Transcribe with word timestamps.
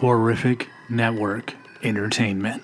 Horrific 0.00 0.68
Network 0.88 1.54
Entertainment. 1.82 2.62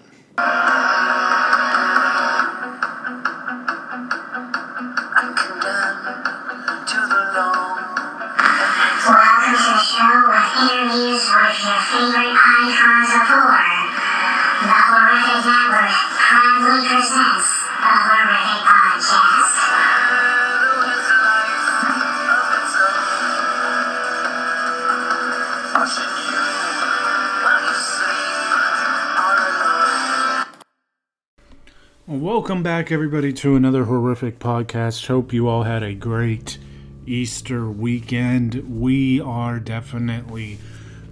Welcome 32.44 32.62
back, 32.62 32.92
everybody, 32.92 33.32
to 33.32 33.56
another 33.56 33.84
horrific 33.84 34.38
podcast. 34.38 35.06
Hope 35.06 35.32
you 35.32 35.48
all 35.48 35.62
had 35.62 35.82
a 35.82 35.94
great 35.94 36.58
Easter 37.06 37.70
weekend. 37.70 38.78
We 38.78 39.18
are 39.18 39.58
definitely 39.58 40.58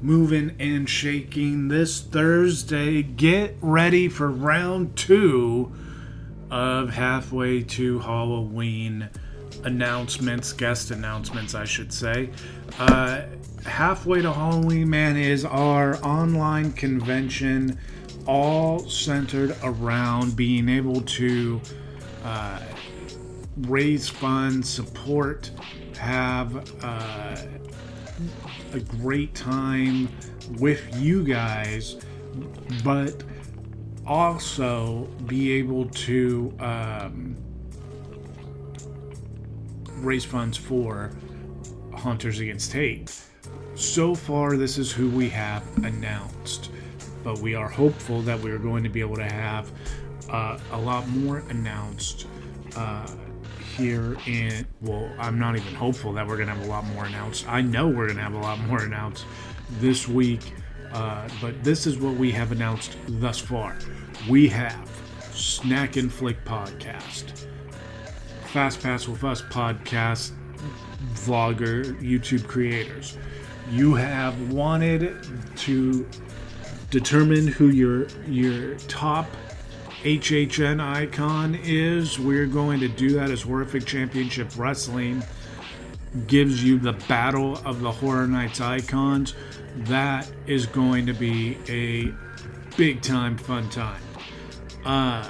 moving 0.03 0.55
and 0.59 0.87
shaking 0.87 1.69
this 1.69 2.03
Thursday. 2.03 3.03
Get 3.03 3.57
ready 3.63 4.11
for 4.11 4.31
round 4.31 4.95
two 4.95 5.73
of 6.51 6.91
halfway 6.91 7.63
to 7.63 8.01
Halloween 8.01 9.09
announcements, 9.65 10.53
guest 10.53 10.91
announcements, 10.91 11.55
I 11.55 11.65
should 11.65 11.95
say. 11.95 12.29
Uh, 12.79 13.23
halfway 13.65 14.21
to 14.21 14.31
Halloween, 14.31 14.91
man, 14.91 15.17
is 15.17 15.47
our 15.47 15.97
online 16.05 16.75
convention, 16.75 17.79
all 18.27 18.79
centered 18.81 19.57
around 19.63 20.37
being 20.37 20.69
able 20.69 21.01
to 21.03 21.61
uh, 22.25 22.61
raise 23.57 24.09
funds, 24.09 24.69
support, 24.69 25.51
have 25.99 26.85
uh, 26.85 27.37
a 28.73 28.81
great 28.81 29.35
time 29.35 30.09
with 30.59 30.83
you 30.97 31.25
guys, 31.25 31.97
but 32.85 33.23
also 34.07 35.05
be 35.27 35.53
able 35.53 35.87
to 35.91 36.53
um, 36.59 37.37
raise 39.99 40.25
funds 40.25 40.57
for 40.57 41.13
Hunters 41.95 42.41
Against 42.41 42.73
Hate. 42.73 43.15
So 43.75 44.15
far, 44.15 44.57
this 44.57 44.79
is 44.79 44.91
who 44.93 45.09
we 45.11 45.29
have 45.31 45.65
announced, 45.85 46.71
but 47.23 47.39
we 47.39 47.55
are 47.55 47.69
hopeful 47.69 48.23
that 48.23 48.39
we 48.41 48.51
are 48.51 48.59
going 48.59 48.83
to 48.83 48.89
be 48.89 49.01
able 49.01 49.17
to 49.17 49.31
have 49.31 49.71
uh, 50.31 50.59
a 50.73 50.79
lot 50.79 51.07
more 51.09 51.39
announced 51.51 52.27
uh, 52.77 53.07
here 53.77 54.17
in. 54.27 54.67
Well, 54.81 55.11
I'm 55.19 55.39
not 55.39 55.57
even 55.57 55.75
hopeful 55.75 56.13
that 56.15 56.27
we're 56.27 56.37
going 56.37 56.49
to 56.49 56.55
have 56.55 56.65
a 56.65 56.69
lot 56.69 56.85
more 56.87 57.05
announced. 57.05 57.49
I 57.49 57.61
know 57.61 57.89
we're 57.89 58.07
going 58.07 58.17
to 58.17 58.23
have 58.23 58.35
a 58.35 58.39
lot 58.41 58.59
more 58.61 58.83
announced 58.83 59.25
this 59.79 60.07
week, 60.09 60.53
uh, 60.93 61.29
but 61.41 61.63
this 61.65 61.87
is 61.87 61.99
what 61.99 62.15
we 62.15 62.31
have 62.33 62.53
announced 62.53 62.97
thus 63.07 63.39
far. 63.39 63.77
We 64.29 64.49
have 64.49 64.91
Snack 65.33 65.97
and 65.97 66.13
Flick 66.13 66.45
Podcast. 66.45 67.47
Fast 68.47 68.83
Pass 68.83 69.09
with 69.09 69.25
Us 69.25 69.41
podcast 69.43 70.33
vlogger, 71.15 71.99
YouTube 72.01 72.47
creators. 72.47 73.17
You 73.71 73.95
have 73.95 74.53
wanted 74.53 75.17
to 75.57 76.07
determine 76.93 77.49
who 77.49 77.71
your 77.71 78.07
your 78.29 78.77
top 78.77 79.27
HHN 80.05 80.81
icon 80.81 81.59
is. 81.65 82.21
We're 82.21 82.47
going 82.47 82.79
to 82.81 82.89
do 82.89 83.11
that 83.15 83.31
as 83.31 83.43
Horrific 83.43 83.85
Championship 83.87 84.51
Wrestling 84.57 85.25
gives 86.27 86.63
you 86.63 86.79
the 86.79 86.93
battle 86.93 87.57
of 87.65 87.81
the 87.81 87.91
Horror 87.91 88.27
Nights 88.29 88.61
icons. 88.61 89.35
That 89.79 90.31
is 90.47 90.67
going 90.67 91.07
to 91.07 91.15
be 91.15 91.57
a 91.69 92.13
big 92.77 93.01
time 93.01 93.39
fun 93.39 93.69
time. 93.71 94.03
Uh, 94.85 95.29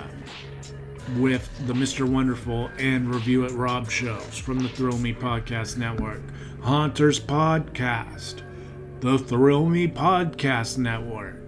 with 1.16 1.50
the 1.66 1.74
Mr. 1.74 2.08
Wonderful 2.08 2.70
and 2.78 3.12
Review 3.12 3.44
It 3.44 3.52
Rob 3.52 3.90
shows 3.90 4.38
from 4.38 4.58
the 4.58 4.68
Thrill 4.68 4.98
Me 4.98 5.12
Podcast 5.12 5.76
Network, 5.76 6.22
Haunters 6.62 7.20
Podcast, 7.20 8.42
the 9.00 9.18
Thrill 9.18 9.66
Me 9.66 9.86
Podcast 9.86 10.78
Network, 10.78 11.41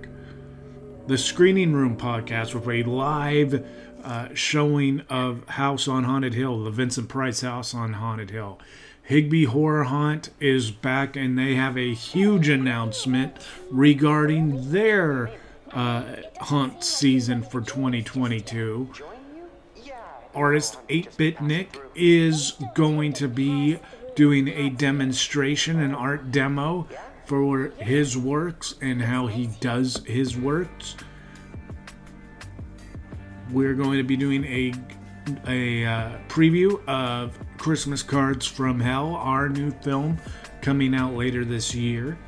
the 1.06 1.18
Screening 1.18 1.74
Room 1.74 1.96
Podcast 1.96 2.54
with 2.54 2.68
a 2.68 2.82
live 2.88 3.64
uh, 4.02 4.28
showing 4.34 5.00
of 5.10 5.46
House 5.50 5.86
on 5.86 6.04
Haunted 6.04 6.34
Hill, 6.34 6.64
the 6.64 6.70
Vincent 6.70 7.08
Price 7.08 7.42
House 7.42 7.74
on 7.74 7.94
Haunted 7.94 8.30
Hill. 8.30 8.58
Higby 9.02 9.44
Horror 9.44 9.84
Hunt 9.84 10.30
is 10.40 10.70
back 10.70 11.14
and 11.14 11.38
they 11.38 11.56
have 11.56 11.76
a 11.76 11.92
huge 11.92 12.48
announcement 12.48 13.36
regarding 13.70 14.70
their 14.72 15.30
uh, 15.72 16.04
hunt 16.40 16.82
season 16.82 17.42
for 17.42 17.60
2022 17.60 18.90
artist 20.34 20.78
8-Bit 20.88 21.40
Nick 21.40 21.80
is 21.94 22.54
going 22.74 23.12
to 23.14 23.28
be 23.28 23.78
doing 24.16 24.48
a 24.48 24.70
demonstration, 24.70 25.80
an 25.80 25.94
art 25.94 26.30
demo 26.32 26.88
for 27.26 27.68
his 27.78 28.16
works 28.16 28.74
and 28.80 29.00
how 29.00 29.26
he 29.26 29.46
does 29.60 30.02
his 30.06 30.36
works. 30.36 30.96
We're 33.50 33.74
going 33.74 33.98
to 33.98 34.04
be 34.04 34.16
doing 34.16 34.44
a 34.44 34.72
a 35.46 35.86
uh, 35.86 36.18
preview 36.28 36.86
of 36.86 37.38
Christmas 37.56 38.02
Cards 38.02 38.46
from 38.46 38.78
Hell, 38.78 39.14
our 39.14 39.48
new 39.48 39.70
film 39.70 40.18
coming 40.60 40.94
out 40.94 41.14
later 41.14 41.44
this 41.44 41.74
year. 41.74 42.18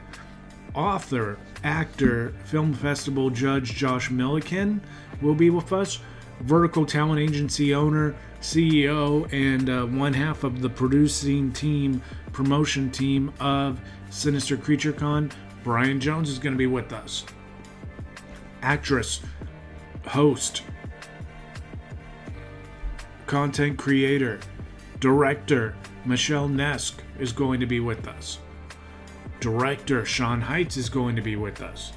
Author, 0.75 1.39
actor, 1.63 2.35
film 2.45 2.73
festival 2.73 3.29
judge 3.31 3.75
Josh 3.75 4.11
Milliken 4.11 4.81
will 5.21 5.35
be 5.35 5.51
with 5.51 5.73
us 5.73 6.01
vertical 6.41 6.85
talent 6.85 7.21
agency 7.21 7.75
owner, 7.75 8.15
CEO, 8.41 9.31
and 9.33 9.71
uh, 9.71 9.85
one 9.87 10.13
half 10.13 10.45
of 10.45 10.61
the 10.61 10.69
producing 10.69 11.53
team, 11.53 12.03
promotion 12.33 12.91
team 12.91 13.33
of 13.41 13.81
Sinister 14.17 14.57
Creature 14.57 14.95
Con. 14.95 15.31
Brian 15.63 16.01
Jones 16.01 16.31
is 16.31 16.39
going 16.39 16.55
to 16.55 16.59
be 16.59 16.67
with 16.67 16.91
us. 16.91 17.27
Actress, 18.63 19.21
host, 20.07 20.63
content 23.27 23.77
creator, 23.77 24.41
director, 25.01 25.77
Michelle 26.07 26.49
Nesk 26.49 26.95
is 27.19 27.31
going 27.31 27.61
to 27.61 27.67
be 27.67 27.79
with 27.79 28.09
us. 28.09 28.39
Director 29.41 30.07
Sean 30.07 30.41
Heights 30.41 30.79
is 30.79 30.89
going 30.89 31.15
to 31.15 31.23
be 31.23 31.37
with 31.37 31.61
us. 31.61 31.93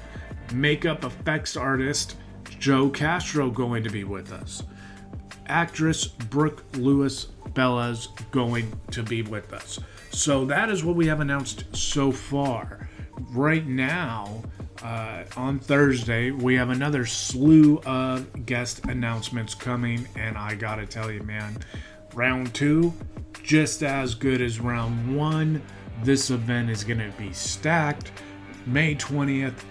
Makeup 0.52 1.04
effects 1.04 1.56
artist 1.56 2.16
Joe 2.58 2.90
Castro 2.90 3.48
going 3.48 3.82
to 3.82 3.90
be 3.90 4.04
with 4.04 4.30
us. 4.30 4.62
Actress 5.46 6.06
Brooke 6.06 6.64
Lewis 6.74 7.28
Bella's 7.54 8.08
going 8.30 8.78
to 8.90 9.02
be 9.02 9.22
with 9.22 9.54
us. 9.54 9.80
So 10.10 10.44
that 10.46 10.68
is 10.70 10.84
what 10.84 10.96
we 10.96 11.06
have 11.06 11.20
announced 11.20 11.64
so 11.74 12.10
far. 12.12 12.88
Right 13.30 13.66
now, 13.66 14.42
uh, 14.82 15.24
on 15.36 15.58
Thursday, 15.58 16.30
we 16.30 16.54
have 16.56 16.70
another 16.70 17.06
slew 17.06 17.78
of 17.86 18.44
guest 18.44 18.84
announcements 18.86 19.54
coming, 19.54 20.08
and 20.16 20.36
I 20.36 20.54
gotta 20.56 20.84
tell 20.84 21.10
you, 21.10 21.22
man, 21.22 21.58
round 22.14 22.54
two, 22.54 22.92
just 23.42 23.82
as 23.82 24.14
good 24.14 24.40
as 24.40 24.58
round 24.58 25.16
one. 25.16 25.62
This 26.02 26.30
event 26.30 26.70
is 26.70 26.82
gonna 26.82 27.12
be 27.16 27.32
stacked. 27.32 28.10
May 28.66 28.94
20th, 28.96 29.64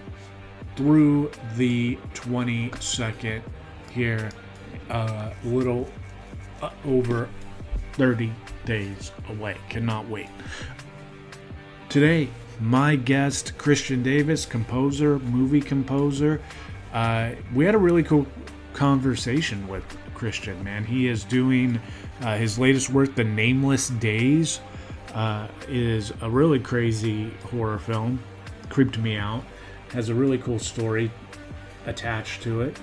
through 0.74 1.30
the 1.56 1.96
22nd 2.14 3.42
here, 3.92 4.30
a 4.88 4.94
uh, 4.94 5.34
little 5.44 5.88
uh, 6.62 6.70
over 6.86 7.28
30 7.92 8.32
days 8.64 9.12
away. 9.28 9.56
Cannot 9.68 10.08
wait. 10.08 10.28
Today, 11.88 12.28
my 12.60 12.96
guest, 12.96 13.56
Christian 13.58 14.02
Davis, 14.02 14.46
composer, 14.46 15.18
movie 15.18 15.60
composer. 15.60 16.40
Uh, 16.92 17.30
we 17.54 17.64
had 17.64 17.74
a 17.74 17.78
really 17.78 18.02
cool 18.02 18.26
conversation 18.72 19.66
with 19.66 19.84
Christian, 20.14 20.62
man. 20.62 20.84
He 20.84 21.08
is 21.08 21.24
doing 21.24 21.80
uh, 22.20 22.36
his 22.36 22.58
latest 22.58 22.90
work, 22.90 23.14
The 23.14 23.24
Nameless 23.24 23.88
Days, 23.88 24.60
uh, 25.14 25.48
is 25.68 26.12
a 26.20 26.30
really 26.30 26.60
crazy 26.60 27.30
horror 27.50 27.78
film. 27.78 28.20
Creeped 28.68 28.98
me 28.98 29.16
out 29.16 29.42
has 29.92 30.08
a 30.08 30.14
really 30.14 30.38
cool 30.38 30.58
story 30.58 31.10
attached 31.86 32.42
to 32.42 32.62
it 32.62 32.78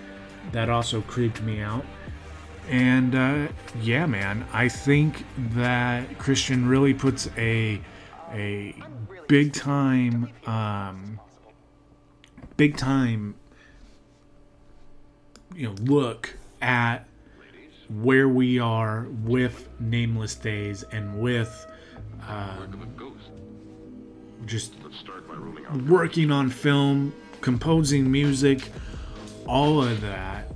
that 0.52 0.70
also 0.70 1.02
creeped 1.02 1.42
me 1.42 1.62
out. 1.62 1.86
And 2.70 3.16
uh, 3.16 3.48
yeah, 3.82 4.06
man, 4.06 4.46
I 4.52 4.68
think 4.68 5.26
that 5.54 6.18
Christian 6.18 6.68
really 6.68 6.94
puts 6.94 7.30
a 7.38 7.82
a 8.32 8.76
big 9.28 9.54
time 9.54 10.30
um, 10.46 11.20
big 12.58 12.76
time 12.78 13.36
you 15.56 15.68
know 15.68 15.76
look 15.82 16.38
at 16.62 17.06
where 17.90 18.28
we 18.28 18.60
are 18.60 19.08
with 19.24 19.70
nameless 19.80 20.36
days 20.36 20.84
and 20.92 21.22
with 21.22 21.66
um, 22.28 22.94
just 24.46 24.74
working 25.88 26.32
on 26.32 26.50
film 26.50 27.14
composing 27.42 28.12
music 28.12 28.70
all 29.46 29.82
of 29.82 30.02
that 30.02 30.52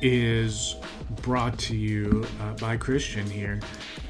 is 0.00 0.76
brought 1.22 1.58
to 1.58 1.76
you 1.76 2.26
uh, 2.40 2.52
by 2.54 2.76
christian 2.76 3.28
here 3.28 3.60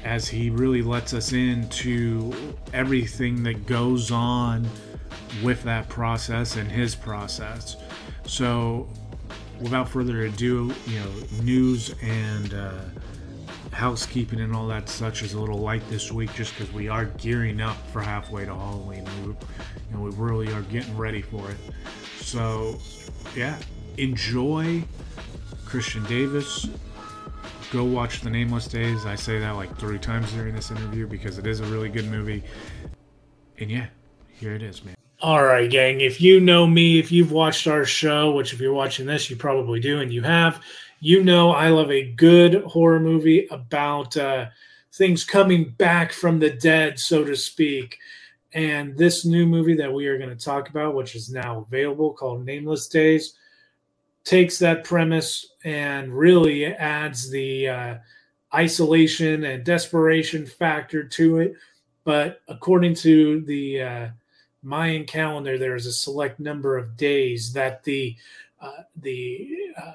as 0.03 0.27
he 0.27 0.49
really 0.49 0.81
lets 0.81 1.13
us 1.13 1.33
into 1.33 2.33
everything 2.73 3.43
that 3.43 3.65
goes 3.65 4.11
on 4.11 4.67
with 5.43 5.61
that 5.63 5.87
process 5.89 6.55
and 6.55 6.71
his 6.71 6.95
process 6.95 7.77
so 8.25 8.87
without 9.59 9.89
further 9.89 10.21
ado, 10.23 10.73
you 10.87 10.99
know, 10.99 11.11
news 11.43 11.93
and 12.01 12.53
uh, 12.53 12.79
housekeeping 13.71 14.39
and 14.39 14.55
all 14.55 14.67
that 14.67 14.89
such 14.89 15.21
is 15.21 15.33
a 15.33 15.39
little 15.39 15.59
light 15.59 15.87
this 15.89 16.11
week 16.11 16.33
just 16.33 16.57
because 16.57 16.73
we 16.73 16.87
are 16.87 17.05
gearing 17.05 17.61
up 17.61 17.77
for 17.91 18.01
halfway 18.01 18.45
to 18.45 18.53
Halloween. 18.53 19.05
We, 19.21 19.27
you 19.27 19.35
know, 19.91 19.99
we 20.01 20.11
really 20.11 20.53
are 20.53 20.61
getting 20.63 20.95
ready 20.97 21.21
for 21.21 21.49
it. 21.51 21.57
So, 22.21 22.79
yeah, 23.35 23.57
enjoy 23.97 24.83
Christian 25.65 26.03
Davis. 26.05 26.67
Go 27.71 27.83
watch 27.83 28.21
The 28.21 28.31
Nameless 28.31 28.67
Days. 28.67 29.05
I 29.05 29.13
say 29.13 29.37
that 29.37 29.51
like 29.51 29.77
three 29.77 29.99
times 29.99 30.31
during 30.33 30.55
this 30.55 30.71
interview 30.71 31.05
because 31.05 31.37
it 31.37 31.45
is 31.45 31.59
a 31.59 31.65
really 31.65 31.89
good 31.89 32.07
movie. 32.07 32.43
And 33.59 33.69
yeah, 33.69 33.87
here 34.27 34.55
it 34.55 34.63
is, 34.63 34.83
man. 34.83 34.95
All 35.21 35.43
right, 35.43 35.69
gang. 35.69 36.01
If 36.01 36.19
you 36.19 36.39
know 36.39 36.65
me, 36.65 36.97
if 36.97 37.11
you've 37.11 37.31
watched 37.31 37.67
our 37.67 37.85
show, 37.85 38.31
which 38.31 38.53
if 38.53 38.59
you're 38.59 38.73
watching 38.73 39.05
this, 39.05 39.29
you 39.29 39.35
probably 39.35 39.79
do, 39.79 39.99
and 39.99 40.11
you 40.11 40.23
have, 40.23 40.63
you 40.99 41.23
know 41.23 41.51
I 41.51 41.69
love 41.69 41.91
a 41.91 42.11
good 42.13 42.63
horror 42.63 42.99
movie 42.99 43.47
about 43.51 44.17
uh, 44.17 44.47
things 44.93 45.23
coming 45.23 45.75
back 45.77 46.11
from 46.11 46.39
the 46.39 46.49
dead, 46.49 46.97
so 46.97 47.23
to 47.23 47.35
speak. 47.35 47.99
And 48.53 48.97
this 48.97 49.25
new 49.25 49.45
movie 49.45 49.75
that 49.75 49.93
we 49.93 50.07
are 50.07 50.17
going 50.17 50.35
to 50.35 50.43
talk 50.43 50.69
about, 50.69 50.95
which 50.95 51.15
is 51.15 51.29
now 51.29 51.67
available 51.67 52.13
called 52.13 52.45
Nameless 52.45 52.87
Days, 52.87 53.33
takes 54.29 54.59
that 54.59 54.83
premise 54.83 55.53
and 55.63 56.15
really 56.15 56.67
adds 56.67 57.31
the 57.31 57.67
uh, 57.67 57.95
isolation 58.53 59.43
and 59.45 59.63
desperation 59.63 60.45
factor 60.45 61.03
to 61.03 61.39
it. 61.39 61.55
But 62.03 62.41
according 62.47 62.93
to 62.95 63.41
the 63.41 63.81
uh, 63.81 64.07
Mayan 64.61 65.05
calendar, 65.05 65.57
there 65.57 65.75
is 65.75 65.87
a 65.87 65.91
select 65.91 66.39
number 66.39 66.77
of 66.77 66.95
days 66.95 67.51
that 67.53 67.83
the 67.83 68.15
uh, 68.61 68.83
the 68.97 69.49
uh, 69.75 69.93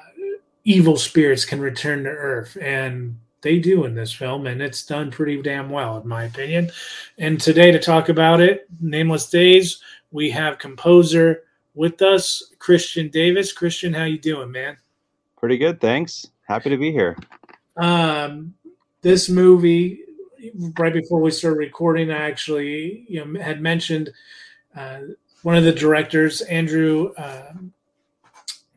evil 0.65 0.97
spirits 0.97 1.45
can 1.45 1.61
return 1.61 2.03
to 2.03 2.11
Earth, 2.11 2.57
and 2.61 3.17
they 3.43 3.61
do 3.61 3.85
in 3.85 3.95
this 3.95 4.13
film, 4.13 4.49
and 4.49 4.61
it's 4.61 4.85
done 4.85 5.13
pretty 5.13 5.41
damn 5.43 5.71
well, 5.71 5.99
in 5.99 6.09
my 6.09 6.25
opinion. 6.25 6.73
And 7.19 7.41
today, 7.41 7.71
to 7.71 7.79
talk 7.79 8.09
about 8.09 8.41
it, 8.41 8.67
Nameless 8.81 9.31
Days, 9.31 9.81
we 10.11 10.31
have 10.31 10.59
composer 10.59 11.45
with 11.75 12.03
us, 12.03 12.53
Christian 12.59 13.09
Davis. 13.09 13.53
Christian, 13.53 13.93
how 13.93 14.05
you 14.05 14.19
doing, 14.19 14.51
man? 14.51 14.77
Pretty 15.37 15.59
good, 15.59 15.81
thanks. 15.81 16.27
Happy 16.47 16.71
to 16.71 16.77
be 16.77 16.93
here. 16.93 17.17
Um, 17.77 18.55
this 19.03 19.29
movie, 19.29 20.01
right 20.79 20.93
before 20.93 21.21
we 21.21 21.31
started 21.31 21.59
recording, 21.59 22.11
I 22.11 22.29
actually 22.29 23.05
you 23.09 23.25
know 23.25 23.41
had 23.41 23.61
mentioned 23.61 24.11
uh, 24.77 25.01
one 25.43 25.57
of 25.57 25.65
the 25.65 25.73
directors, 25.73 26.41
Andrew 26.43 27.13
uh, 27.17 27.53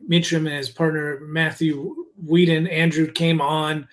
Mecham, 0.06 0.46
and 0.46 0.56
his 0.56 0.68
partner 0.68 1.20
Matthew 1.20 2.06
Whedon. 2.24 2.66
Andrew 2.66 3.10
came 3.10 3.40
on, 3.40 3.88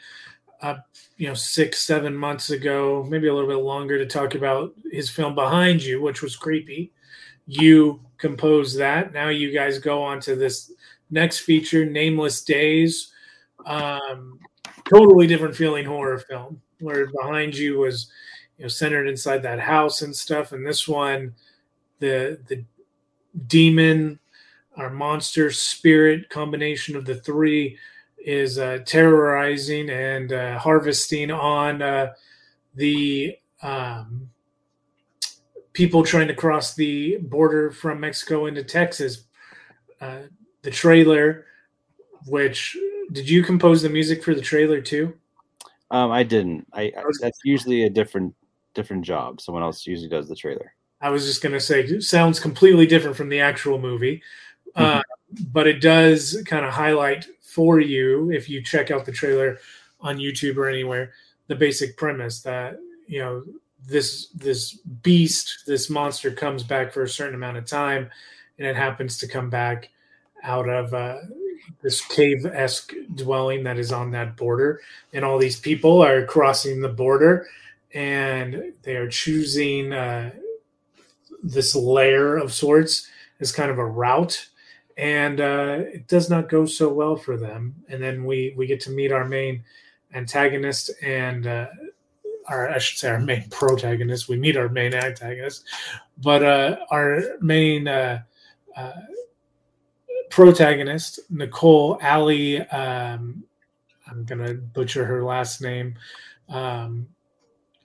uh, 0.62 0.75
you 1.18 1.28
know, 1.28 1.34
six, 1.34 1.81
seven 1.84 2.16
months 2.16 2.50
ago, 2.50 3.06
maybe 3.10 3.28
a 3.28 3.34
little 3.34 3.50
bit 3.50 3.63
longer, 3.63 3.98
to 3.98 4.06
talk 4.06 4.36
about 4.36 4.74
his 4.92 5.10
film 5.10 5.36
Behind 5.36 5.81
You, 5.84 6.01
which 6.01 6.22
was 6.22 6.36
creepy. 6.36 6.92
You 7.48 8.01
composed 8.18 8.78
that. 8.80 9.14
Now 9.14 9.30
you 9.30 9.52
guys 9.52 9.80
go 9.80 10.02
on 10.02 10.20
to 10.22 10.36
this 10.36 10.72
next 11.10 11.40
feature, 11.40 11.86
Nameless 11.86 12.44
Days. 12.44 13.12
Um, 13.66 14.40
totally 14.86 15.28
different 15.28 15.56
feeling 15.56 15.86
horror 15.86 16.20
film, 16.20 16.62
where 16.80 17.08
Behind 17.08 17.56
You 17.56 17.80
was, 17.80 18.12
you 18.58 18.64
know, 18.64 18.70
centered 18.70 19.08
inside 19.08 19.40
that 19.40 19.60
house 19.60 20.02
and 20.02 20.16
stuff, 20.16 20.52
and 20.52 20.66
this 20.66 20.88
one 20.88 21.34
the 22.00 22.40
the 22.48 22.64
demon 23.48 24.20
our 24.78 24.90
monster 24.90 25.52
spirit 25.52 26.30
combination 26.30 26.96
of 26.96 27.06
the 27.06 27.16
three 27.16 27.78
is 28.18 28.58
uh, 28.58 28.80
terrorizing 28.86 29.90
and 29.90 30.34
uh, 30.34 30.58
harvesting 30.58 31.32
on 31.32 31.82
uh, 31.82 32.12
the 32.74 33.38
um, 33.62 34.30
people 35.75 36.04
trying 36.04 36.27
to 36.27 36.33
cross 36.33 36.74
the 36.74 37.18
border 37.18 37.69
from 37.69 38.00
Mexico 38.00 38.48
into 38.48 38.63
Texas. 38.63 39.25
Uh, 40.01 40.22
the 40.63 40.72
trailer, 40.72 41.45
which 42.25 42.75
did 43.12 43.30
you 43.30 43.44
compose 43.44 43.83
the 43.83 43.89
music 43.89 44.24
for 44.24 44.33
the 44.33 44.42
trailer 44.42 44.81
too? 44.81 45.13
Um, 45.92 46.12
I 46.12 46.24
didn't. 46.24 46.66
I, 46.74 46.83
I 46.98 47.04
that's 47.22 47.39
usually 47.44 47.83
a 47.83 47.89
different 47.89 48.33
different 48.74 49.06
job. 49.06 49.39
Someone 49.39 49.63
else 49.63 49.86
usually 49.86 50.10
does 50.10 50.27
the 50.27 50.36
trailer. 50.36 50.74
I 51.01 51.10
was 51.10 51.25
just 51.25 51.44
going 51.44 51.54
to 51.54 51.60
say, 51.60 52.00
sounds 52.00 52.39
completely 52.39 52.88
different 52.88 53.16
from 53.16 53.30
the 53.30 53.42
actual 53.42 53.77
movie, 53.77 54.24
mm-hmm. 54.75 55.00
uh, 55.00 55.01
but 55.51 55.68
it 55.68 55.81
does 55.81 56.42
kind 56.45 56.66
of 56.66 56.74
highlight 56.74 57.27
for 57.42 57.80
you 57.80 58.31
if 58.31 58.50
you 58.50 58.63
check 58.63 58.89
out 58.89 59.06
the 59.06 59.12
trailer 59.12 59.60
on 60.00 60.18
YouTube 60.18 60.57
or 60.57 60.68
anywhere 60.68 61.12
the 61.48 61.56
basic 61.56 61.95
premise 61.95 62.42
that 62.42 62.77
you 63.07 63.19
know 63.19 63.44
this 63.88 64.27
this 64.30 64.74
beast, 64.74 65.63
this 65.68 65.89
monster 65.89 66.31
comes 66.31 66.63
back 66.63 66.92
for 66.92 67.04
a 67.04 67.10
certain 67.10 67.36
amount 67.36 67.57
of 67.57 67.66
time, 67.66 68.10
and 68.57 68.68
it 68.68 68.75
happens 68.75 69.18
to 69.19 69.27
come 69.27 69.50
back 69.50 69.89
out 70.44 70.69
of 70.69 70.94
uh, 70.94 71.18
this 71.81 72.01
cave 72.01 72.45
esque 72.45 72.94
dwelling 73.16 73.63
that 73.63 73.77
is 73.77 73.92
on 73.92 74.12
that 74.12 74.36
border, 74.36 74.81
and 75.13 75.25
all 75.25 75.38
these 75.38 75.60
people 75.60 76.01
are 76.01 76.25
crossing 76.25 76.81
the 76.81 76.89
border, 76.89 77.48
and 77.94 78.74
they 78.83 78.95
are 78.95 79.10
choosing. 79.10 79.94
Uh, 79.94 80.32
this 81.46 81.75
layer 81.75 82.38
of 82.38 82.51
sorts 82.51 83.08
is 83.39 83.51
kind 83.51 83.70
of 83.70 83.77
a 83.77 83.86
route 83.86 84.50
and 84.98 85.39
uh, 85.39 85.77
it 85.79 86.08
does 86.08 86.29
not 86.29 86.50
go 86.50 86.65
so 86.65 86.91
well 86.91 87.15
for 87.15 87.38
them 87.38 87.75
and 87.89 88.01
then 88.01 88.25
we 88.25 88.53
we 88.58 88.65
get 88.65 88.79
to 88.79 88.89
meet 88.89 89.12
our 89.12 89.25
main 89.25 89.63
antagonist 90.13 90.89
and 91.01 91.48
uh, 91.48 91.67
our 92.48 92.70
i 92.70 92.78
should 92.78 92.98
say 92.98 93.10
our 93.10 93.20
main 93.20 93.48
protagonist 93.50 94.30
we 94.30 94.38
meet 94.38 94.58
our 94.58 94.70
main 94.70 94.94
antagonist 94.94 95.66
but 96.20 96.44
uh, 96.44 96.78
our 96.92 97.22
main 97.42 97.88
uh, 97.88 98.22
uh, 98.75 98.92
protagonist 100.30 101.20
nicole 101.30 102.00
ali 102.02 102.62
um, 102.70 103.44
i'm 104.10 104.24
gonna 104.25 104.54
butcher 104.54 105.06
her 105.06 105.24
last 105.24 105.62
name 105.62 105.96
um, 106.50 107.08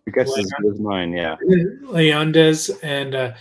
I 0.07 0.11
guess 0.11 0.37
it's 0.37 0.81
mine, 0.81 1.13
yeah. 1.13 1.37
Leondes 1.85 2.71
and 2.83 3.15
uh, 3.15 3.33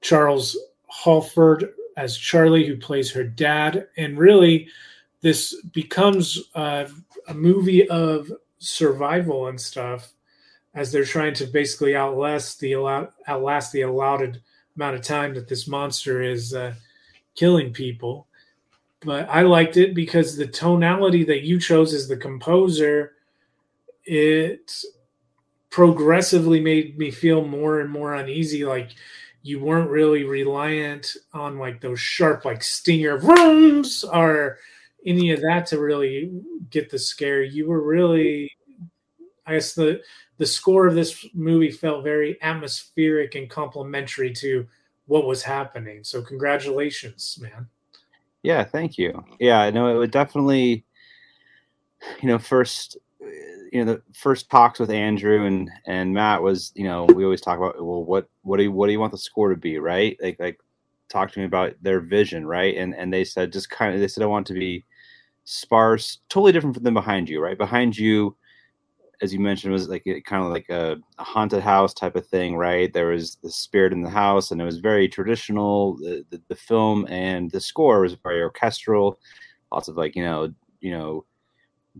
Charles 0.00 0.56
Halford 0.88 1.74
as 1.96 2.16
Charlie, 2.16 2.66
who 2.66 2.76
plays 2.76 3.10
her 3.12 3.24
dad. 3.24 3.88
And 3.96 4.18
really, 4.18 4.68
this 5.20 5.60
becomes 5.72 6.38
uh, 6.54 6.86
a 7.28 7.34
movie 7.34 7.88
of 7.88 8.30
survival 8.58 9.48
and 9.48 9.60
stuff 9.60 10.12
as 10.74 10.90
they're 10.90 11.04
trying 11.04 11.34
to 11.34 11.46
basically 11.46 11.96
outlast 11.96 12.60
the 12.60 12.74
outlast 13.28 13.72
the 13.72 13.82
allotted 13.82 14.42
amount 14.76 14.96
of 14.96 15.02
time 15.02 15.34
that 15.34 15.48
this 15.48 15.68
monster 15.68 16.22
is 16.22 16.54
uh, 16.54 16.74
killing 17.34 17.72
people. 17.72 18.26
But 19.00 19.28
I 19.28 19.42
liked 19.42 19.76
it 19.76 19.94
because 19.94 20.36
the 20.36 20.46
tonality 20.46 21.24
that 21.24 21.42
you 21.42 21.60
chose 21.60 21.92
as 21.92 22.08
the 22.08 22.16
composer, 22.16 23.12
it 24.04 24.72
progressively 25.70 26.60
made 26.60 26.98
me 26.98 27.10
feel 27.10 27.44
more 27.44 27.80
and 27.80 27.90
more 27.90 28.14
uneasy. 28.14 28.64
Like 28.64 28.90
you 29.42 29.60
weren't 29.60 29.90
really 29.90 30.24
reliant 30.24 31.16
on 31.34 31.58
like 31.58 31.80
those 31.80 32.00
sharp, 32.00 32.44
like 32.44 32.62
stinger 32.62 33.18
rooms 33.18 34.04
or 34.04 34.58
any 35.04 35.32
of 35.32 35.42
that 35.42 35.66
to 35.66 35.78
really 35.78 36.40
get 36.70 36.90
the 36.90 36.98
scare. 36.98 37.42
You 37.42 37.68
were 37.68 37.82
really, 37.82 38.50
I 39.46 39.54
guess 39.54 39.74
the 39.74 40.02
the 40.38 40.46
score 40.46 40.86
of 40.86 40.94
this 40.94 41.26
movie 41.32 41.70
felt 41.70 42.02
very 42.02 42.40
atmospheric 42.42 43.34
and 43.34 43.48
complementary 43.48 44.32
to 44.32 44.66
what 45.06 45.26
was 45.26 45.42
happening. 45.42 46.02
So 46.02 46.22
congratulations, 46.22 47.38
man. 47.40 47.68
Yeah, 48.42 48.64
thank 48.64 48.98
you. 48.98 49.24
Yeah, 49.38 49.60
I 49.60 49.70
know 49.70 49.94
it 49.94 49.98
would 49.98 50.10
definitely, 50.10 50.84
you 52.20 52.28
know, 52.28 52.38
first 52.38 52.96
you 53.72 53.84
know 53.84 53.94
the 53.94 54.02
first 54.14 54.50
talks 54.50 54.78
with 54.78 54.90
Andrew 54.90 55.46
and 55.46 55.70
and 55.86 56.14
Matt 56.14 56.42
was 56.42 56.72
you 56.74 56.84
know 56.84 57.04
we 57.04 57.24
always 57.24 57.40
talk 57.40 57.58
about 57.58 57.76
well 57.84 58.04
what 58.04 58.28
what 58.42 58.58
do 58.58 58.64
you 58.64 58.72
what 58.72 58.86
do 58.86 58.92
you 58.92 59.00
want 59.00 59.12
the 59.12 59.18
score 59.18 59.50
to 59.50 59.56
be 59.56 59.78
right 59.78 60.16
like 60.22 60.38
like 60.38 60.60
talk 61.08 61.30
to 61.32 61.38
me 61.38 61.44
about 61.44 61.74
their 61.82 62.00
vision, 62.00 62.46
right? 62.46 62.76
And 62.76 62.94
and 62.94 63.12
they 63.12 63.24
said 63.24 63.52
just 63.52 63.70
kind 63.70 63.94
of 63.94 64.00
they 64.00 64.08
said 64.08 64.22
I 64.22 64.26
want 64.26 64.46
to 64.48 64.54
be 64.54 64.84
sparse, 65.44 66.18
totally 66.28 66.52
different 66.52 66.82
than 66.82 66.94
behind 66.94 67.28
you, 67.28 67.40
right? 67.40 67.56
Behind 67.56 67.96
you, 67.96 68.36
as 69.22 69.32
you 69.32 69.40
mentioned, 69.40 69.72
was 69.72 69.88
like 69.88 70.04
kind 70.26 70.44
of 70.44 70.50
like 70.50 70.68
a, 70.68 70.96
a, 71.18 71.24
haunted 71.24 71.62
house 71.62 71.94
type 71.94 72.16
of 72.16 72.26
thing, 72.26 72.56
right? 72.56 72.92
There 72.92 73.08
was 73.08 73.36
the 73.36 73.50
spirit 73.50 73.92
in 73.92 74.02
the 74.02 74.10
house, 74.10 74.50
and 74.50 74.60
it 74.60 74.64
was 74.64 74.78
very 74.78 75.08
traditional. 75.08 75.96
The, 75.96 76.24
the, 76.30 76.42
the 76.48 76.56
film 76.56 77.06
and 77.08 77.50
the 77.50 77.60
score 77.60 78.00
was 78.00 78.14
very 78.14 78.42
orchestral, 78.42 79.18
lots 79.72 79.88
of 79.88 79.96
like 79.96 80.14
you 80.16 80.24
know 80.24 80.52
you 80.80 80.92
know 80.92 81.24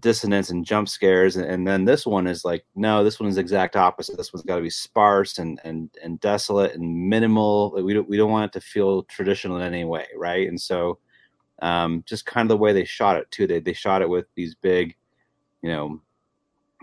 dissonance 0.00 0.50
and 0.50 0.64
jump 0.64 0.88
scares 0.88 1.37
and, 1.37 1.47
and, 1.47 1.66
then 1.66 1.85
this 1.85 2.04
one 2.04 2.26
is 2.26 2.44
like 2.44 2.64
no 2.75 3.04
this 3.04 3.21
one 3.21 3.28
is 3.28 3.38
exact 3.38 3.76
opposite 3.76 4.16
this 4.16 4.33
one's 4.33 4.44
got 4.44 4.56
to 4.56 4.62
be 4.62 4.71
sparse 4.71 5.38
and 5.38 5.61
and 5.62 5.88
and 6.02 6.18
desolate 6.18 6.75
and 6.75 7.09
minimal 7.09 7.73
we 7.80 7.94
don't 7.94 8.09
we 8.09 8.16
don't 8.16 8.30
want 8.30 8.50
it 8.50 8.59
to 8.59 8.64
feel 8.64 9.04
traditional 9.04 9.56
in 9.56 9.62
any 9.62 9.85
way 9.85 10.06
right 10.16 10.49
and 10.49 10.61
so 10.61 10.99
um 11.62 12.02
just 12.06 12.26
kind 12.26 12.44
of 12.44 12.49
the 12.49 12.61
way 12.61 12.73
they 12.73 12.85
shot 12.85 13.16
it 13.16 13.30
too 13.30 13.47
they, 13.47 13.61
they 13.61 13.73
shot 13.73 14.02
it 14.02 14.09
with 14.09 14.26
these 14.35 14.56
big 14.56 14.97
you 15.62 15.71
know 15.71 16.00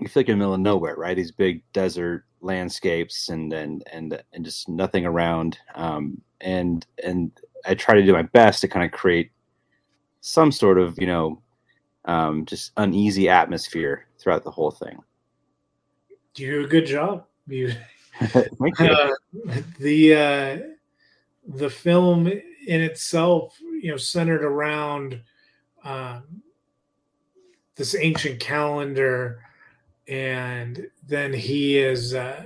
you 0.01 0.07
feel 0.07 0.21
like 0.21 0.27
you're 0.27 0.33
in 0.33 0.39
the 0.39 0.43
middle 0.43 0.55
of 0.55 0.59
nowhere 0.59 0.95
right 0.95 1.15
these 1.15 1.31
big 1.31 1.63
desert 1.73 2.25
landscapes 2.41 3.29
and 3.29 3.53
and 3.53 3.83
and 3.91 4.21
and 4.33 4.43
just 4.43 4.67
nothing 4.67 5.05
around 5.05 5.57
um 5.75 6.19
and 6.41 6.87
and 7.03 7.31
i 7.65 7.73
try 7.73 7.95
to 7.95 8.05
do 8.05 8.11
my 8.11 8.23
best 8.23 8.61
to 8.61 8.67
kind 8.67 8.85
of 8.85 8.91
create 8.91 9.31
some 10.21 10.51
sort 10.51 10.79
of 10.79 10.97
you 10.99 11.07
know 11.07 11.41
um, 12.05 12.45
just 12.45 12.71
uneasy 12.77 13.29
atmosphere 13.29 14.07
throughout 14.19 14.43
the 14.43 14.51
whole 14.51 14.71
thing. 14.71 14.97
You 16.35 16.51
do 16.51 16.65
a 16.65 16.67
good 16.67 16.85
job. 16.85 17.25
You, 17.47 17.73
uh, 18.79 19.11
the 19.79 20.13
uh, 20.13 20.57
the 21.47 21.69
film 21.69 22.27
in 22.27 22.81
itself, 22.81 23.57
you 23.81 23.89
know, 23.89 23.97
centered 23.97 24.43
around 24.43 25.21
um, 25.83 26.23
this 27.75 27.95
ancient 27.95 28.39
calendar, 28.39 29.41
and 30.07 30.87
then 31.07 31.33
he 31.33 31.77
is 31.77 32.13
uh, 32.13 32.43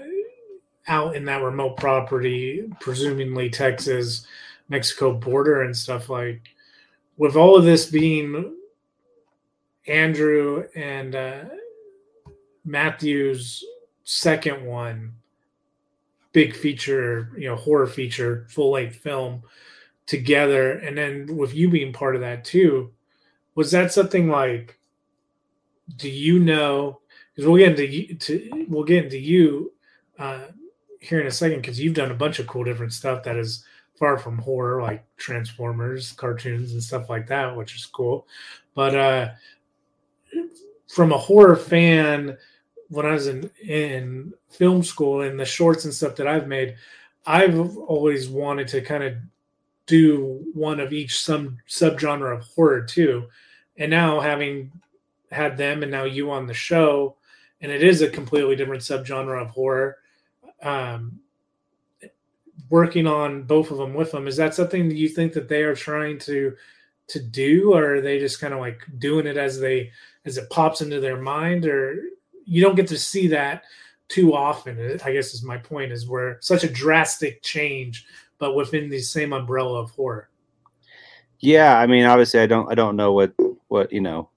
out 0.88 1.16
in 1.16 1.26
that 1.26 1.42
remote 1.42 1.78
property, 1.78 2.70
presumably 2.80 3.50
Texas, 3.50 4.26
Mexico 4.70 5.14
border 5.14 5.62
and 5.64 5.76
stuff 5.76 6.10
like. 6.10 6.42
With 7.18 7.36
all 7.36 7.56
of 7.56 7.64
this 7.64 7.86
being 7.86 8.56
Andrew 9.88 10.66
and 10.76 11.16
uh, 11.16 11.46
Matthew's 12.66 13.64
second 14.04 14.66
one, 14.66 15.14
big 16.34 16.56
feature, 16.56 17.32
you 17.38 17.48
know, 17.48 17.56
horror 17.56 17.88
feature, 17.88 18.46
full 18.50 18.72
length 18.72 18.98
film 18.98 19.44
together, 20.06 20.74
and 20.74 20.98
then 20.98 21.38
with 21.38 21.54
you 21.54 21.70
being 21.70 21.94
part 21.94 22.16
of 22.16 22.22
that 22.22 22.44
too, 22.44 22.92
was 23.56 23.72
that 23.72 23.94
something 23.94 24.28
like? 24.28 24.78
Do 25.98 26.10
you 26.10 26.40
know? 26.40 27.00
Because 27.36 27.48
we'll 27.48 27.58
get 27.58 27.80
into 27.80 28.16
to 28.16 28.66
we'll 28.70 28.84
get 28.84 29.04
into 29.04 29.20
you 29.20 29.74
uh, 30.18 30.46
here 31.00 31.20
in 31.20 31.28
a 31.28 31.32
second 31.32 31.62
because 31.62 31.80
you've 31.80 31.94
done 31.94 32.12
a 32.12 32.16
bunch 32.16 32.40
of 32.40 32.48
cool 32.48 32.64
different 32.64 32.94
stuff 32.94 33.24
that 33.24 33.36
is 33.36 33.66
far 33.96 34.18
from 34.18 34.38
horror, 34.38 34.82
like 34.82 35.06
Transformers 35.18 36.14
cartoons 36.14 36.72
and 36.74 36.84
stuff 36.84 37.10
like 37.10 37.28
that, 37.28 37.56
which 37.56 37.76
is 37.76 37.86
cool. 37.86 38.28
But 38.74 38.96
uh, 38.96 39.30
from 40.88 41.12
a 41.12 41.18
horror 41.18 41.56
fan 41.56 42.38
when 42.90 43.06
I 43.06 43.12
was 43.12 43.28
in 43.28 43.50
in 43.62 44.34
film 44.50 44.84
school 44.84 45.22
and 45.22 45.40
the 45.40 45.46
shorts 45.46 45.86
and 45.86 45.94
stuff 45.94 46.16
that 46.16 46.28
I've 46.28 46.48
made, 46.48 46.76
I've 47.26 47.78
always 47.78 48.30
wanted 48.30 48.68
to 48.70 48.82
kind 48.82 49.04
of 49.04 49.16
do 49.88 50.44
one 50.54 50.80
of 50.80 50.94
each 50.94 51.20
some 51.20 51.58
subgenre 51.68 52.38
of 52.38 52.44
horror 52.44 52.82
too. 52.82 53.28
And 53.78 53.92
now 53.92 54.20
having 54.20 54.72
had 55.32 55.58
them 55.58 55.84
and 55.84 55.92
now 55.92 56.06
you 56.06 56.32
on 56.32 56.48
the 56.48 56.54
show, 56.54 57.18
and 57.62 57.72
it 57.72 57.84
is 57.84 58.02
a 58.02 58.10
completely 58.10 58.56
different 58.56 58.84
subgenre 58.84 59.42
of 59.42 59.50
horror. 59.50 59.98
Um, 60.62 61.20
working 62.70 63.08
on 63.08 63.44
both 63.44 63.72
of 63.72 63.78
them 63.78 63.94
with 63.94 64.12
them 64.12 64.28
is 64.28 64.38
that 64.38 64.56
something 64.56 64.90
that 64.90 64.96
you 64.96 65.10
think 65.10 65.34
that 65.34 65.48
they 65.48 65.64
are 65.64 65.76
trying 65.76 66.18
to 66.18 66.56
to 67.08 67.20
do 67.20 67.74
or 67.74 67.96
are 67.96 68.02
they 68.02 68.20
just 68.20 68.42
kind 68.42 68.54
of 68.54 68.60
like 68.60 68.82
doing 68.98 69.28
it 69.28 69.38
as 69.38 69.60
they 69.60 69.92
as 70.26 70.38
it 70.38 70.50
pops 70.50 70.82
into 70.82 71.00
their 71.00 71.22
mind 71.22 71.66
or 71.66 72.02
you 72.46 72.62
don't 72.62 72.76
get 72.76 72.88
to 72.88 72.98
see 72.98 73.28
that 73.28 73.64
too 74.08 74.34
often 74.34 75.00
i 75.06 75.12
guess 75.12 75.34
is 75.34 75.44
my 75.44 75.58
point 75.58 75.92
is 75.92 76.08
where 76.08 76.38
such 76.42 76.64
a 76.64 76.70
drastic 76.70 77.44
change 77.44 78.06
but 78.40 78.56
within 78.56 78.90
the 78.90 79.00
same 79.00 79.34
umbrella 79.34 79.80
of 79.80 79.92
horror 79.92 80.30
yeah 81.40 81.78
i 81.78 81.86
mean 81.86 82.06
obviously 82.06 82.40
i 82.40 82.48
don't 82.48 82.72
i 82.72 82.76
don't 82.76 82.96
know 82.96 83.14
what 83.14 83.34
what 83.68 83.92
you 83.92 84.02
know 84.02 84.30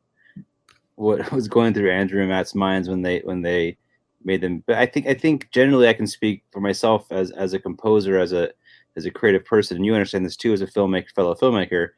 what 0.98 1.32
was 1.32 1.48
going 1.48 1.72
through 1.72 1.90
andrew 1.90 2.20
and 2.20 2.30
matt's 2.30 2.54
minds 2.54 2.88
when 2.88 3.02
they 3.02 3.20
when 3.20 3.42
they 3.42 3.76
made 4.24 4.40
them 4.40 4.62
but 4.66 4.76
i 4.76 4.86
think 4.86 5.06
i 5.06 5.14
think 5.14 5.50
generally 5.50 5.88
i 5.88 5.92
can 5.92 6.06
speak 6.06 6.42
for 6.50 6.60
myself 6.60 7.10
as 7.10 7.30
as 7.32 7.52
a 7.52 7.58
composer 7.58 8.18
as 8.18 8.32
a 8.32 8.50
as 8.96 9.06
a 9.06 9.10
creative 9.10 9.44
person 9.44 9.76
and 9.76 9.86
you 9.86 9.94
understand 9.94 10.26
this 10.26 10.36
too 10.36 10.52
as 10.52 10.60
a 10.60 10.66
filmmaker 10.66 11.10
fellow 11.14 11.34
filmmaker 11.34 11.90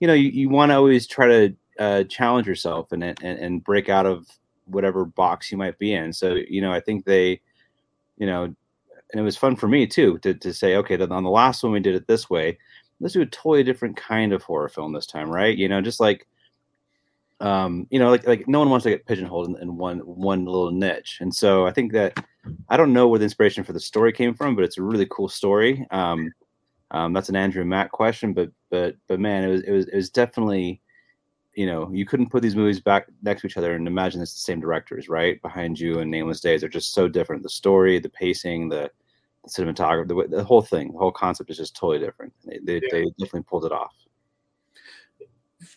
you 0.00 0.06
know 0.06 0.14
you, 0.14 0.28
you 0.30 0.48
want 0.48 0.70
to 0.70 0.76
always 0.76 1.06
try 1.06 1.26
to 1.26 1.54
uh, 1.78 2.04
challenge 2.04 2.46
yourself 2.46 2.92
and, 2.92 3.02
and 3.02 3.18
and 3.20 3.64
break 3.64 3.88
out 3.88 4.06
of 4.06 4.26
whatever 4.66 5.04
box 5.04 5.50
you 5.50 5.58
might 5.58 5.78
be 5.78 5.94
in. 5.94 6.12
So 6.12 6.36
you 6.48 6.60
know, 6.60 6.72
I 6.72 6.80
think 6.80 7.04
they, 7.04 7.40
you 8.16 8.26
know, 8.26 8.44
and 8.44 9.20
it 9.20 9.22
was 9.22 9.36
fun 9.36 9.56
for 9.56 9.68
me 9.68 9.86
too 9.86 10.18
to 10.18 10.34
to 10.34 10.52
say, 10.52 10.76
okay, 10.76 10.96
then 10.96 11.12
on 11.12 11.24
the 11.24 11.30
last 11.30 11.62
one 11.62 11.72
we 11.72 11.80
did 11.80 11.94
it 11.94 12.06
this 12.06 12.30
way. 12.30 12.58
Let's 13.00 13.14
do 13.14 13.22
a 13.22 13.26
totally 13.26 13.64
different 13.64 13.96
kind 13.96 14.32
of 14.32 14.42
horror 14.42 14.68
film 14.68 14.92
this 14.92 15.06
time, 15.06 15.28
right? 15.28 15.56
You 15.56 15.68
know, 15.68 15.80
just 15.80 16.00
like, 16.00 16.28
um, 17.44 17.86
you 17.90 17.98
know, 17.98 18.10
like 18.10 18.26
like 18.26 18.48
no 18.48 18.58
one 18.58 18.70
wants 18.70 18.84
to 18.84 18.90
get 18.90 19.06
pigeonholed 19.06 19.48
in, 19.48 19.56
in 19.62 19.76
one 19.76 19.98
one 20.00 20.44
little 20.44 20.70
niche, 20.70 21.18
and 21.20 21.34
so 21.34 21.66
I 21.66 21.72
think 21.72 21.92
that 21.92 22.24
I 22.68 22.76
don't 22.76 22.92
know 22.92 23.08
where 23.08 23.18
the 23.18 23.24
inspiration 23.24 23.64
for 23.64 23.72
the 23.72 23.80
story 23.80 24.12
came 24.12 24.34
from, 24.34 24.54
but 24.54 24.64
it's 24.64 24.78
a 24.78 24.82
really 24.82 25.06
cool 25.10 25.28
story. 25.28 25.86
Um, 25.90 26.32
um, 26.90 27.12
that's 27.12 27.28
an 27.28 27.36
Andrew 27.36 27.64
Matt 27.64 27.90
question, 27.90 28.32
but 28.32 28.50
but 28.70 28.96
but 29.08 29.20
man, 29.20 29.44
it 29.44 29.48
was 29.48 29.62
it 29.62 29.70
was 29.72 29.86
it 29.88 29.96
was 29.96 30.10
definitely 30.10 30.80
you 31.56 31.66
know, 31.66 31.90
you 31.92 32.04
couldn't 32.04 32.30
put 32.30 32.42
these 32.42 32.56
movies 32.56 32.80
back 32.80 33.06
next 33.22 33.42
to 33.42 33.46
each 33.46 33.56
other 33.56 33.74
and 33.74 33.86
imagine 33.86 34.20
it's 34.20 34.34
the 34.34 34.40
same 34.40 34.60
directors, 34.60 35.08
right? 35.08 35.40
Behind 35.42 35.78
You 35.78 36.00
and 36.00 36.10
Nameless 36.10 36.40
Days 36.40 36.64
are 36.64 36.68
just 36.68 36.92
so 36.92 37.08
different. 37.08 37.42
The 37.42 37.48
story, 37.48 37.98
the 37.98 38.08
pacing, 38.08 38.68
the, 38.68 38.90
the 39.44 39.50
cinematography, 39.50 40.08
the, 40.08 40.36
the, 40.36 40.44
whole 40.44 40.62
thing, 40.62 40.92
the 40.92 40.98
whole 40.98 41.12
concept 41.12 41.50
is 41.50 41.58
just 41.58 41.76
totally 41.76 42.04
different. 42.04 42.32
They, 42.44 42.58
they, 42.62 42.74
yeah. 42.74 42.88
they, 42.90 43.04
definitely 43.18 43.44
pulled 43.44 43.66
it 43.66 43.72
off. 43.72 43.94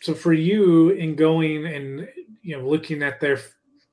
So 0.01 0.13
for 0.13 0.33
you, 0.33 0.89
in 0.89 1.15
going 1.15 1.65
and 1.65 2.07
you 2.41 2.57
know 2.57 2.67
looking 2.67 3.03
at 3.03 3.19
their 3.19 3.39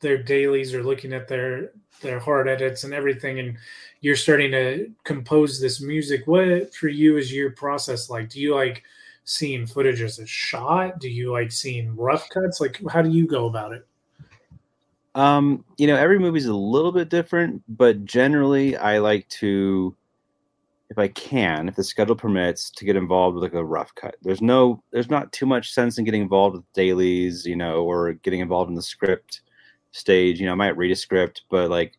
their 0.00 0.22
dailies 0.22 0.74
or 0.74 0.82
looking 0.82 1.12
at 1.12 1.28
their 1.28 1.72
their 2.00 2.18
hard 2.18 2.48
edits 2.48 2.84
and 2.84 2.92
everything, 2.92 3.38
and 3.38 3.56
you're 4.00 4.16
starting 4.16 4.50
to 4.52 4.90
compose 5.04 5.60
this 5.60 5.80
music. 5.80 6.26
What 6.26 6.74
for 6.74 6.88
you 6.88 7.16
is 7.16 7.32
your 7.32 7.50
process 7.50 8.10
like? 8.10 8.28
Do 8.28 8.40
you 8.40 8.54
like 8.54 8.82
seeing 9.24 9.66
footage 9.66 10.02
as 10.02 10.18
a 10.18 10.26
shot? 10.26 11.00
Do 11.00 11.08
you 11.08 11.32
like 11.32 11.50
seeing 11.50 11.96
rough 11.96 12.28
cuts? 12.28 12.60
Like, 12.60 12.80
how 12.90 13.02
do 13.02 13.10
you 13.10 13.26
go 13.26 13.46
about 13.46 13.72
it? 13.72 13.86
Um, 15.14 15.64
you 15.78 15.86
know, 15.86 15.96
every 15.96 16.18
movie's 16.18 16.46
a 16.46 16.54
little 16.54 16.92
bit 16.92 17.08
different, 17.08 17.62
but 17.68 18.04
generally, 18.04 18.76
I 18.76 18.98
like 18.98 19.28
to, 19.28 19.94
if 20.90 20.98
I 20.98 21.08
can, 21.08 21.68
if 21.68 21.76
the 21.76 21.84
schedule 21.84 22.14
permits, 22.16 22.70
to 22.70 22.84
get 22.84 22.96
involved 22.96 23.34
with 23.34 23.42
like 23.44 23.54
a 23.54 23.64
rough 23.64 23.94
cut. 23.94 24.16
There's 24.22 24.42
no, 24.42 24.82
there's 24.92 25.10
not 25.10 25.32
too 25.32 25.46
much 25.46 25.72
sense 25.72 25.98
in 25.98 26.04
getting 26.04 26.22
involved 26.22 26.56
with 26.56 26.72
dailies, 26.74 27.46
you 27.46 27.56
know, 27.56 27.84
or 27.84 28.12
getting 28.14 28.40
involved 28.40 28.68
in 28.68 28.76
the 28.76 28.82
script 28.82 29.42
stage. 29.92 30.40
You 30.40 30.46
know, 30.46 30.52
I 30.52 30.56
might 30.56 30.76
read 30.76 30.92
a 30.92 30.96
script, 30.96 31.42
but 31.50 31.70
like, 31.70 31.98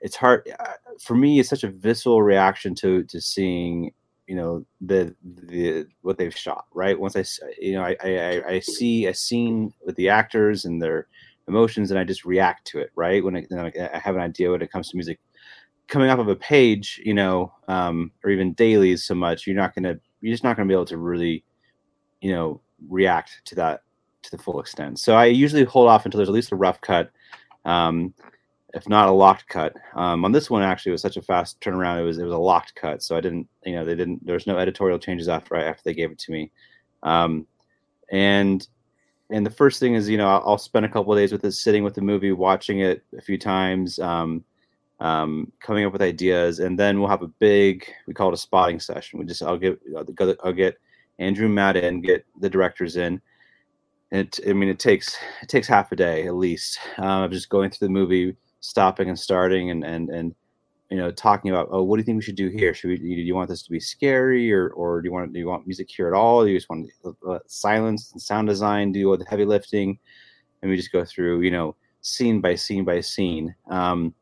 it's 0.00 0.16
hard 0.16 0.48
uh, 0.58 0.72
for 1.00 1.14
me. 1.14 1.40
It's 1.40 1.48
such 1.50 1.64
a 1.64 1.70
visceral 1.70 2.22
reaction 2.22 2.74
to 2.76 3.04
to 3.04 3.20
seeing 3.20 3.92
you 4.30 4.36
know 4.36 4.64
the 4.80 5.12
the 5.24 5.84
what 6.02 6.16
they've 6.16 6.36
shot 6.36 6.66
right 6.72 6.98
once 7.00 7.16
i 7.16 7.24
you 7.60 7.72
know 7.72 7.82
i 7.82 7.96
i, 8.04 8.42
I 8.48 8.60
see 8.60 9.06
a 9.06 9.12
scene 9.12 9.74
with 9.84 9.96
the 9.96 10.08
actors 10.08 10.64
and 10.64 10.80
their 10.80 11.08
emotions 11.48 11.90
and 11.90 11.98
i 11.98 12.04
just 12.04 12.24
react 12.24 12.64
to 12.68 12.78
it 12.78 12.92
right 12.94 13.24
when 13.24 13.34
I, 13.36 13.72
I 13.92 13.98
have 13.98 14.14
an 14.14 14.22
idea 14.22 14.52
when 14.52 14.62
it 14.62 14.70
comes 14.70 14.88
to 14.90 14.96
music 14.96 15.18
coming 15.90 16.08
off 16.08 16.18
of 16.18 16.28
a 16.28 16.36
page 16.36 17.00
you 17.04 17.14
know 17.14 17.52
um, 17.68 18.10
or 18.24 18.30
even 18.30 18.52
dailies 18.54 19.04
so 19.04 19.14
much 19.14 19.46
you're 19.46 19.56
not 19.56 19.74
gonna 19.74 19.98
you're 20.20 20.32
just 20.32 20.44
not 20.44 20.56
gonna 20.56 20.68
be 20.68 20.74
able 20.74 20.84
to 20.86 20.96
really 20.96 21.44
you 22.20 22.32
know 22.32 22.60
react 22.88 23.42
to 23.44 23.54
that 23.54 23.82
to 24.22 24.30
the 24.30 24.42
full 24.42 24.60
extent 24.60 24.98
so 24.98 25.14
i 25.14 25.24
usually 25.26 25.64
hold 25.64 25.88
off 25.88 26.04
until 26.04 26.18
there's 26.18 26.28
at 26.28 26.34
least 26.34 26.52
a 26.52 26.56
rough 26.56 26.80
cut 26.80 27.10
um, 27.64 28.14
if 28.74 28.88
not 28.88 29.08
a 29.08 29.12
locked 29.12 29.48
cut. 29.48 29.74
Um, 29.94 30.24
on 30.24 30.32
this 30.32 30.50
one, 30.50 30.62
actually, 30.62 30.90
it 30.90 30.94
was 30.94 31.02
such 31.02 31.16
a 31.16 31.22
fast 31.22 31.60
turnaround. 31.60 32.00
It 32.00 32.04
was 32.04 32.18
it 32.18 32.24
was 32.24 32.32
a 32.32 32.38
locked 32.38 32.74
cut, 32.74 33.02
so 33.02 33.16
I 33.16 33.20
didn't, 33.20 33.48
you 33.64 33.74
know, 33.74 33.84
they 33.84 33.94
didn't. 33.94 34.24
There 34.24 34.34
was 34.34 34.46
no 34.46 34.58
editorial 34.58 34.98
changes 34.98 35.28
after 35.28 35.56
I, 35.56 35.64
after 35.64 35.82
they 35.84 35.94
gave 35.94 36.10
it 36.10 36.18
to 36.20 36.32
me. 36.32 36.50
Um, 37.02 37.46
and 38.10 38.66
and 39.30 39.44
the 39.44 39.50
first 39.50 39.80
thing 39.80 39.94
is, 39.94 40.08
you 40.08 40.18
know, 40.18 40.28
I'll, 40.28 40.58
spend 40.58 40.84
a 40.84 40.88
couple 40.88 41.12
of 41.12 41.18
days 41.18 41.30
with 41.30 41.44
it, 41.44 41.52
sitting 41.52 41.84
with 41.84 41.94
the 41.94 42.00
movie, 42.00 42.32
watching 42.32 42.80
it 42.80 43.04
a 43.16 43.20
few 43.20 43.38
times. 43.38 43.98
Um, 44.00 44.44
um, 45.00 45.50
coming 45.60 45.84
up 45.84 45.92
with 45.92 46.02
ideas, 46.02 46.58
and 46.60 46.78
then 46.78 47.00
we'll 47.00 47.08
have 47.08 47.22
a 47.22 47.28
big 47.28 47.90
we 48.06 48.14
call 48.14 48.28
it 48.28 48.34
a 48.34 48.38
spotting 48.38 48.78
session. 48.78 49.18
We 49.18 49.24
just 49.24 49.42
I'll 49.42 49.58
get 49.58 49.80
I'll 49.96 50.52
get, 50.52 50.78
Andrew 51.18 51.46
and 51.46 51.54
Matt 51.54 51.76
in, 51.76 52.02
get 52.02 52.24
the 52.38 52.50
directors 52.50 52.96
in. 52.96 53.20
It, 54.12 54.40
I 54.46 54.52
mean, 54.52 54.68
it 54.68 54.78
takes 54.78 55.16
it 55.42 55.48
takes 55.48 55.68
half 55.68 55.92
a 55.92 55.96
day 55.96 56.26
at 56.26 56.34
least 56.34 56.78
um, 56.98 57.22
of 57.22 57.30
just 57.30 57.48
going 57.48 57.70
through 57.70 57.88
the 57.88 57.92
movie, 57.92 58.36
stopping 58.60 59.08
and 59.08 59.18
starting, 59.18 59.70
and 59.70 59.84
and 59.84 60.10
and 60.10 60.34
you 60.90 60.98
know 60.98 61.10
talking 61.10 61.50
about 61.50 61.68
oh, 61.70 61.82
what 61.82 61.96
do 61.96 62.00
you 62.00 62.04
think 62.04 62.16
we 62.16 62.22
should 62.22 62.36
do 62.36 62.48
here? 62.48 62.74
Should 62.74 62.88
we 62.88 62.98
do 62.98 63.06
you 63.06 63.34
want 63.34 63.48
this 63.48 63.62
to 63.62 63.70
be 63.70 63.80
scary, 63.80 64.52
or 64.52 64.70
or 64.70 65.00
do 65.00 65.08
you 65.08 65.12
want 65.12 65.32
do 65.32 65.38
you 65.38 65.46
want 65.46 65.66
music 65.66 65.88
here 65.88 66.08
at 66.08 66.14
all? 66.14 66.44
Do 66.44 66.50
you 66.50 66.58
just 66.58 66.68
want 66.68 66.90
uh, 67.26 67.38
silence 67.46 68.12
and 68.12 68.20
sound 68.20 68.48
design? 68.48 68.92
Do 68.92 69.08
want 69.08 69.20
the 69.20 69.30
heavy 69.30 69.46
lifting? 69.46 69.98
And 70.60 70.70
we 70.70 70.76
just 70.76 70.92
go 70.92 71.04
through 71.06 71.40
you 71.40 71.50
know 71.50 71.76
scene 72.02 72.40
by 72.40 72.54
scene 72.54 72.84
by 72.84 73.00
scene. 73.00 73.54
Um, 73.70 74.14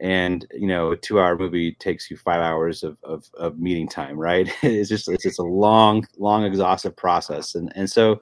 and 0.00 0.46
you 0.52 0.66
know 0.66 0.92
a 0.92 0.96
two 0.96 1.18
hour 1.20 1.36
movie 1.38 1.72
takes 1.72 2.10
you 2.10 2.16
five 2.16 2.40
hours 2.40 2.82
of, 2.82 2.98
of, 3.02 3.28
of 3.38 3.58
meeting 3.58 3.88
time 3.88 4.16
right? 4.18 4.52
It's 4.62 4.88
just 4.88 5.08
it's 5.08 5.38
a 5.38 5.42
long 5.42 6.06
long 6.18 6.44
exhaustive 6.44 6.96
process 6.96 7.54
and 7.54 7.72
and 7.74 7.88
so 7.88 8.20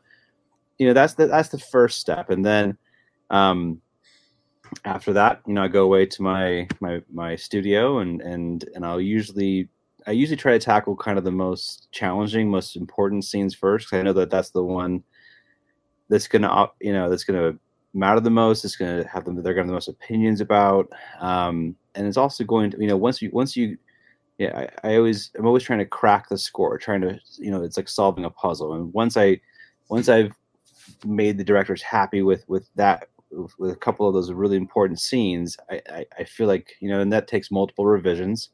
you 0.78 0.86
know 0.86 0.92
that's 0.92 1.14
the 1.14 1.26
that's 1.26 1.48
the 1.48 1.58
first 1.58 2.00
step 2.00 2.30
and 2.30 2.44
then 2.44 2.76
um 3.30 3.80
after 4.84 5.12
that 5.12 5.40
you 5.46 5.54
know 5.54 5.62
i 5.62 5.68
go 5.68 5.84
away 5.84 6.04
to 6.04 6.22
my 6.22 6.66
my 6.80 7.00
my 7.12 7.36
studio 7.36 7.98
and 7.98 8.20
and 8.22 8.68
and 8.74 8.84
i'll 8.84 9.00
usually 9.00 9.68
i 10.06 10.10
usually 10.10 10.36
try 10.36 10.52
to 10.52 10.58
tackle 10.58 10.96
kind 10.96 11.16
of 11.16 11.24
the 11.24 11.30
most 11.30 11.88
challenging 11.92 12.50
most 12.50 12.76
important 12.76 13.24
scenes 13.24 13.54
first 13.54 13.92
i 13.92 14.02
know 14.02 14.12
that 14.12 14.30
that's 14.30 14.50
the 14.50 14.62
one 14.62 15.02
that's 16.08 16.26
gonna 16.28 16.66
you 16.80 16.92
know 16.92 17.08
that's 17.08 17.24
gonna 17.24 17.54
matter 17.94 18.20
the 18.20 18.30
most 18.30 18.64
it's 18.64 18.76
gonna 18.76 19.06
have 19.06 19.24
them 19.24 19.36
they're 19.36 19.54
gonna 19.54 19.62
have 19.62 19.68
the 19.68 19.72
most 19.72 19.88
opinions 19.88 20.40
about 20.40 20.88
um 21.20 21.74
and 21.94 22.06
it's 22.06 22.16
also 22.16 22.44
going 22.44 22.70
to 22.70 22.80
you 22.80 22.88
know 22.88 22.96
once 22.96 23.22
you 23.22 23.30
once 23.32 23.56
you 23.56 23.78
yeah 24.38 24.66
I, 24.82 24.90
I 24.90 24.96
always 24.96 25.30
i'm 25.38 25.46
always 25.46 25.62
trying 25.62 25.78
to 25.78 25.86
crack 25.86 26.28
the 26.28 26.36
score 26.36 26.76
trying 26.76 27.00
to 27.02 27.18
you 27.38 27.50
know 27.50 27.62
it's 27.62 27.76
like 27.76 27.88
solving 27.88 28.24
a 28.24 28.30
puzzle 28.30 28.74
and 28.74 28.92
once 28.92 29.16
i 29.16 29.40
once 29.88 30.08
i've 30.08 30.32
made 31.04 31.38
the 31.38 31.44
directors 31.44 31.82
happy 31.82 32.22
with 32.22 32.44
with 32.48 32.68
that 32.74 33.08
with 33.58 33.70
a 33.70 33.76
couple 33.76 34.06
of 34.06 34.14
those 34.14 34.30
really 34.30 34.56
important 34.56 35.00
scenes 35.00 35.56
I, 35.70 35.80
I, 35.90 36.06
I 36.18 36.24
feel 36.24 36.46
like 36.46 36.74
you 36.80 36.88
know 36.88 37.00
and 37.00 37.12
that 37.12 37.28
takes 37.28 37.50
multiple 37.50 37.86
revisions 37.86 38.50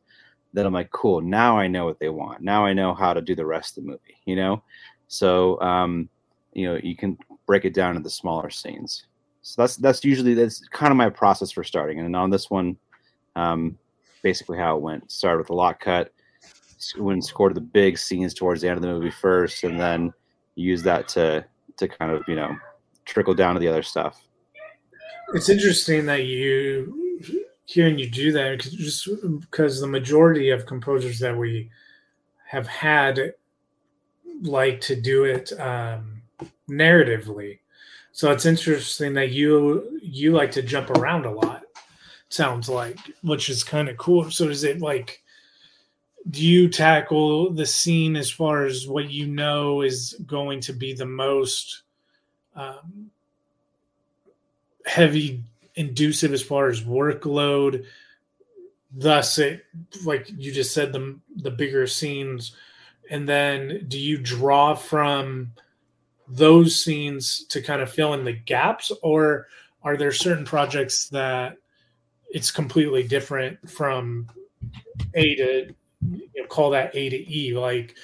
then 0.53 0.67
i'm 0.67 0.73
like 0.73 0.91
cool 0.91 1.21
now 1.21 1.59
i 1.59 1.67
know 1.67 1.87
what 1.87 1.99
they 1.99 2.09
want 2.09 2.43
now 2.43 2.65
i 2.65 2.73
know 2.73 2.95
how 2.95 3.15
to 3.15 3.21
do 3.21 3.35
the 3.35 3.47
rest 3.47 3.77
of 3.77 3.85
the 3.85 3.91
movie 3.91 4.17
you 4.27 4.37
know? 4.37 4.63
So 5.09 5.61
um 5.61 6.09
you 6.53 6.67
know 6.67 6.79
you 6.83 6.97
can 6.97 7.19
break 7.47 7.65
it 7.65 7.75
down 7.75 7.97
into 7.97 8.11
smaller 8.11 8.51
scenes 8.51 9.07
so 9.43 9.63
that's 9.63 9.77
that's 9.77 10.05
usually 10.05 10.35
that's 10.35 10.67
kind 10.69 10.91
of 10.91 10.97
my 10.97 11.09
process 11.09 11.51
for 11.51 11.65
starting 11.65 11.99
and 11.99 12.15
on 12.15 12.31
this 12.31 12.51
one 12.51 12.77
um 13.37 13.79
basically 14.23 14.59
how 14.59 14.77
it 14.77 14.83
went 14.83 15.11
started 15.11 15.39
with 15.39 15.51
a 15.51 15.55
lot 15.55 15.81
cut 15.81 16.13
when 16.97 17.21
scored 17.21 17.55
the 17.55 17.61
big 17.61 17.99
scenes 17.99 18.35
towards 18.35 18.61
the 18.61 18.69
end 18.69 18.77
of 18.77 18.83
the 18.83 18.89
movie 18.89 19.11
first 19.11 19.65
and 19.65 19.79
then 19.81 20.13
use 20.55 20.83
that 20.83 21.09
to 21.09 21.45
to 21.77 21.89
kind 21.89 22.13
of 22.13 22.23
you 22.29 22.37
know 22.37 22.57
trickle 23.05 23.35
down 23.35 23.55
to 23.55 23.61
the 23.61 23.69
other 23.69 23.83
stuff. 23.83 24.23
It's 25.35 25.49
interesting 25.49 26.07
that 26.07 26.25
you 26.25 26.97
hearing 27.65 27.99
you 27.99 28.11
do 28.11 28.33
that 28.33 28.57
because 28.57 28.73
just 28.73 29.09
because 29.41 29.81
the 29.81 29.87
majority 29.87 30.51
of 30.51 30.67
composers 30.67 31.19
that 31.21 31.37
we 31.37 31.71
have 32.47 32.67
had 32.67 33.35
like 34.43 34.81
to 34.81 35.01
do 35.01 35.25
it 35.25 35.53
um, 35.61 36.23
narratively. 36.69 37.59
So 38.13 38.31
it's 38.33 38.47
interesting 38.47 39.15
that 39.15 39.31
you 39.31 40.01
you 40.03 40.33
like 40.33 40.53
to 40.53 40.63
jump 40.63 40.91
around 40.91 41.27
a 41.27 41.31
lot. 41.31 41.63
Sounds 42.29 42.69
like, 42.69 42.99
which 43.23 43.49
is 43.49 43.65
kind 43.65 43.89
of 43.89 43.97
cool. 43.97 44.31
So 44.31 44.49
is 44.49 44.65
it 44.65 44.81
like? 44.81 45.23
Do 46.31 46.47
you 46.47 46.69
tackle 46.69 47.51
the 47.51 47.65
scene 47.65 48.15
as 48.15 48.31
far 48.31 48.67
as 48.67 48.87
what 48.87 49.11
you 49.11 49.27
know 49.27 49.81
is 49.81 50.15
going 50.27 50.61
to 50.61 50.75
be 50.75 50.93
the 50.93 51.07
most 51.07 51.83
um, 52.55 53.11
heavy 54.85 55.43
inducive 55.77 56.33
as 56.33 56.43
far 56.43 56.69
as 56.69 56.83
workload. 56.83 57.85
Thus, 58.93 59.39
it 59.39 59.65
like 60.05 60.31
you 60.37 60.53
just 60.53 60.75
said 60.75 60.93
the 60.93 61.19
the 61.37 61.51
bigger 61.51 61.87
scenes, 61.87 62.57
and 63.09 63.29
then 63.29 63.85
do 63.89 63.99
you 63.99 64.19
draw 64.19 64.75
from 64.75 65.53
those 66.31 66.83
scenes 66.83 67.45
to 67.47 67.61
kind 67.61 67.83
of 67.83 67.91
fill 67.91 68.15
in 68.15 68.25
the 68.25 68.33
gaps, 68.33 68.93
or 69.03 69.49
are 69.83 69.97
there 69.97 70.13
certain 70.13 70.45
projects 70.45 71.09
that 71.09 71.57
it's 72.31 72.51
completely 72.51 73.03
different 73.03 73.69
from 73.69 74.29
A 75.15 75.35
to 75.35 75.75
you 76.09 76.29
know, 76.37 76.47
call 76.49 76.71
that 76.71 76.95
A 76.95 77.09
to 77.09 77.33
E? 77.33 77.57
Like, 77.57 77.97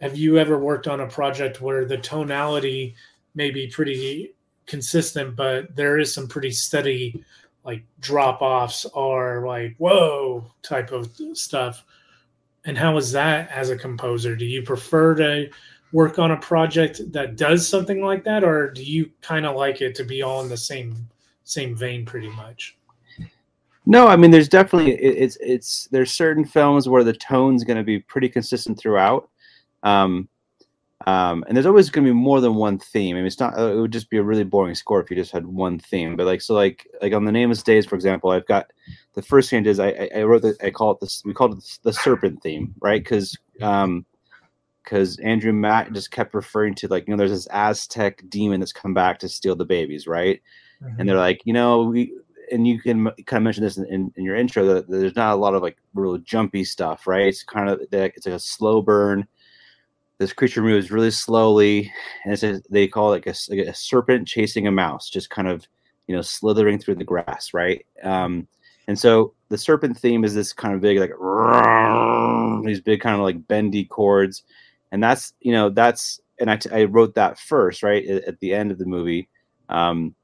have 0.00 0.16
you 0.16 0.38
ever 0.38 0.58
worked 0.58 0.88
on 0.88 1.00
a 1.00 1.06
project 1.06 1.60
where 1.60 1.84
the 1.84 1.98
tonality 1.98 2.94
may 3.34 3.50
be 3.50 3.66
pretty 3.66 4.34
consistent, 4.66 5.36
but 5.36 5.74
there 5.74 5.98
is 5.98 6.14
some 6.14 6.28
pretty 6.28 6.50
steady 6.50 7.24
like 7.64 7.82
drop 8.00 8.42
offs 8.42 8.84
or 8.86 9.44
like 9.46 9.74
whoa 9.78 10.44
type 10.62 10.92
of 10.92 11.10
stuff. 11.32 11.84
And 12.64 12.78
how 12.78 12.96
is 12.96 13.12
that 13.12 13.50
as 13.50 13.70
a 13.70 13.76
composer? 13.76 14.36
Do 14.36 14.44
you 14.44 14.62
prefer 14.62 15.14
to 15.16 15.50
work 15.94 16.18
on 16.18 16.32
a 16.32 16.36
project 16.36 17.00
that 17.12 17.36
does 17.36 17.66
something 17.66 18.02
like 18.02 18.24
that, 18.24 18.42
or 18.42 18.68
do 18.68 18.82
you 18.82 19.08
kind 19.20 19.46
of 19.46 19.54
like 19.54 19.80
it 19.80 19.94
to 19.94 20.04
be 20.04 20.22
all 20.22 20.42
in 20.42 20.48
the 20.48 20.56
same 20.56 21.08
same 21.44 21.76
vein, 21.76 22.04
pretty 22.04 22.28
much? 22.30 22.76
No, 23.86 24.08
I 24.08 24.16
mean, 24.16 24.32
there's 24.32 24.48
definitely 24.48 24.94
it's 24.94 25.38
it's 25.40 25.86
there's 25.92 26.12
certain 26.12 26.44
films 26.44 26.88
where 26.88 27.04
the 27.04 27.12
tone's 27.12 27.62
going 27.62 27.76
to 27.76 27.84
be 27.84 28.00
pretty 28.00 28.28
consistent 28.28 28.76
throughout. 28.76 29.30
Um, 29.84 30.28
um, 31.06 31.44
and 31.46 31.56
there's 31.56 31.66
always 31.66 31.90
going 31.90 32.06
to 32.06 32.10
be 32.10 32.16
more 32.16 32.40
than 32.40 32.56
one 32.56 32.78
theme. 32.78 33.14
I 33.14 33.20
mean, 33.20 33.26
it's 33.26 33.38
not. 33.38 33.56
It 33.56 33.76
would 33.76 33.92
just 33.92 34.10
be 34.10 34.16
a 34.16 34.22
really 34.22 34.42
boring 34.42 34.74
score 34.74 35.00
if 35.00 35.10
you 35.10 35.16
just 35.16 35.30
had 35.30 35.46
one 35.46 35.78
theme. 35.78 36.16
But 36.16 36.26
like, 36.26 36.42
so 36.42 36.54
like, 36.54 36.88
like 37.02 37.12
on 37.12 37.24
the 37.24 37.32
Nameless 37.32 37.62
Days, 37.62 37.86
for 37.86 37.94
example, 37.94 38.30
I've 38.30 38.46
got 38.46 38.72
the 39.12 39.22
first 39.22 39.48
hand 39.48 39.68
is 39.68 39.78
I, 39.78 40.08
I 40.16 40.22
wrote 40.22 40.42
that 40.42 40.56
I 40.60 40.70
call 40.70 40.90
it 40.90 40.98
this. 41.00 41.22
We 41.24 41.34
called 41.34 41.58
it 41.58 41.78
the 41.84 41.92
serpent 41.92 42.42
theme, 42.42 42.74
right? 42.80 43.02
Because 43.02 43.38
um, 43.62 44.06
because 44.84 45.18
Andrew 45.20 45.52
Matt 45.52 45.92
just 45.92 46.10
kept 46.10 46.34
referring 46.34 46.74
to 46.76 46.88
like, 46.88 47.06
you 47.06 47.12
know, 47.12 47.18
there's 47.18 47.30
this 47.30 47.48
Aztec 47.50 48.22
demon 48.28 48.60
that's 48.60 48.72
come 48.72 48.94
back 48.94 49.18
to 49.20 49.28
steal 49.28 49.56
the 49.56 49.64
babies, 49.64 50.06
right? 50.06 50.40
Mm-hmm. 50.82 51.00
And 51.00 51.08
they're 51.08 51.16
like, 51.16 51.40
you 51.44 51.52
know, 51.52 51.84
we 51.84 52.12
and 52.52 52.68
you 52.68 52.78
can 52.78 53.06
kind 53.24 53.38
of 53.38 53.42
mention 53.42 53.64
this 53.64 53.78
in, 53.78 53.86
in, 53.86 54.12
in 54.16 54.24
your 54.24 54.36
intro 54.36 54.66
that 54.66 54.88
there's 54.88 55.16
not 55.16 55.32
a 55.32 55.36
lot 55.36 55.54
of 55.54 55.62
like 55.62 55.78
real 55.94 56.18
jumpy 56.18 56.62
stuff, 56.62 57.06
right? 57.06 57.26
It's 57.26 57.42
kind 57.42 57.70
of 57.70 57.80
it's 57.90 58.26
like 58.26 58.34
a 58.34 58.38
slow 58.38 58.82
burn 58.82 59.26
this 60.18 60.32
creature 60.32 60.62
moves 60.62 60.90
really 60.90 61.10
slowly, 61.10 61.92
and 62.24 62.32
it's 62.32 62.42
a, 62.42 62.62
they 62.70 62.86
call 62.86 63.12
it 63.12 63.16
like 63.16 63.26
a, 63.26 63.34
like 63.50 63.66
a, 63.66 63.74
serpent 63.74 64.28
chasing 64.28 64.66
a 64.66 64.70
mouse, 64.70 65.10
just 65.10 65.30
kind 65.30 65.48
of 65.48 65.66
you 66.06 66.14
know 66.14 66.22
slithering 66.22 66.78
through 66.78 66.94
the 66.94 67.04
grass, 67.04 67.52
right? 67.52 67.84
Um, 68.02 68.46
and 68.86 68.98
so 68.98 69.34
the 69.48 69.58
serpent 69.58 69.98
theme 69.98 70.24
is 70.24 70.34
this 70.34 70.52
kind 70.52 70.74
of 70.74 70.80
big 70.80 70.98
like 70.98 71.10
these 72.64 72.80
big 72.80 73.00
kind 73.00 73.16
of 73.16 73.22
like 73.22 73.46
bendy 73.48 73.84
chords, 73.84 74.44
and 74.94 75.02
that's 75.02 75.34
you 75.40 75.52
know 75.52 75.68
that's 75.68 76.20
and 76.40 76.50
I, 76.50 76.58
I 76.72 76.84
wrote 76.84 77.14
that 77.16 77.38
first, 77.38 77.82
right 77.82 78.06
at, 78.06 78.24
at 78.24 78.40
the 78.40 78.54
end 78.54 78.72
of 78.72 78.78
the 78.78 78.86
movie, 78.86 79.28
um, 79.68 80.14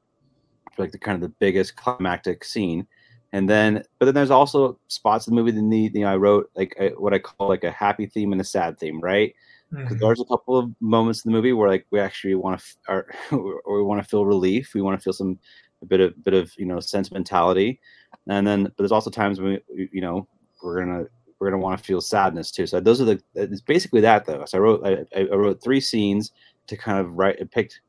like 0.79 0.93
the 0.93 0.99
kind 0.99 1.17
of 1.17 1.23
the 1.23 1.35
biggest 1.39 1.77
climactic 1.77 2.45
scene 2.45 2.87
and 3.33 3.49
then 3.49 3.85
but 3.99 4.07
then 4.07 4.15
there's 4.15 4.31
also 4.31 4.77
spots 4.89 5.29
in 5.29 5.35
the 5.35 5.41
movie 5.41 5.53
that 5.53 5.63
need 5.63 5.95
you 5.95 6.01
know 6.01 6.11
i 6.11 6.17
wrote 6.17 6.51
like 6.57 6.75
a, 6.81 6.89
what 6.99 7.15
i 7.15 7.19
call 7.19 7.49
like 7.49 7.63
a 7.63 7.71
happy 7.71 8.07
theme 8.07 8.33
and 8.33 8.41
a 8.41 8.45
sad 8.45 8.77
theme 8.77 9.01
right 9.01 9.35
Mm-hmm. 9.73 9.99
There's 9.99 10.21
a 10.21 10.25
couple 10.25 10.59
of 10.59 10.71
moments 10.81 11.25
in 11.25 11.31
the 11.31 11.37
movie 11.37 11.53
where 11.53 11.69
like 11.69 11.87
we 11.91 12.01
actually 12.01 12.35
want 12.35 12.59
to, 12.59 12.65
f- 12.65 12.77
or, 13.33 13.61
or 13.65 13.77
we 13.77 13.85
want 13.85 14.03
to 14.03 14.09
feel 14.09 14.27
relief. 14.27 14.75
We 14.75 14.83
want 14.83 14.99
to 14.99 15.03
feel 15.03 15.13
some 15.13 15.39
a 15.83 15.87
bit 15.87 16.01
of 16.01 16.25
bit 16.25 16.35
of 16.35 16.53
you 16.59 16.67
know 16.67 16.81
sentimentality, 16.81 17.81
and 18.29 18.47
then 18.47 18.65
but 18.65 18.77
there's 18.79 18.93
also 18.93 19.11
times 19.11 19.41
when 19.41 19.61
we, 19.75 19.89
you 19.93 20.01
know 20.01 20.27
we're 20.63 20.81
gonna 20.81 21.05
we're 21.41 21.51
gonna 21.51 21.63
want 21.63 21.79
to 21.79 21.85
feel 21.85 22.01
sadness 22.01 22.51
too. 22.51 22.67
So 22.67 22.79
those 22.81 23.01
are 23.01 23.07
the 23.07 23.23
it's 23.35 23.63
basically 23.63 24.03
that 24.03 24.27
though. 24.27 24.45
So 24.45 24.59
I 24.59 24.61
wrote 24.61 24.87
I, 24.87 25.21
I 25.21 25.35
wrote 25.35 25.63
three 25.63 25.81
scenes 25.81 26.33
to 26.67 26.77
kind 26.77 26.99
of 26.99 27.13
write. 27.15 27.39
I 27.41 27.45
picked 27.45 27.81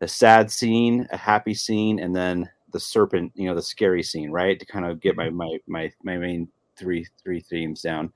a 0.00 0.08
sad 0.08 0.50
scene, 0.50 1.06
a 1.12 1.16
happy 1.16 1.54
scene, 1.54 2.00
and 2.00 2.16
then 2.16 2.48
the 2.72 2.80
serpent, 2.80 3.32
you 3.34 3.46
know, 3.46 3.54
the 3.54 3.62
scary 3.62 4.02
scene, 4.02 4.30
right? 4.30 4.58
To 4.58 4.66
kind 4.66 4.86
of 4.86 5.00
get 5.00 5.16
my 5.16 5.30
my 5.30 5.58
my 5.66 5.92
my 6.02 6.16
main 6.16 6.48
three 6.76 7.06
three 7.22 7.40
themes 7.40 7.82
down, 7.82 8.12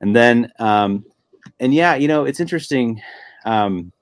and 0.00 0.14
then 0.14 0.52
um, 0.58 1.04
and 1.60 1.72
yeah, 1.72 1.94
you 1.94 2.08
know, 2.08 2.24
it's 2.24 2.40
interesting. 2.40 3.00
Um, 3.44 3.92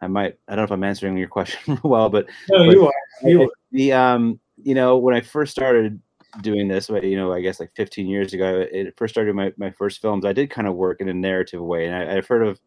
I 0.00 0.06
might, 0.06 0.38
I 0.48 0.52
don't 0.52 0.58
know 0.58 0.64
if 0.64 0.70
I'm 0.70 0.84
answering 0.84 1.16
your 1.16 1.28
question 1.28 1.78
well, 1.84 2.10
but, 2.10 2.26
no, 2.50 2.66
but 2.66 2.72
you 2.72 2.86
are. 2.86 2.92
You 3.22 3.42
are. 3.44 3.48
the, 3.72 3.92
um, 3.92 4.40
you 4.62 4.74
know, 4.74 4.98
when 4.98 5.14
I 5.14 5.20
first 5.20 5.52
started 5.52 6.00
doing 6.42 6.68
this, 6.68 6.88
but 6.88 7.04
you 7.04 7.16
know, 7.16 7.32
I 7.32 7.40
guess 7.40 7.60
like 7.60 7.72
15 7.74 8.06
years 8.06 8.32
ago, 8.34 8.66
it 8.70 8.94
first 8.96 9.14
started 9.14 9.34
my, 9.34 9.52
my 9.56 9.70
first 9.70 10.00
films. 10.00 10.24
I 10.24 10.32
did 10.32 10.50
kind 10.50 10.68
of 10.68 10.74
work 10.74 11.00
in 11.00 11.08
a 11.08 11.14
narrative 11.14 11.60
way. 11.60 11.86
And 11.86 11.94
I, 11.94 12.16
I've 12.16 12.26
heard 12.26 12.46
of, 12.46 12.60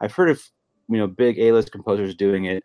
I've 0.00 0.12
heard 0.12 0.30
of, 0.30 0.42
you 0.88 0.98
know, 0.98 1.06
big 1.06 1.38
A-list 1.38 1.72
composers 1.72 2.14
doing 2.14 2.44
it 2.46 2.64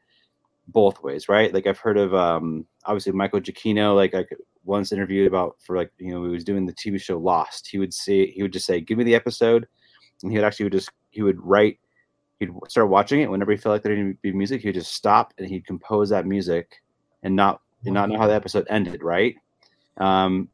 both 0.68 1.02
ways, 1.02 1.30
right? 1.30 1.54
Like 1.54 1.68
I've 1.68 1.80
heard 1.80 1.98
of, 1.98 2.14
um, 2.14 2.66
obviously 2.86 3.12
Michael 3.14 3.42
Giacchino, 3.42 3.96
like 3.96 4.14
I 4.14 4.26
once 4.70 4.92
interviewed 4.92 5.28
about 5.28 5.58
for 5.60 5.76
like 5.76 5.92
you 5.98 6.12
know 6.12 6.24
he 6.24 6.30
was 6.30 6.44
doing 6.44 6.66
the 6.66 6.74
TV 6.74 7.02
show 7.02 7.18
Lost. 7.18 7.68
He 7.68 7.80
would 7.80 7.94
say 7.94 8.28
he 8.28 8.42
would 8.42 8.54
just 8.54 8.66
say, 8.66 8.80
"Give 8.80 8.98
me 8.98 9.04
the 9.04 9.16
episode," 9.16 9.68
and 10.24 10.32
he 10.32 10.38
would 10.38 10.46
actually 10.46 10.70
just 10.70 10.92
he 11.10 11.22
would 11.22 11.44
write. 11.44 11.80
He'd 12.40 12.52
start 12.70 12.90
watching 12.90 13.22
it 13.22 13.30
whenever 13.30 13.52
he 13.52 13.58
felt 13.58 13.74
like 13.74 13.84
there 13.84 13.96
needed 13.96 14.14
to 14.14 14.22
be 14.22 14.32
music. 14.32 14.62
He'd 14.62 14.76
just 14.76 14.94
stop 14.94 15.34
and 15.38 15.48
he'd 15.48 15.66
compose 15.66 16.10
that 16.10 16.26
music, 16.26 16.82
and 17.24 17.36
not 17.36 17.62
and 17.84 17.94
not 17.94 18.10
know 18.10 18.18
how 18.18 18.28
the 18.28 18.34
episode 18.34 18.68
ended. 18.70 19.04
Right. 19.04 19.36
Um, 20.00 20.50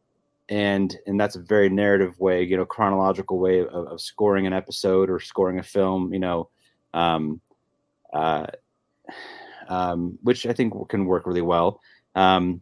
and 0.50 0.96
and 1.08 1.20
that's 1.20 1.36
a 1.36 1.42
very 1.42 1.70
narrative 1.70 2.20
way, 2.20 2.44
you 2.44 2.56
know, 2.58 2.66
chronological 2.66 3.40
way 3.40 3.60
of, 3.60 3.68
of 3.68 4.02
scoring 4.02 4.46
an 4.46 4.54
episode 4.54 5.10
or 5.10 5.20
scoring 5.20 5.60
a 5.60 5.64
film. 5.64 6.14
You 6.14 6.20
know, 6.20 6.50
um, 6.94 7.42
uh, 8.14 8.46
um, 9.68 10.18
which 10.22 10.46
I 10.46 10.54
think 10.54 10.74
can 10.90 11.06
work 11.06 11.26
really 11.26 11.42
well. 11.42 11.82
Um, 12.16 12.62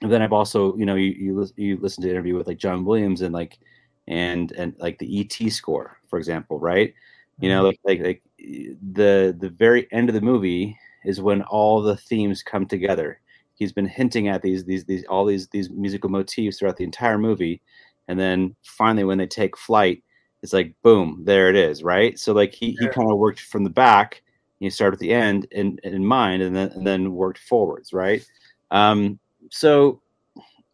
and 0.00 0.12
then 0.12 0.22
I've 0.22 0.32
also, 0.32 0.76
you 0.76 0.86
know, 0.86 0.94
you 0.94 1.10
you, 1.10 1.46
you 1.56 1.78
listen 1.80 2.02
to 2.02 2.10
interview 2.10 2.36
with 2.36 2.46
like 2.46 2.58
John 2.58 2.84
Williams 2.84 3.22
and 3.22 3.34
like 3.34 3.58
and 4.06 4.52
and 4.52 4.74
like 4.78 4.98
the 4.98 5.20
ET 5.20 5.50
score, 5.50 5.98
for 6.08 6.18
example, 6.18 6.58
right? 6.58 6.94
You 7.40 7.48
know, 7.48 7.64
like 7.64 7.80
like, 7.84 8.00
like 8.00 8.22
the 8.38 9.36
the 9.38 9.50
very 9.50 9.88
end 9.92 10.08
of 10.08 10.14
the 10.14 10.20
movie 10.20 10.76
is 11.04 11.20
when 11.20 11.42
all 11.42 11.82
the 11.82 11.96
themes 11.96 12.42
come 12.42 12.66
together. 12.66 13.20
He's 13.58 13.72
been 13.72 13.86
hinting 13.86 14.28
at 14.28 14.42
these 14.42 14.64
these 14.64 14.84
these 14.84 15.04
all 15.06 15.24
these 15.24 15.48
these 15.48 15.68
musical 15.70 16.10
motifs 16.10 16.58
throughout 16.58 16.76
the 16.76 16.84
entire 16.84 17.18
movie, 17.18 17.60
and 18.06 18.18
then 18.18 18.54
finally 18.62 19.04
when 19.04 19.18
they 19.18 19.26
take 19.26 19.56
flight, 19.56 20.02
it's 20.42 20.52
like 20.52 20.74
boom, 20.82 21.22
there 21.24 21.48
it 21.50 21.56
is, 21.56 21.82
right? 21.82 22.18
So 22.18 22.32
like 22.32 22.54
he 22.54 22.76
he 22.78 22.88
kind 22.88 23.10
of 23.10 23.18
worked 23.18 23.40
from 23.40 23.64
the 23.64 23.70
back, 23.70 24.22
he 24.60 24.70
started 24.70 24.94
at 24.94 25.00
the 25.00 25.12
end 25.12 25.46
in 25.50 25.78
in 25.82 26.04
mind, 26.04 26.42
and 26.42 26.54
then 26.54 26.68
and 26.70 26.86
then 26.86 27.14
worked 27.14 27.38
forwards, 27.40 27.92
right? 27.92 28.24
Um, 28.70 29.18
so 29.50 30.00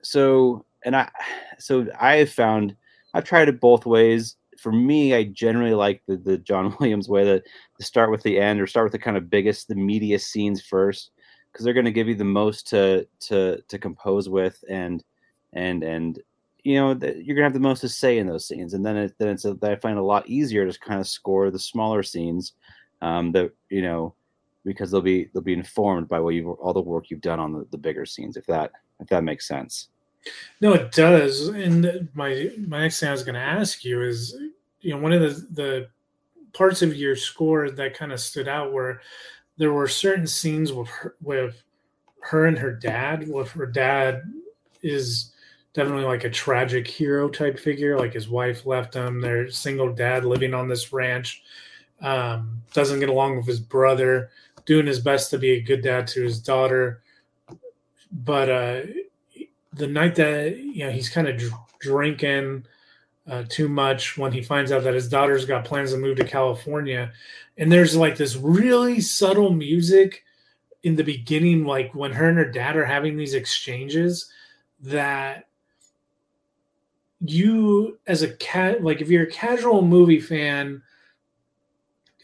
so 0.03 0.64
and 0.85 0.94
I 0.94 1.11
so 1.59 1.87
I 1.99 2.16
have 2.16 2.31
found 2.31 2.77
I've 3.14 3.25
tried 3.25 3.49
it 3.49 3.61
both 3.61 3.87
ways. 3.87 4.37
For 4.59 4.73
me, 4.73 5.14
I 5.14 5.25
generally 5.25 5.75
like 5.75 6.03
the, 6.07 6.16
the 6.16 6.38
John 6.38 6.77
Williams 6.81 7.09
way 7.09 7.25
that 7.25 7.44
to 7.79 7.85
start 7.85 8.11
with 8.11 8.23
the 8.23 8.38
end 8.38 8.61
or 8.61 8.66
start 8.66 8.85
with 8.85 8.92
the 8.92 8.99
kind 8.99 9.16
of 9.16 9.31
biggest, 9.31 9.68
the 9.68 9.75
media 9.75 10.18
scenes 10.18 10.62
first, 10.62 11.11
because 11.54 11.64
they're 11.64 11.72
going 11.72 11.84
to 11.84 11.92
give 11.92 12.08
you 12.08 12.16
the 12.16 12.24
most 12.24 12.66
to 12.66 13.06
to 13.20 13.62
to 13.68 13.78
compose 13.78 14.28
with 14.28 14.64
and 14.68 15.04
and 15.52 15.84
and 15.84 16.20
you 16.64 16.74
know 16.74 16.90
you're 17.16 17.36
gonna 17.36 17.44
have 17.44 17.52
the 17.52 17.60
most 17.60 17.80
to 17.82 17.88
say 17.88 18.18
in 18.18 18.26
those 18.26 18.48
scenes. 18.48 18.74
And 18.74 18.84
then 18.84 18.96
it, 18.96 19.14
then 19.18 19.28
it's 19.28 19.44
a, 19.44 19.56
i 19.62 19.76
find 19.76 19.96
a 19.96 20.02
lot 20.02 20.28
easier 20.28 20.68
to 20.70 20.80
kind 20.80 21.00
of 21.00 21.06
score 21.06 21.50
the 21.50 21.58
smaller 21.58 22.02
scenes 22.02 22.54
um 23.02 23.30
that 23.32 23.52
you 23.70 23.82
know 23.82 24.14
because 24.64 24.90
they'll 24.90 25.00
be 25.00 25.30
they'll 25.32 25.42
be 25.42 25.52
informed 25.52 26.08
by 26.08 26.18
what 26.18 26.34
you 26.34 26.52
all 26.52 26.72
the 26.72 26.80
work 26.80 27.08
you've 27.08 27.20
done 27.20 27.38
on 27.38 27.52
the, 27.52 27.64
the 27.70 27.78
bigger 27.78 28.04
scenes 28.04 28.36
if 28.36 28.46
that 28.46 28.72
if 28.98 29.06
that 29.06 29.22
makes 29.22 29.46
sense. 29.46 29.88
No 30.60 30.72
it 30.72 30.90
does. 30.90 31.48
And 31.48 32.08
my 32.14 32.50
my 32.66 32.80
next 32.80 32.98
thing 32.98 33.10
i 33.10 33.12
was 33.12 33.22
going 33.22 33.34
to 33.34 33.40
ask 33.40 33.84
you 33.84 34.02
is 34.02 34.36
you 34.80 34.90
know 34.90 34.98
one 34.98 35.12
of 35.12 35.20
the 35.20 35.46
the 35.52 35.88
parts 36.52 36.82
of 36.82 36.96
your 36.96 37.16
score 37.16 37.70
that 37.70 37.94
kind 37.94 38.12
of 38.12 38.20
stood 38.20 38.48
out 38.48 38.72
where 38.72 39.00
there 39.56 39.72
were 39.72 39.88
certain 39.88 40.26
scenes 40.26 40.72
with 40.72 40.88
her, 40.88 41.14
with 41.22 41.62
her 42.20 42.46
and 42.46 42.58
her 42.58 42.72
dad. 42.72 43.28
With 43.28 43.50
her 43.52 43.66
dad 43.66 44.22
is 44.82 45.32
definitely 45.72 46.04
like 46.04 46.24
a 46.24 46.30
tragic 46.30 46.86
hero 46.86 47.28
type 47.28 47.58
figure. 47.58 47.98
Like 47.98 48.12
his 48.12 48.28
wife 48.28 48.66
left 48.66 48.94
him. 48.94 49.20
Their 49.20 49.50
single 49.50 49.92
dad 49.92 50.24
living 50.24 50.54
on 50.54 50.68
this 50.68 50.92
ranch 50.92 51.42
um, 52.00 52.62
doesn't 52.72 53.00
get 53.00 53.08
along 53.08 53.36
with 53.36 53.46
his 53.46 53.60
brother 53.60 54.30
doing 54.66 54.86
his 54.86 55.00
best 55.00 55.30
to 55.30 55.38
be 55.38 55.52
a 55.52 55.60
good 55.60 55.82
dad 55.82 56.06
to 56.08 56.22
his 56.22 56.40
daughter. 56.40 57.02
But 58.10 58.48
uh, 58.48 58.80
the 59.72 59.86
night 59.86 60.14
that 60.16 60.56
you 60.56 60.84
know 60.84 60.90
he's 60.90 61.08
kind 61.08 61.28
of 61.28 61.36
dr- 61.36 61.52
drinking 61.80 62.66
uh, 63.28 63.44
too 63.48 63.68
much 63.68 64.18
when 64.18 64.32
he 64.32 64.42
finds 64.42 64.70
out 64.70 64.84
that 64.84 64.94
his 64.94 65.08
daughter's 65.08 65.46
got 65.46 65.64
plans 65.64 65.92
to 65.92 65.98
move 65.98 66.16
to 66.18 66.24
California, 66.24 67.12
and 67.56 67.70
there's 67.70 67.96
like 67.96 68.16
this 68.16 68.37
really 68.37 69.00
subtle 69.00 69.50
music 69.50 70.24
in 70.82 70.96
the 70.96 71.04
beginning, 71.04 71.64
like 71.64 71.94
when 71.94 72.12
her 72.12 72.28
and 72.28 72.38
her 72.38 72.50
dad 72.50 72.76
are 72.76 72.84
having 72.84 73.16
these 73.16 73.34
exchanges, 73.34 74.30
that 74.80 75.46
you 77.20 77.98
as 78.06 78.22
a 78.22 78.34
cat 78.34 78.84
like 78.84 79.00
if 79.00 79.08
you're 79.08 79.22
a 79.22 79.30
casual 79.30 79.80
movie 79.80 80.20
fan 80.20 80.82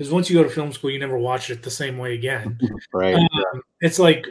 because 0.01 0.13
once 0.13 0.31
you 0.31 0.37
go 0.37 0.43
to 0.43 0.49
film 0.49 0.73
school, 0.73 0.91
you 0.91 0.99
never 0.99 1.19
watch 1.19 1.51
it 1.51 1.63
the 1.63 1.71
same 1.71 1.99
way 1.99 2.15
again. 2.15 2.59
right. 2.95 3.17
Um, 3.17 3.63
it's 3.83 3.99
like 3.99 4.27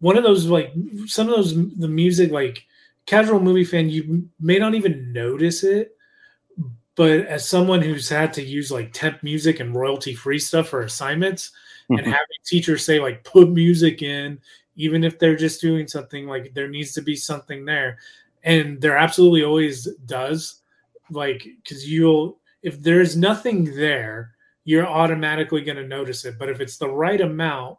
one 0.00 0.18
of 0.18 0.22
those 0.22 0.44
like 0.46 0.70
some 1.06 1.28
of 1.28 1.34
those 1.34 1.54
the 1.76 1.88
music 1.88 2.30
like 2.30 2.66
casual 3.06 3.40
movie 3.40 3.64
fan 3.64 3.88
you 3.88 4.28
may 4.38 4.58
not 4.58 4.74
even 4.74 5.12
notice 5.12 5.64
it 5.64 5.96
but 6.98 7.20
as 7.26 7.48
someone 7.48 7.80
who's 7.80 8.10
had 8.10 8.32
to 8.34 8.42
use 8.42 8.70
like 8.70 8.92
temp 8.92 9.22
music 9.22 9.60
and 9.60 9.74
royalty 9.74 10.14
free 10.14 10.38
stuff 10.38 10.68
for 10.68 10.82
assignments 10.82 11.52
mm-hmm. 11.90 11.94
and 11.94 12.06
having 12.06 12.18
teachers 12.44 12.84
say 12.84 13.00
like 13.00 13.24
put 13.24 13.48
music 13.48 14.02
in 14.02 14.38
even 14.76 15.02
if 15.02 15.18
they're 15.18 15.36
just 15.36 15.60
doing 15.60 15.88
something 15.88 16.26
like 16.26 16.52
there 16.54 16.68
needs 16.68 16.92
to 16.92 17.00
be 17.00 17.16
something 17.16 17.64
there 17.64 17.98
and 18.42 18.80
there 18.80 18.96
absolutely 18.96 19.42
always 19.42 19.86
does 20.04 20.62
like 21.10 21.46
because 21.62 21.90
you'll 21.90 22.38
if 22.62 22.82
there's 22.82 23.16
nothing 23.16 23.64
there 23.76 24.34
you're 24.68 24.86
automatically 24.86 25.62
going 25.62 25.78
to 25.78 25.86
notice 25.86 26.26
it. 26.26 26.38
But 26.38 26.50
if 26.50 26.60
it's 26.60 26.76
the 26.76 26.90
right 26.90 27.22
amount 27.22 27.78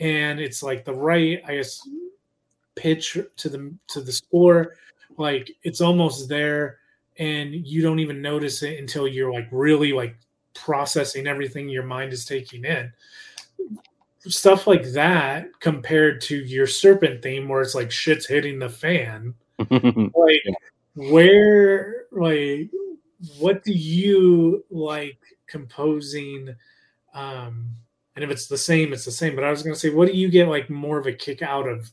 and 0.00 0.40
it's 0.40 0.62
like 0.62 0.82
the 0.82 0.94
right, 0.94 1.42
I 1.46 1.56
guess, 1.56 1.86
pitch 2.74 3.18
to 3.36 3.48
the 3.50 3.74
to 3.88 4.00
the 4.00 4.12
score, 4.12 4.76
like 5.18 5.50
it's 5.62 5.82
almost 5.82 6.30
there, 6.30 6.78
and 7.18 7.54
you 7.54 7.82
don't 7.82 7.98
even 7.98 8.22
notice 8.22 8.62
it 8.62 8.78
until 8.78 9.06
you're 9.06 9.32
like 9.32 9.48
really 9.50 9.92
like 9.92 10.16
processing 10.54 11.26
everything 11.26 11.68
your 11.68 11.82
mind 11.82 12.12
is 12.12 12.24
taking 12.24 12.64
in. 12.64 12.92
Stuff 14.20 14.66
like 14.66 14.84
that 14.92 15.48
compared 15.60 16.20
to 16.22 16.36
your 16.36 16.66
serpent 16.66 17.22
theme 17.22 17.48
where 17.48 17.60
it's 17.60 17.74
like 17.74 17.90
shit's 17.90 18.26
hitting 18.26 18.58
the 18.58 18.68
fan. 18.68 19.34
like 19.70 20.42
where 20.94 22.04
like 22.12 22.70
what 23.38 23.64
do 23.64 23.72
you 23.72 24.64
like 24.70 25.18
composing 25.46 26.54
um 27.14 27.68
and 28.14 28.24
if 28.24 28.30
it's 28.30 28.46
the 28.46 28.58
same 28.58 28.92
it's 28.92 29.04
the 29.04 29.10
same 29.10 29.34
but 29.34 29.44
i 29.44 29.50
was 29.50 29.62
going 29.62 29.72
to 29.72 29.78
say 29.78 29.90
what 29.90 30.08
do 30.08 30.14
you 30.14 30.28
get 30.28 30.48
like 30.48 30.68
more 30.68 30.98
of 30.98 31.06
a 31.06 31.12
kick 31.12 31.40
out 31.40 31.66
of 31.66 31.90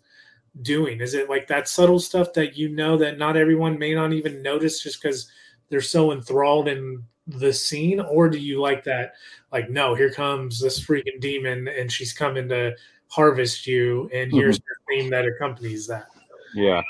doing? 0.62 1.02
Is 1.02 1.14
it 1.14 1.30
like 1.30 1.48
that 1.48 1.68
subtle 1.68 2.00
stuff 2.00 2.34
that 2.34 2.58
you 2.58 2.70
know 2.70 2.98
that 2.98 3.18
not 3.18 3.38
everyone 3.38 3.80
may 3.80 3.94
not 3.94 4.14
even 4.14 4.42
notice 4.42 4.82
just 4.82 5.02
because 5.02 5.30
they're 5.70 5.82
so 5.82 6.12
enthralled 6.12 6.68
in 6.68 7.04
the 7.28 7.54
scene? 7.54 8.00
Or 8.00 8.30
do 8.30 8.38
you 8.38 8.60
like 8.60 8.84
that 8.86 9.14
like 9.52 9.70
no 9.70 9.96
here 9.96 10.12
comes 10.12 10.60
this 10.60 10.80
freaking 10.80 11.20
demon 11.20 11.68
and 11.68 11.92
she's 11.92 12.14
coming 12.14 12.48
to 12.50 12.76
harvest 13.08 13.66
you 13.66 14.10
and 14.14 14.32
here's 14.32 14.60
mm-hmm. 14.60 14.96
the 14.96 15.02
theme 15.02 15.10
that 15.12 15.26
accompanies 15.26 15.88
that? 15.88 16.08
Yeah. 16.54 16.82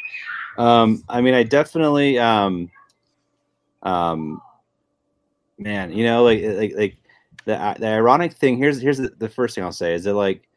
Um 0.58 1.04
i 1.08 1.22
mean 1.22 1.34
i 1.34 1.44
definitely 1.44 2.20
um 2.20 2.70
um 3.84 4.42
man 5.58 5.92
you 5.92 6.04
know 6.04 6.24
like 6.24 6.42
like 6.44 6.74
like 6.76 6.98
the 7.46 7.76
the 7.80 7.88
ironic 7.88 8.34
thing 8.34 8.58
here's 8.58 8.82
here's 8.82 8.98
the, 8.98 9.10
the 9.20 9.30
first 9.30 9.56
thing 9.56 9.64
i'll 9.64 9.72
say 9.72 9.94
is 9.94 10.04
that 10.04 10.14
like 10.14 10.48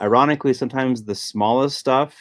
ironically 0.00 0.52
sometimes 0.52 1.04
the 1.04 1.14
smallest 1.14 1.78
stuff 1.78 2.16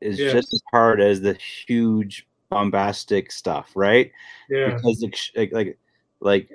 is 0.00 0.18
yeah. 0.18 0.32
just 0.32 0.52
as 0.52 0.62
hard 0.70 1.00
as 1.00 1.20
the 1.20 1.34
huge 1.34 2.26
bombastic 2.48 3.30
stuff 3.30 3.70
right? 3.74 4.10
Yeah. 4.48 4.74
Because 4.74 5.04
like 5.36 5.52
like 5.52 5.78
like 6.20 6.50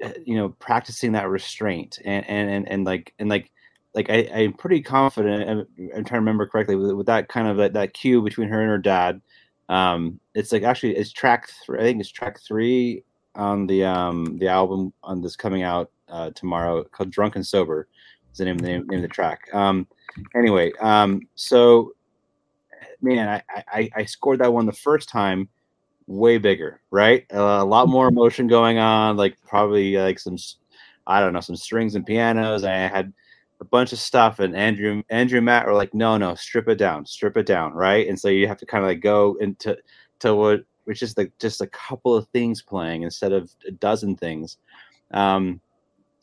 eh, 0.00 0.12
you 0.24 0.36
know 0.36 0.50
practicing 0.50 1.12
that 1.12 1.28
restraint 1.28 1.98
and 2.04 2.24
and 2.28 2.50
and, 2.50 2.68
and 2.68 2.84
like 2.84 3.12
and 3.18 3.28
like 3.28 3.50
like 3.94 4.10
I, 4.10 4.28
i'm 4.34 4.52
pretty 4.52 4.82
confident 4.82 5.48
I'm, 5.48 5.58
I'm 5.94 6.04
trying 6.04 6.04
to 6.04 6.14
remember 6.14 6.46
correctly 6.46 6.76
with, 6.76 6.92
with 6.92 7.06
that 7.06 7.28
kind 7.28 7.48
of 7.48 7.56
that, 7.58 7.74
that 7.74 7.94
cue 7.94 8.22
between 8.22 8.48
her 8.48 8.60
and 8.60 8.70
her 8.70 8.78
dad 8.78 9.20
um 9.68 10.20
it's 10.34 10.52
like 10.52 10.62
actually 10.62 10.96
it's 10.96 11.12
track 11.12 11.48
three 11.64 11.78
i 11.78 11.82
think 11.82 12.00
it's 12.00 12.10
track 12.10 12.40
three 12.40 13.04
on 13.34 13.66
the 13.66 13.84
um 13.84 14.38
the 14.38 14.48
album 14.48 14.92
on 15.02 15.20
this 15.20 15.36
coming 15.36 15.62
out 15.62 15.90
uh 16.08 16.30
tomorrow 16.30 16.84
called 16.84 17.10
drunk 17.10 17.36
and 17.36 17.46
sober 17.46 17.88
is 18.32 18.38
the 18.38 18.44
name, 18.44 18.58
the 18.58 18.66
name, 18.66 18.86
name 18.88 18.98
of 18.98 19.02
the 19.02 19.08
track. 19.08 19.48
Um 19.52 19.86
anyway 20.34 20.72
um 20.80 21.22
so 21.34 21.92
man 23.02 23.28
I, 23.28 23.64
I 23.68 23.90
i 23.96 24.04
scored 24.04 24.40
that 24.40 24.52
one 24.52 24.66
the 24.66 24.72
first 24.72 25.08
time 25.08 25.48
way 26.06 26.38
bigger 26.38 26.80
right? 26.90 27.24
Uh, 27.32 27.58
a 27.60 27.64
lot 27.64 27.88
more 27.88 28.08
emotion 28.08 28.46
going 28.46 28.78
on 28.78 29.16
like 29.16 29.36
probably 29.46 29.96
like 29.96 30.18
some 30.18 30.36
i 31.06 31.20
don't 31.20 31.32
know 31.32 31.40
some 31.40 31.56
strings 31.56 31.94
and 31.94 32.06
pianos. 32.06 32.64
I 32.64 32.72
had 32.74 33.12
a 33.60 33.64
bunch 33.64 33.92
of 33.92 33.98
stuff 33.98 34.40
and 34.40 34.56
andrew 34.56 35.02
andrew 35.10 35.38
and 35.38 35.46
matt 35.46 35.66
were 35.66 35.74
like 35.74 35.94
no 35.94 36.18
no 36.18 36.34
strip 36.34 36.68
it 36.68 36.76
down 36.76 37.06
strip 37.06 37.36
it 37.36 37.46
down 37.46 37.72
right? 37.72 38.08
And 38.08 38.18
so 38.18 38.28
you 38.28 38.46
have 38.48 38.58
to 38.58 38.66
kind 38.66 38.84
of 38.84 38.88
like 38.88 39.00
go 39.00 39.36
into 39.40 39.76
to 40.20 40.34
what 40.34 40.64
which 40.84 41.02
is 41.02 41.16
like 41.16 41.32
just 41.38 41.62
a 41.62 41.66
couple 41.68 42.14
of 42.14 42.28
things 42.28 42.60
playing 42.60 43.02
instead 43.02 43.32
of 43.32 43.50
a 43.66 43.70
dozen 43.70 44.16
things. 44.16 44.58
Um 45.12 45.60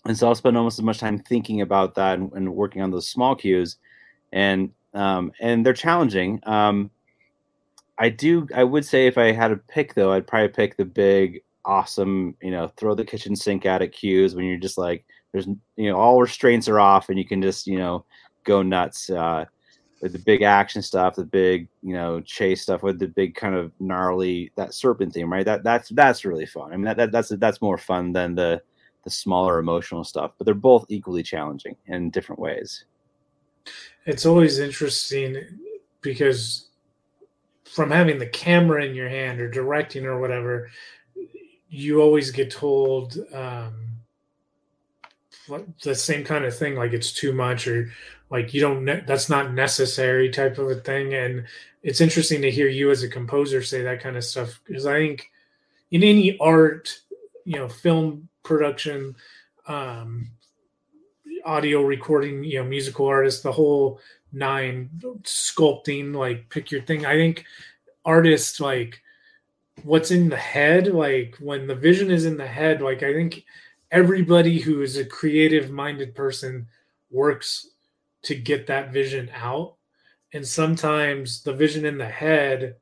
and 0.06 0.18
so 0.18 0.28
i'll 0.28 0.36
spend 0.36 0.58
almost 0.58 0.80
as 0.80 0.84
much 0.84 1.00
time 1.00 1.20
thinking 1.20 1.62
about 1.62 1.96
that 1.96 2.20
and, 2.20 2.32
and 2.34 2.54
working 2.56 2.82
on 2.82 2.92
those 2.92 3.08
small 3.10 3.36
cues. 3.36 3.78
And 4.32 4.72
um 4.94 5.32
and 5.40 5.66
they're 5.66 5.74
challenging 5.74 6.40
um 6.44 6.92
I 8.02 8.10
do. 8.10 8.48
I 8.56 8.64
would 8.64 8.84
say 8.84 9.06
if 9.06 9.20
I 9.20 9.32
had 9.32 9.50
to 9.50 9.58
pick 9.58 9.94
though, 9.94 10.12
I'd 10.12 10.26
probably 10.26 10.48
pick 10.48 10.76
the 10.76 10.86
big, 10.86 11.44
awesome. 11.66 12.36
You 12.42 12.50
know, 12.50 12.68
throw 12.76 12.96
the 12.96 13.06
kitchen 13.06 13.36
sink 13.36 13.64
at 13.68 13.84
it 13.84 13.90
cues 13.90 14.34
when 14.34 14.46
you're 14.46 14.58
just 14.58 14.80
like, 14.80 15.06
there's 15.32 15.46
you 15.46 15.88
know 15.90 15.98
all 15.98 16.20
restraints 16.20 16.68
are 16.68 16.80
off 16.80 17.10
and 17.10 17.20
you 17.20 17.26
can 17.26 17.44
just 17.44 17.68
you 17.68 17.78
know 17.78 18.04
go 18.44 18.64
nuts. 18.64 19.10
Uh, 19.10 19.46
with 20.02 20.14
the 20.14 20.20
big 20.20 20.42
action 20.42 20.82
stuff, 20.82 21.16
the 21.16 21.24
big 21.24 21.68
you 21.84 21.94
know 21.94 22.20
chase 22.22 22.64
stuff 22.64 22.82
with 22.82 22.98
the 22.98 23.08
big 23.08 23.36
kind 23.36 23.54
of 23.54 23.72
gnarly 23.80 24.52
that 24.56 24.74
serpent 24.74 25.14
theme, 25.14 25.32
right? 25.32 25.46
That 25.46 25.64
that's 25.64 25.90
that's 25.90 26.26
really 26.26 26.48
fun. 26.48 26.74
I 26.74 26.78
mean 26.78 26.86
that, 26.86 26.98
that 26.98 27.12
that's 27.12 27.30
that's 27.30 27.62
more 27.62 27.78
fun 27.78 28.14
than 28.14 28.34
the 28.34 28.64
the 29.04 29.12
smaller 29.12 29.60
emotional 29.60 30.04
stuff, 30.04 30.32
but 30.40 30.46
they're 30.46 30.56
both 30.56 30.86
equally 30.90 31.22
challenging 31.22 31.76
in 31.86 32.10
different 32.10 32.40
ways. 32.40 32.86
It's 34.06 34.26
always 34.26 34.60
interesting 34.60 35.44
because 36.02 36.70
from 37.66 37.92
having 37.92 38.18
the 38.18 38.28
camera 38.28 38.84
in 38.84 38.96
your 38.96 39.10
hand 39.10 39.40
or 39.40 39.50
directing 39.50 40.06
or 40.06 40.20
whatever, 40.20 40.70
you 41.70 42.02
always 42.02 42.32
get 42.32 42.52
told 42.52 43.18
um, 43.34 43.74
the 45.84 45.96
same 45.96 46.24
kind 46.24 46.46
of 46.46 46.58
thing, 46.58 46.76
like 46.76 46.94
it's 46.94 47.12
too 47.12 47.32
much 47.32 47.68
or 47.68 47.92
like 48.30 48.54
you 48.54 48.62
don't 48.62 48.84
ne- 48.84 49.04
that's 49.06 49.30
not 49.30 49.54
necessary 49.54 50.30
type 50.30 50.58
of 50.58 50.70
a 50.70 50.76
thing. 50.76 51.14
And 51.14 51.46
it's 51.84 52.02
interesting 52.02 52.42
to 52.42 52.52
hear 52.52 52.68
you 52.68 52.92
as 52.92 53.04
a 53.04 53.10
composer 53.10 53.62
say 53.62 53.82
that 53.82 54.02
kind 54.02 54.18
of 54.18 54.24
stuff 54.24 54.60
because 54.66 54.86
i 54.86 54.98
think 55.00 55.32
in 55.92 56.04
any 56.04 56.38
art 56.40 57.00
you 57.46 57.58
know 57.58 57.68
film 57.68 58.28
production 58.44 59.16
um 59.68 60.30
audio 61.46 61.82
recording 61.82 62.44
you 62.44 62.60
know 62.60 62.68
musical 62.68 63.06
artists 63.06 63.42
the 63.42 63.52
whole 63.52 64.00
nine 64.34 64.90
sculpting 65.24 66.16
like 66.16 66.50
pick 66.50 66.72
your 66.72 66.82
thing 66.82 67.06
i 67.06 67.14
think 67.14 67.46
artists 68.06 68.60
like 68.60 69.02
what's 69.84 70.12
in 70.12 70.30
the 70.30 70.38
head 70.38 70.88
like 70.88 71.36
when 71.40 71.68
the 71.68 71.76
vision 71.76 72.12
is 72.12 72.26
in 72.26 72.38
the 72.38 72.48
head 72.48 72.82
like 72.82 73.04
i 73.04 73.14
think 73.14 73.44
everybody 73.92 74.60
who 74.60 74.82
is 74.82 74.98
a 74.98 75.06
creative 75.06 75.70
minded 75.70 76.16
person 76.16 76.66
works 77.12 77.68
to 78.24 78.36
get 78.36 78.68
that 78.68 78.92
vision 78.92 79.30
out. 79.36 79.76
And 80.34 80.48
sometimes 80.48 81.44
the 81.44 81.54
vision 81.54 81.86
in 81.86 81.98
the 81.98 82.08
head 82.08 82.76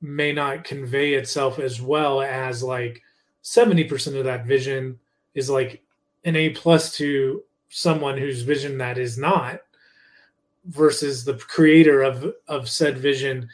may 0.00 0.32
not 0.32 0.64
convey 0.64 1.14
itself 1.14 1.58
as 1.58 1.80
well 1.82 2.20
as 2.20 2.62
like 2.62 3.02
70% 3.42 4.16
of 4.16 4.24
that 4.24 4.46
vision 4.46 4.98
is 5.34 5.50
like 5.50 5.82
an 6.24 6.36
A 6.36 6.50
plus 6.50 6.94
to 6.96 7.42
someone 7.68 8.16
whose 8.16 8.42
vision 8.42 8.78
that 8.78 8.98
is 8.98 9.18
not 9.18 9.60
versus 10.66 11.24
the 11.24 11.34
creator 11.34 12.02
of 12.02 12.32
of 12.48 12.68
said 12.68 12.98
vision 12.98 13.48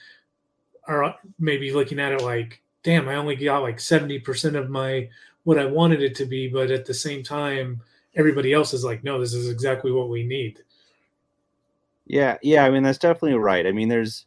are 0.88 1.14
maybe 1.38 1.72
looking 1.72 2.00
at 2.00 2.12
it 2.12 2.22
like 2.22 2.62
damn 2.82 3.08
i 3.08 3.14
only 3.14 3.36
got 3.36 3.62
like 3.62 3.76
70% 3.78 4.54
of 4.56 4.70
my 4.70 5.08
what 5.44 5.58
i 5.58 5.64
wanted 5.64 6.02
it 6.02 6.14
to 6.16 6.24
be 6.24 6.48
but 6.48 6.70
at 6.70 6.86
the 6.86 6.94
same 6.94 7.22
time 7.22 7.80
everybody 8.14 8.52
else 8.52 8.72
is 8.72 8.84
like 8.84 9.04
no 9.04 9.20
this 9.20 9.34
is 9.34 9.50
exactly 9.50 9.92
what 9.92 10.08
we 10.08 10.24
need 10.24 10.62
yeah, 12.06 12.36
yeah. 12.42 12.64
I 12.64 12.70
mean, 12.70 12.82
that's 12.82 12.98
definitely 12.98 13.38
right. 13.38 13.66
I 13.66 13.72
mean, 13.72 13.88
there's, 13.88 14.26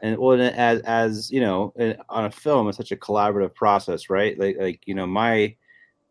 and 0.00 0.18
well, 0.18 0.40
as 0.40 0.80
as 0.80 1.30
you 1.30 1.40
know, 1.40 1.72
on 2.08 2.24
a 2.24 2.30
film, 2.30 2.68
it's 2.68 2.76
such 2.76 2.92
a 2.92 2.96
collaborative 2.96 3.54
process, 3.54 4.10
right? 4.10 4.38
Like, 4.38 4.56
like 4.58 4.80
you 4.86 4.94
know, 4.94 5.06
my 5.06 5.54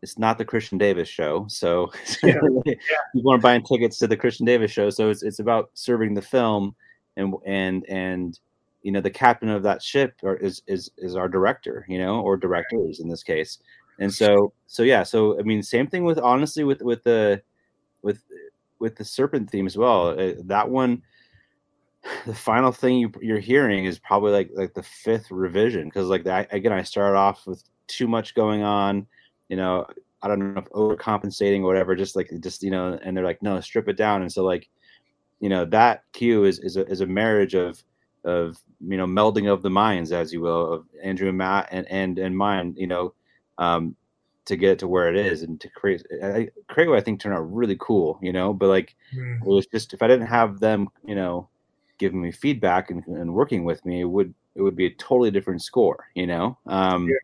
it's 0.04 0.18
not 0.18 0.38
the 0.38 0.44
Christian 0.44 0.78
Davis 0.78 1.08
show, 1.08 1.46
so 1.48 1.90
yeah. 2.22 2.36
yeah. 2.66 2.74
people 3.14 3.30
aren't 3.30 3.42
buying 3.42 3.62
tickets 3.62 3.98
to 3.98 4.06
the 4.06 4.16
Christian 4.16 4.44
Davis 4.44 4.70
show. 4.70 4.90
So 4.90 5.08
it's 5.10 5.22
it's 5.22 5.38
about 5.38 5.70
serving 5.74 6.14
the 6.14 6.22
film, 6.22 6.76
and 7.16 7.34
and 7.46 7.84
and 7.88 8.38
you 8.82 8.92
know, 8.92 9.00
the 9.00 9.10
captain 9.10 9.48
of 9.48 9.62
that 9.62 9.82
ship 9.82 10.14
or 10.22 10.36
is 10.36 10.62
is 10.66 10.90
is 10.98 11.16
our 11.16 11.28
director, 11.28 11.86
you 11.88 11.98
know, 11.98 12.20
or 12.20 12.36
directors 12.36 13.00
in 13.00 13.08
this 13.08 13.22
case. 13.22 13.58
And 13.98 14.12
so 14.12 14.52
so 14.66 14.82
yeah, 14.82 15.02
so 15.02 15.38
I 15.40 15.42
mean, 15.42 15.62
same 15.62 15.86
thing 15.86 16.04
with 16.04 16.18
honestly 16.18 16.64
with 16.64 16.82
with 16.82 17.02
the 17.02 17.42
with 18.02 18.22
with 18.78 18.96
the 18.96 19.04
serpent 19.04 19.50
theme 19.50 19.66
as 19.66 19.78
well. 19.78 20.08
Uh, 20.08 20.34
that 20.44 20.68
one, 20.68 21.02
the 22.26 22.34
final 22.34 22.72
thing 22.72 22.98
you, 22.98 23.10
you're 23.22 23.40
hearing 23.40 23.86
is 23.86 23.98
probably 23.98 24.32
like 24.32 24.50
like 24.54 24.74
the 24.74 24.82
fifth 24.82 25.30
revision 25.30 25.84
because 25.84 26.08
like 26.08 26.24
that 26.24 26.52
again, 26.52 26.72
I 26.72 26.82
started 26.82 27.16
off 27.16 27.46
with 27.46 27.64
too 27.86 28.06
much 28.06 28.34
going 28.34 28.62
on, 28.62 29.06
you 29.54 29.60
know. 29.60 29.86
I 30.20 30.28
don't 30.28 30.54
know 30.54 30.60
if 30.60 30.70
overcompensating 30.70 31.60
or 31.60 31.66
whatever, 31.66 31.94
just 31.94 32.16
like 32.16 32.30
just 32.40 32.62
you 32.62 32.70
know, 32.70 32.98
and 33.04 33.14
they're 33.14 33.24
like, 33.24 33.42
no, 33.42 33.60
strip 33.60 33.88
it 33.88 33.98
down. 33.98 34.22
And 34.22 34.32
so 34.32 34.42
like, 34.42 34.68
you 35.38 35.50
know, 35.50 35.64
that 35.66 36.02
cue 36.12 36.44
is 36.44 36.58
is 36.58 36.76
a, 36.76 36.86
is 36.86 37.02
a 37.02 37.06
marriage 37.06 37.54
of 37.54 37.82
of 38.24 38.58
you 38.80 38.96
know 38.96 39.06
melding 39.06 39.52
of 39.52 39.62
the 39.62 39.70
minds, 39.70 40.12
as 40.12 40.32
you 40.32 40.40
will, 40.40 40.72
of 40.72 40.86
Andrew 41.02 41.28
and 41.28 41.38
Matt 41.38 41.68
and 41.70 41.86
and 41.90 42.18
and 42.18 42.36
mine. 42.36 42.74
You 42.76 42.86
know, 42.86 43.14
um, 43.58 43.94
to 44.46 44.56
get 44.56 44.70
it 44.70 44.78
to 44.80 44.88
where 44.88 45.08
it 45.08 45.16
is 45.16 45.42
and 45.42 45.60
to 45.60 45.68
create 45.68 46.02
I, 46.22 46.48
create 46.68 46.88
what 46.88 46.98
I 46.98 47.02
think 47.02 47.20
turned 47.20 47.36
out 47.36 47.52
really 47.52 47.76
cool, 47.78 48.18
you 48.22 48.32
know. 48.32 48.54
But 48.54 48.70
like 48.70 48.96
mm. 49.14 49.36
it 49.36 49.46
was 49.46 49.66
just 49.66 49.92
if 49.92 50.02
I 50.02 50.08
didn't 50.08 50.26
have 50.26 50.58
them, 50.58 50.88
you 51.06 51.14
know, 51.14 51.48
giving 51.98 52.20
me 52.20 52.32
feedback 52.32 52.90
and, 52.90 53.06
and 53.06 53.34
working 53.34 53.64
with 53.64 53.84
me, 53.84 54.00
it 54.00 54.10
would 54.10 54.34
it 54.54 54.62
would 54.62 54.76
be 54.76 54.86
a 54.86 54.94
totally 54.94 55.30
different 55.30 55.62
score, 55.62 56.06
you 56.14 56.26
know. 56.26 56.56
Um, 56.66 57.08
yeah. 57.08 57.16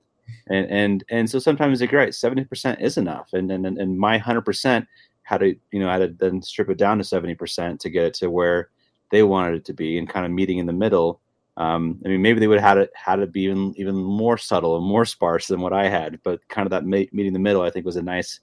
And 0.48 0.66
and 0.70 1.04
and 1.10 1.30
so 1.30 1.38
sometimes 1.38 1.80
like 1.80 1.92
right, 1.92 2.14
seventy 2.14 2.44
percent 2.44 2.80
is 2.80 2.96
enough, 2.96 3.32
and 3.32 3.50
and 3.50 3.66
and 3.66 3.98
my 3.98 4.18
hundred 4.18 4.42
percent 4.42 4.86
had 5.22 5.40
to 5.40 5.54
you 5.70 5.80
know 5.80 5.88
had 5.88 5.98
to 5.98 6.08
then 6.08 6.42
strip 6.42 6.70
it 6.70 6.78
down 6.78 6.98
to 6.98 7.04
seventy 7.04 7.34
percent 7.34 7.80
to 7.80 7.90
get 7.90 8.04
it 8.04 8.14
to 8.14 8.30
where 8.30 8.70
they 9.10 9.22
wanted 9.22 9.54
it 9.54 9.64
to 9.66 9.72
be, 9.72 9.98
and 9.98 10.08
kind 10.08 10.26
of 10.26 10.32
meeting 10.32 10.58
in 10.58 10.66
the 10.66 10.72
middle 10.72 11.20
um, 11.60 12.00
I 12.06 12.08
mean, 12.08 12.22
maybe 12.22 12.40
they 12.40 12.46
would 12.46 12.58
have 12.58 12.78
had 12.78 12.78
it 12.78 12.90
had 12.94 13.20
it 13.20 13.32
be 13.32 13.42
even 13.42 13.74
even 13.76 13.94
more 13.94 14.38
subtle 14.38 14.78
and 14.78 14.86
more 14.86 15.04
sparse 15.04 15.46
than 15.46 15.60
what 15.60 15.74
I 15.74 15.88
had, 15.88 16.18
but 16.22 16.46
kind 16.48 16.64
of 16.66 16.70
that 16.70 16.86
meeting 16.86 17.26
in 17.26 17.32
the 17.34 17.38
middle, 17.38 17.60
I 17.60 17.70
think, 17.70 17.84
was 17.84 17.96
a 17.96 18.02
nice 18.02 18.40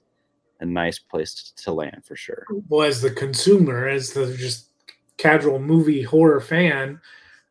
a 0.60 0.66
nice 0.66 1.00
place 1.00 1.34
to, 1.34 1.64
to 1.64 1.72
land 1.72 2.04
for 2.04 2.14
sure. 2.14 2.46
Well, 2.68 2.86
as 2.86 3.00
the 3.00 3.10
consumer, 3.10 3.88
as 3.88 4.12
the 4.12 4.36
just 4.36 4.68
casual 5.16 5.58
movie 5.58 6.02
horror 6.02 6.40
fan, 6.40 7.00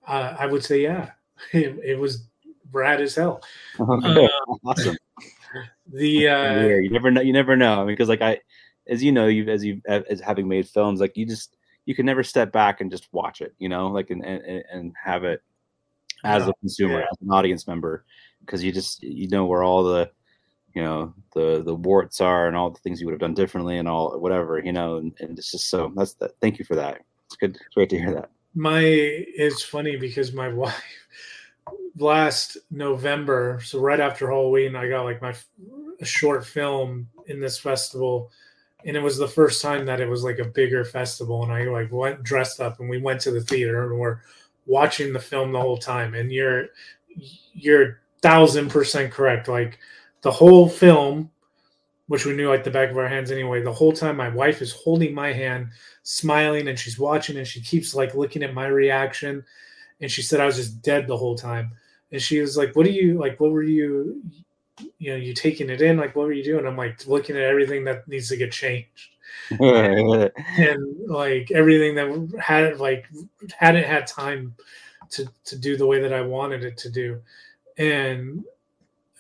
uh, 0.08 0.36
I 0.40 0.46
would 0.46 0.64
say, 0.64 0.82
yeah, 0.82 1.12
it, 1.52 1.78
it 1.84 2.00
was 2.00 2.28
rad 2.72 3.02
as 3.02 3.16
hell. 3.16 3.42
Okay. 3.80 4.26
Uh, 4.26 4.54
awesome. 4.66 4.98
The 5.94 6.28
uh, 6.28 6.66
yeah, 6.66 6.76
you 6.76 6.90
never 6.90 7.12
know. 7.12 7.22
You 7.22 7.34
never 7.34 7.56
know. 7.56 7.76
I 7.76 7.78
mean, 7.80 7.88
because 7.88 8.10
like 8.10 8.22
I, 8.22 8.40
as 8.88 9.04
you 9.04 9.12
know, 9.12 9.28
you 9.28 9.50
as 9.50 9.64
you 9.64 9.82
as 9.88 10.20
having 10.20 10.48
made 10.48 10.68
films, 10.68 11.00
like 11.00 11.16
you 11.16 11.26
just 11.26 11.56
you 11.86 11.96
can 11.96 12.06
never 12.06 12.24
step 12.24 12.52
back 12.52 12.82
and 12.82 12.92
just 12.92 13.08
watch 13.14 13.42
it, 13.42 13.56
you 13.58 13.70
know, 13.70 13.88
like 13.88 14.10
and 14.10 14.24
and, 14.26 14.64
and 14.72 14.94
have 15.02 15.24
it 15.24 15.42
as 16.24 16.44
yeah, 16.44 16.50
a 16.50 16.54
consumer, 16.60 17.00
yeah. 17.00 17.06
as 17.10 17.18
an 17.22 17.32
audience 17.32 17.68
member, 17.68 18.04
because 18.42 18.64
you 18.64 18.72
just 18.72 19.02
you 19.02 19.30
know 19.30 19.46
where 19.46 19.64
all 19.64 19.84
the 19.84 20.12
you 20.78 20.84
know 20.84 21.12
the 21.34 21.64
the 21.64 21.74
warts 21.74 22.22
are 22.22 22.48
and 22.48 22.56
all 22.56 22.70
the 22.70 22.80
things 22.80 23.02
you 23.02 23.08
would 23.08 23.14
have 23.14 23.20
done 23.20 23.34
differently 23.34 23.80
and 23.80 23.88
all 23.88 24.20
whatever 24.20 24.62
you 24.64 24.72
know 24.72 24.98
and, 24.98 25.12
and 25.20 25.40
it's 25.40 25.52
just 25.52 25.70
so 25.70 25.92
that's 25.96 26.14
that 26.16 26.32
thank 26.40 26.60
you 26.60 26.66
for 26.66 26.76
that 26.76 27.02
it's 27.26 27.36
good 27.36 27.56
it's 27.56 27.74
great 27.74 27.90
to 27.90 27.98
hear 27.98 28.14
that 28.14 28.30
my 28.54 28.82
it's 28.84 29.64
funny 29.64 29.96
because 29.96 30.34
my 30.34 30.48
wife 30.54 31.08
last 31.98 32.58
november 32.70 33.60
so 33.64 33.80
right 33.80 34.00
after 34.00 34.30
halloween 34.30 34.76
i 34.76 34.88
got 34.88 35.04
like 35.04 35.22
my 35.22 35.34
a 36.00 36.06
short 36.06 36.46
film 36.46 37.08
in 37.26 37.40
this 37.40 37.58
festival 37.58 38.32
and 38.86 38.96
it 38.96 39.02
was 39.02 39.18
the 39.18 39.28
first 39.28 39.62
time 39.62 39.86
that 39.86 40.00
it 40.00 40.08
was 40.08 40.24
like 40.24 40.40
a 40.40 40.46
bigger 40.46 40.86
festival 40.86 41.44
and 41.44 41.52
i 41.52 41.64
like 41.64 41.92
went 41.92 42.22
dressed 42.24 42.60
up 42.60 42.80
and 42.80 42.90
we 42.90 43.00
went 43.00 43.20
to 43.20 43.32
the 43.32 43.42
theater 43.42 43.90
and 43.90 44.00
we're 44.00 44.20
watching 44.66 45.12
the 45.12 45.20
film 45.20 45.52
the 45.52 45.60
whole 45.60 45.78
time 45.78 46.14
and 46.14 46.32
you're 46.32 46.68
you're 47.54 48.02
thousand 48.22 48.70
percent 48.70 49.12
correct 49.12 49.48
like 49.48 49.80
the 50.22 50.32
whole 50.32 50.68
film 50.70 51.30
which 52.08 52.26
we 52.26 52.34
knew 52.34 52.48
like 52.48 52.64
the 52.64 52.72
back 52.72 52.90
of 52.90 52.98
our 52.98 53.08
hands 53.08 53.32
anyway 53.32 53.62
the 53.62 53.72
whole 53.72 53.94
time 53.94 54.16
my 54.16 54.30
wife 54.30 54.62
is 54.62 54.72
holding 54.72 55.14
my 55.14 55.32
hand 55.32 55.68
smiling 56.04 56.68
and 56.68 56.78
she's 56.78 57.00
watching 57.00 57.38
and 57.38 57.48
she 57.48 57.62
keeps 57.62 57.96
like 57.96 58.16
looking 58.16 58.44
at 58.44 58.54
my 58.54 58.68
reaction 58.68 59.44
and 60.02 60.12
she 60.12 60.22
said 60.22 60.40
i 60.40 60.46
was 60.46 60.56
just 60.56 60.82
dead 60.82 61.08
the 61.08 61.18
whole 61.18 61.36
time 61.36 61.72
and 62.12 62.22
she 62.22 62.40
was 62.40 62.58
like 62.58 62.76
what 62.76 62.86
are 62.86 62.92
you 62.92 63.18
like 63.20 63.40
what 63.40 63.52
were 63.52 63.64
you 63.64 64.22
you 65.00 65.12
know 65.12 65.16
you 65.16 65.34
taking 65.34 65.70
it 65.70 65.82
in 65.82 65.98
like 65.98 66.16
what 66.16 66.26
were 66.26 66.34
you 66.34 66.44
doing 66.44 66.66
i'm 66.66 66.78
like 66.78 67.06
looking 67.08 67.36
at 67.36 67.44
everything 67.44 67.84
that 67.84 68.08
needs 68.08 68.30
to 68.30 68.38
get 68.38 68.52
changed 68.52 69.10
and 70.58 71.08
like 71.08 71.52
everything 71.52 71.96
that 71.96 72.40
had 72.40 72.80
like 72.80 73.08
hadn't 73.58 73.86
had 73.86 74.06
time 74.08 74.56
to 75.10 75.28
to 75.46 75.58
do 75.58 75.78
the 75.78 75.86
way 75.86 76.02
that 76.02 76.14
I 76.14 76.22
wanted 76.22 76.64
it 76.64 76.78
to 76.78 76.90
do, 76.90 77.22
and 77.78 78.44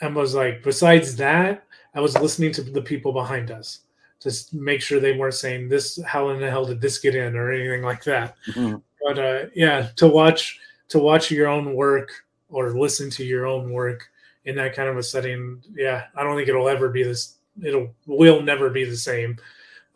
I 0.01 0.07
was 0.07 0.35
like, 0.35 0.63
besides 0.63 1.15
that, 1.17 1.63
I 1.93 2.01
was 2.01 2.17
listening 2.17 2.51
to 2.53 2.61
the 2.61 2.81
people 2.81 3.13
behind 3.13 3.51
us 3.51 3.79
to 4.19 4.33
make 4.51 4.81
sure 4.81 4.99
they 4.99 5.17
weren't 5.17 5.33
saying 5.33 5.69
this. 5.69 6.01
How 6.03 6.29
in 6.29 6.39
the 6.39 6.49
hell 6.49 6.65
did 6.65 6.81
this 6.81 6.99
get 6.99 7.15
in 7.15 7.35
or 7.35 7.51
anything 7.51 7.83
like 7.83 8.03
that? 8.03 8.35
Mm-hmm. 8.49 8.77
But 9.05 9.19
uh, 9.19 9.45
yeah, 9.55 9.89
to 9.97 10.07
watch 10.07 10.59
to 10.89 11.00
watch 11.00 11.32
your 11.32 11.47
own 11.47 11.73
work 11.73 12.12
or 12.50 12.71
listen 12.71 13.10
to 13.12 13.23
your 13.23 13.45
own 13.45 13.71
work 13.71 14.10
in 14.45 14.56
that 14.56 14.73
kind 14.73 14.88
of 14.88 14.97
a 14.97 15.04
setting, 15.04 15.62
yeah, 15.76 16.06
I 16.15 16.23
don't 16.23 16.36
think 16.36 16.47
it'll 16.47 16.69
ever 16.69 16.89
be 16.89 17.04
this. 17.04 17.36
It'll 17.62 17.93
will 18.06 18.41
never 18.41 18.69
be 18.69 18.86
the 18.86 18.95
same 18.95 19.38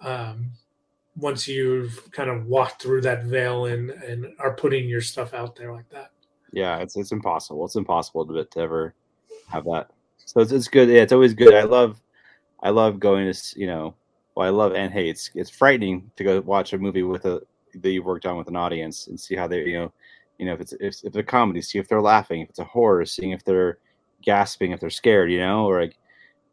um, 0.01 0.51
once 1.15 1.47
you've 1.47 2.11
kind 2.11 2.29
of 2.29 2.47
walked 2.47 2.81
through 2.81 3.01
that 3.01 3.23
veil 3.25 3.65
and 3.65 3.91
and 3.91 4.33
are 4.39 4.53
putting 4.53 4.89
your 4.89 5.01
stuff 5.01 5.33
out 5.33 5.55
there 5.55 5.71
like 5.71 5.89
that. 5.89 6.11
Yeah, 6.51 6.77
it's 6.79 6.97
it's 6.97 7.11
impossible. 7.11 7.65
It's 7.65 7.75
impossible 7.75 8.25
to, 8.27 8.43
to 8.43 8.59
ever 8.59 8.93
have 9.47 9.63
that. 9.65 9.91
So 10.17 10.41
it's, 10.41 10.51
it's 10.51 10.67
good. 10.67 10.89
Yeah, 10.89 11.01
it's 11.01 11.13
always 11.13 11.33
good. 11.33 11.53
I 11.53 11.63
love 11.63 12.01
I 12.61 12.69
love 12.69 12.99
going 12.99 13.31
to 13.31 13.59
you 13.59 13.67
know. 13.67 13.95
Well, 14.35 14.47
I 14.47 14.49
love 14.49 14.73
and 14.73 14.91
hey, 14.91 15.09
it's 15.09 15.29
it's 15.35 15.49
frightening 15.49 16.09
to 16.15 16.23
go 16.23 16.41
watch 16.41 16.73
a 16.73 16.77
movie 16.77 17.03
with 17.03 17.25
a 17.25 17.41
that 17.75 17.91
you've 17.91 18.05
worked 18.05 18.25
on 18.25 18.37
with 18.37 18.47
an 18.47 18.55
audience 18.55 19.07
and 19.07 19.19
see 19.19 19.35
how 19.35 19.47
they 19.47 19.63
you 19.65 19.79
know 19.79 19.93
you 20.41 20.47
know 20.47 20.53
if 20.53 20.59
it's 20.59 20.73
if, 20.73 20.95
if 21.03 21.15
a 21.15 21.23
comedy, 21.23 21.61
see 21.61 21.77
if 21.77 21.87
they're 21.87 22.01
laughing. 22.01 22.41
If 22.41 22.49
it's 22.49 22.59
a 22.59 22.65
horror, 22.65 23.05
seeing 23.05 23.31
if 23.31 23.45
they're 23.45 23.77
gasping, 24.21 24.71
if 24.71 24.81
they're 24.81 24.89
scared. 24.89 25.31
You 25.31 25.39
know, 25.39 25.65
or 25.67 25.79
like 25.79 25.97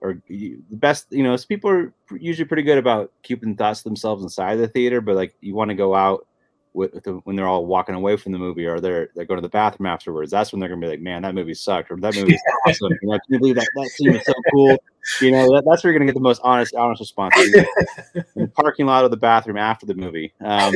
or 0.01 0.23
the 0.29 0.59
best 0.71 1.07
you 1.11 1.23
know 1.23 1.37
people 1.49 1.71
are 1.71 1.93
usually 2.13 2.47
pretty 2.47 2.63
good 2.63 2.79
about 2.79 3.11
keeping 3.23 3.57
thoughts 3.57 3.83
themselves 3.83 4.23
inside 4.23 4.57
the 4.57 4.69
theater 4.69 5.01
but 5.01 5.17
like 5.17 5.35
you 5.41 5.55
want 5.55 5.71
to 5.71 5.75
go 5.75 5.95
out 5.95 6.27
with, 6.73 6.95
with 6.95 7.03
the, 7.03 7.13
when 7.25 7.35
they're 7.35 7.49
all 7.49 7.67
walking 7.67 7.97
away 7.97 8.17
from 8.17 8.31
the 8.31 8.39
movie 8.39 8.65
or 8.65 8.79
they're 8.79 9.09
they're 9.17 9.25
going 9.25 9.39
to 9.39 9.43
the 9.43 9.49
bathroom 9.49 9.87
afterwards 9.87 10.31
that's 10.31 10.53
when 10.53 10.61
they're 10.61 10.69
gonna 10.69 10.81
be 10.81 10.87
like 10.87 11.01
man 11.01 11.23
that 11.23 11.35
movie 11.35 11.55
sucked 11.55 11.91
or 11.91 11.97
that 11.97 12.15
movie's 12.15 12.41
awesome 12.67 12.93
you 13.03 13.09
know, 13.09 13.19
can 13.19 13.35
you 13.35 13.39
believe 13.41 13.57
that 13.57 13.69
that 13.75 13.89
scene 13.89 14.15
is 14.15 14.25
so 14.25 14.33
cool 14.53 14.77
you 15.21 15.33
know 15.33 15.53
that, 15.53 15.65
that's 15.67 15.83
where 15.83 15.91
you're 15.93 15.99
gonna 15.99 16.07
get 16.07 16.15
the 16.15 16.21
most 16.21 16.41
honest 16.45 16.75
honest 16.77 17.01
response 17.01 17.35
in 17.43 17.67
the 18.37 18.49
parking 18.55 18.87
lot 18.87 19.05
of 19.05 19.11
the 19.11 19.17
bathroom 19.17 19.57
after 19.57 19.87
the 19.87 19.95
movie 19.95 20.33
um, 20.45 20.73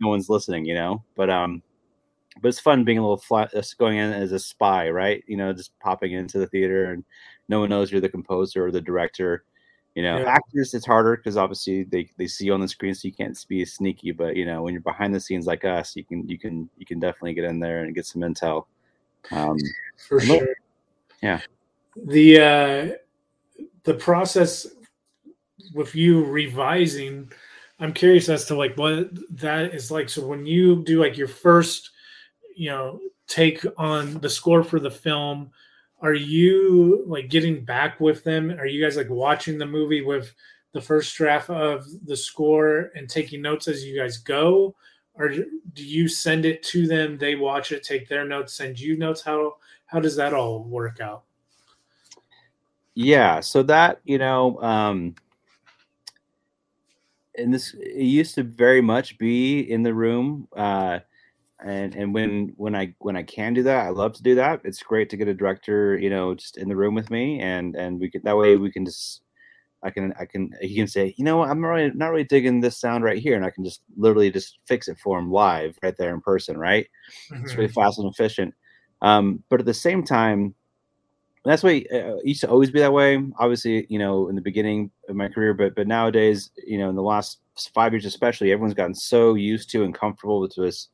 no 0.00 0.08
one's 0.08 0.30
listening 0.30 0.64
you 0.64 0.74
know 0.74 1.02
but 1.16 1.28
um 1.28 1.62
but 2.42 2.48
it's 2.48 2.60
fun 2.60 2.84
being 2.84 2.98
a 2.98 3.00
little 3.00 3.16
flat 3.16 3.52
going 3.78 3.98
in 3.98 4.12
as 4.12 4.32
a 4.32 4.38
spy 4.38 4.90
right 4.90 5.22
you 5.26 5.36
know 5.36 5.52
just 5.52 5.78
popping 5.78 6.12
into 6.12 6.38
the 6.38 6.46
theater 6.46 6.92
and 6.92 7.04
no 7.48 7.60
one 7.60 7.70
knows 7.70 7.90
you're 7.90 8.00
the 8.00 8.08
composer 8.08 8.66
or 8.66 8.70
the 8.70 8.80
director. 8.80 9.44
You 9.94 10.02
know, 10.02 10.18
yeah. 10.18 10.24
actors 10.24 10.74
it's 10.74 10.86
harder 10.86 11.16
because 11.16 11.36
obviously 11.36 11.84
they, 11.84 12.10
they 12.18 12.26
see 12.26 12.46
you 12.46 12.54
on 12.54 12.60
the 12.60 12.66
screen, 12.66 12.94
so 12.94 13.06
you 13.06 13.14
can't 13.14 13.38
be 13.48 13.62
as 13.62 13.72
sneaky. 13.72 14.10
But 14.10 14.34
you 14.34 14.44
know, 14.44 14.62
when 14.62 14.74
you're 14.74 14.80
behind 14.80 15.14
the 15.14 15.20
scenes 15.20 15.46
like 15.46 15.64
us, 15.64 15.94
you 15.94 16.04
can 16.04 16.28
you 16.28 16.38
can 16.38 16.68
you 16.76 16.84
can 16.84 16.98
definitely 16.98 17.34
get 17.34 17.44
in 17.44 17.60
there 17.60 17.84
and 17.84 17.94
get 17.94 18.06
some 18.06 18.22
intel. 18.22 18.66
Um, 19.30 19.56
For 20.08 20.20
sure. 20.20 20.48
Yeah. 21.22 21.40
The 21.96 22.40
uh, 22.40 23.62
the 23.84 23.94
process 23.94 24.66
with 25.74 25.94
you 25.94 26.24
revising, 26.24 27.30
I'm 27.78 27.92
curious 27.92 28.28
as 28.28 28.46
to 28.46 28.56
like 28.56 28.76
what 28.76 29.10
that 29.38 29.74
is 29.74 29.92
like. 29.92 30.08
So 30.08 30.26
when 30.26 30.44
you 30.44 30.82
do 30.82 31.00
like 31.00 31.16
your 31.16 31.28
first, 31.28 31.90
you 32.54 32.70
know, 32.70 33.00
take 33.26 33.64
on 33.76 34.18
the 34.20 34.30
score 34.30 34.62
for 34.62 34.78
the 34.78 34.90
film 34.90 35.50
are 36.04 36.12
you 36.12 37.02
like 37.06 37.30
getting 37.30 37.64
back 37.64 37.98
with 37.98 38.24
them? 38.24 38.50
Are 38.50 38.66
you 38.66 38.84
guys 38.84 38.98
like 38.98 39.08
watching 39.08 39.56
the 39.56 39.64
movie 39.64 40.02
with 40.02 40.34
the 40.72 40.80
first 40.80 41.16
draft 41.16 41.48
of 41.48 41.86
the 42.04 42.14
score 42.16 42.90
and 42.94 43.08
taking 43.08 43.40
notes 43.40 43.68
as 43.68 43.82
you 43.82 43.98
guys 43.98 44.18
go? 44.18 44.74
Or 45.14 45.30
do 45.30 45.46
you 45.76 46.06
send 46.06 46.44
it 46.44 46.62
to 46.64 46.86
them, 46.86 47.16
they 47.16 47.36
watch 47.36 47.72
it, 47.72 47.84
take 47.84 48.06
their 48.06 48.26
notes, 48.26 48.52
send 48.52 48.78
you 48.78 48.98
notes? 48.98 49.22
How 49.22 49.56
how 49.86 49.98
does 49.98 50.14
that 50.16 50.34
all 50.34 50.64
work 50.64 51.00
out? 51.00 51.22
Yeah, 52.94 53.40
so 53.40 53.62
that, 53.62 54.00
you 54.04 54.18
know, 54.18 54.60
um 54.60 55.14
and 57.36 57.54
this 57.54 57.72
it 57.80 58.02
used 58.02 58.34
to 58.34 58.42
very 58.42 58.82
much 58.82 59.16
be 59.16 59.60
in 59.60 59.82
the 59.82 59.94
room. 59.94 60.48
Uh 60.54 60.98
and 61.64 61.94
and 61.94 62.12
when 62.12 62.52
when 62.56 62.74
I 62.74 62.94
when 62.98 63.16
I 63.16 63.22
can 63.22 63.54
do 63.54 63.62
that, 63.62 63.86
I 63.86 63.88
love 63.88 64.12
to 64.14 64.22
do 64.22 64.34
that. 64.34 64.60
It's 64.64 64.82
great 64.82 65.08
to 65.10 65.16
get 65.16 65.28
a 65.28 65.34
director, 65.34 65.98
you 65.98 66.10
know, 66.10 66.34
just 66.34 66.58
in 66.58 66.68
the 66.68 66.76
room 66.76 66.94
with 66.94 67.10
me, 67.10 67.40
and 67.40 67.74
and 67.74 67.98
we 67.98 68.10
can 68.10 68.20
that 68.24 68.36
way 68.36 68.56
we 68.56 68.70
can 68.70 68.84
just 68.84 69.22
I 69.82 69.90
can 69.90 70.12
I 70.20 70.26
can 70.26 70.50
he 70.60 70.74
can 70.76 70.86
say, 70.86 71.14
you 71.16 71.24
know, 71.24 71.42
I'm 71.42 71.60
not 71.60 71.68
really 71.68 71.90
not 71.94 72.10
really 72.10 72.24
digging 72.24 72.60
this 72.60 72.78
sound 72.78 73.02
right 73.02 73.18
here, 73.18 73.34
and 73.34 73.46
I 73.46 73.50
can 73.50 73.64
just 73.64 73.82
literally 73.96 74.30
just 74.30 74.58
fix 74.66 74.88
it 74.88 74.98
for 74.98 75.18
him 75.18 75.30
live 75.32 75.78
right 75.82 75.96
there 75.96 76.14
in 76.14 76.20
person, 76.20 76.58
right? 76.58 76.86
Mm-hmm. 77.32 77.44
It's 77.44 77.54
really 77.54 77.72
fast 77.72 77.98
and 77.98 78.12
efficient. 78.12 78.54
Um, 79.00 79.42
but 79.48 79.60
at 79.60 79.66
the 79.66 79.74
same 79.74 80.04
time, 80.04 80.54
that's 81.46 81.62
why 81.62 81.84
uh, 81.92 82.16
it 82.16 82.26
used 82.26 82.42
to 82.42 82.50
always 82.50 82.70
be 82.70 82.80
that 82.80 82.92
way. 82.92 83.22
Obviously, 83.38 83.86
you 83.88 83.98
know, 83.98 84.28
in 84.28 84.34
the 84.34 84.42
beginning 84.42 84.90
of 85.08 85.16
my 85.16 85.28
career, 85.28 85.54
but 85.54 85.74
but 85.74 85.86
nowadays, 85.86 86.50
you 86.66 86.76
know, 86.76 86.90
in 86.90 86.96
the 86.96 87.02
last 87.02 87.38
five 87.72 87.94
years 87.94 88.04
especially, 88.04 88.52
everyone's 88.52 88.74
gotten 88.74 88.94
so 88.94 89.32
used 89.32 89.70
to 89.70 89.84
and 89.84 89.94
comfortable 89.94 90.40
with 90.40 90.54
this 90.56 90.88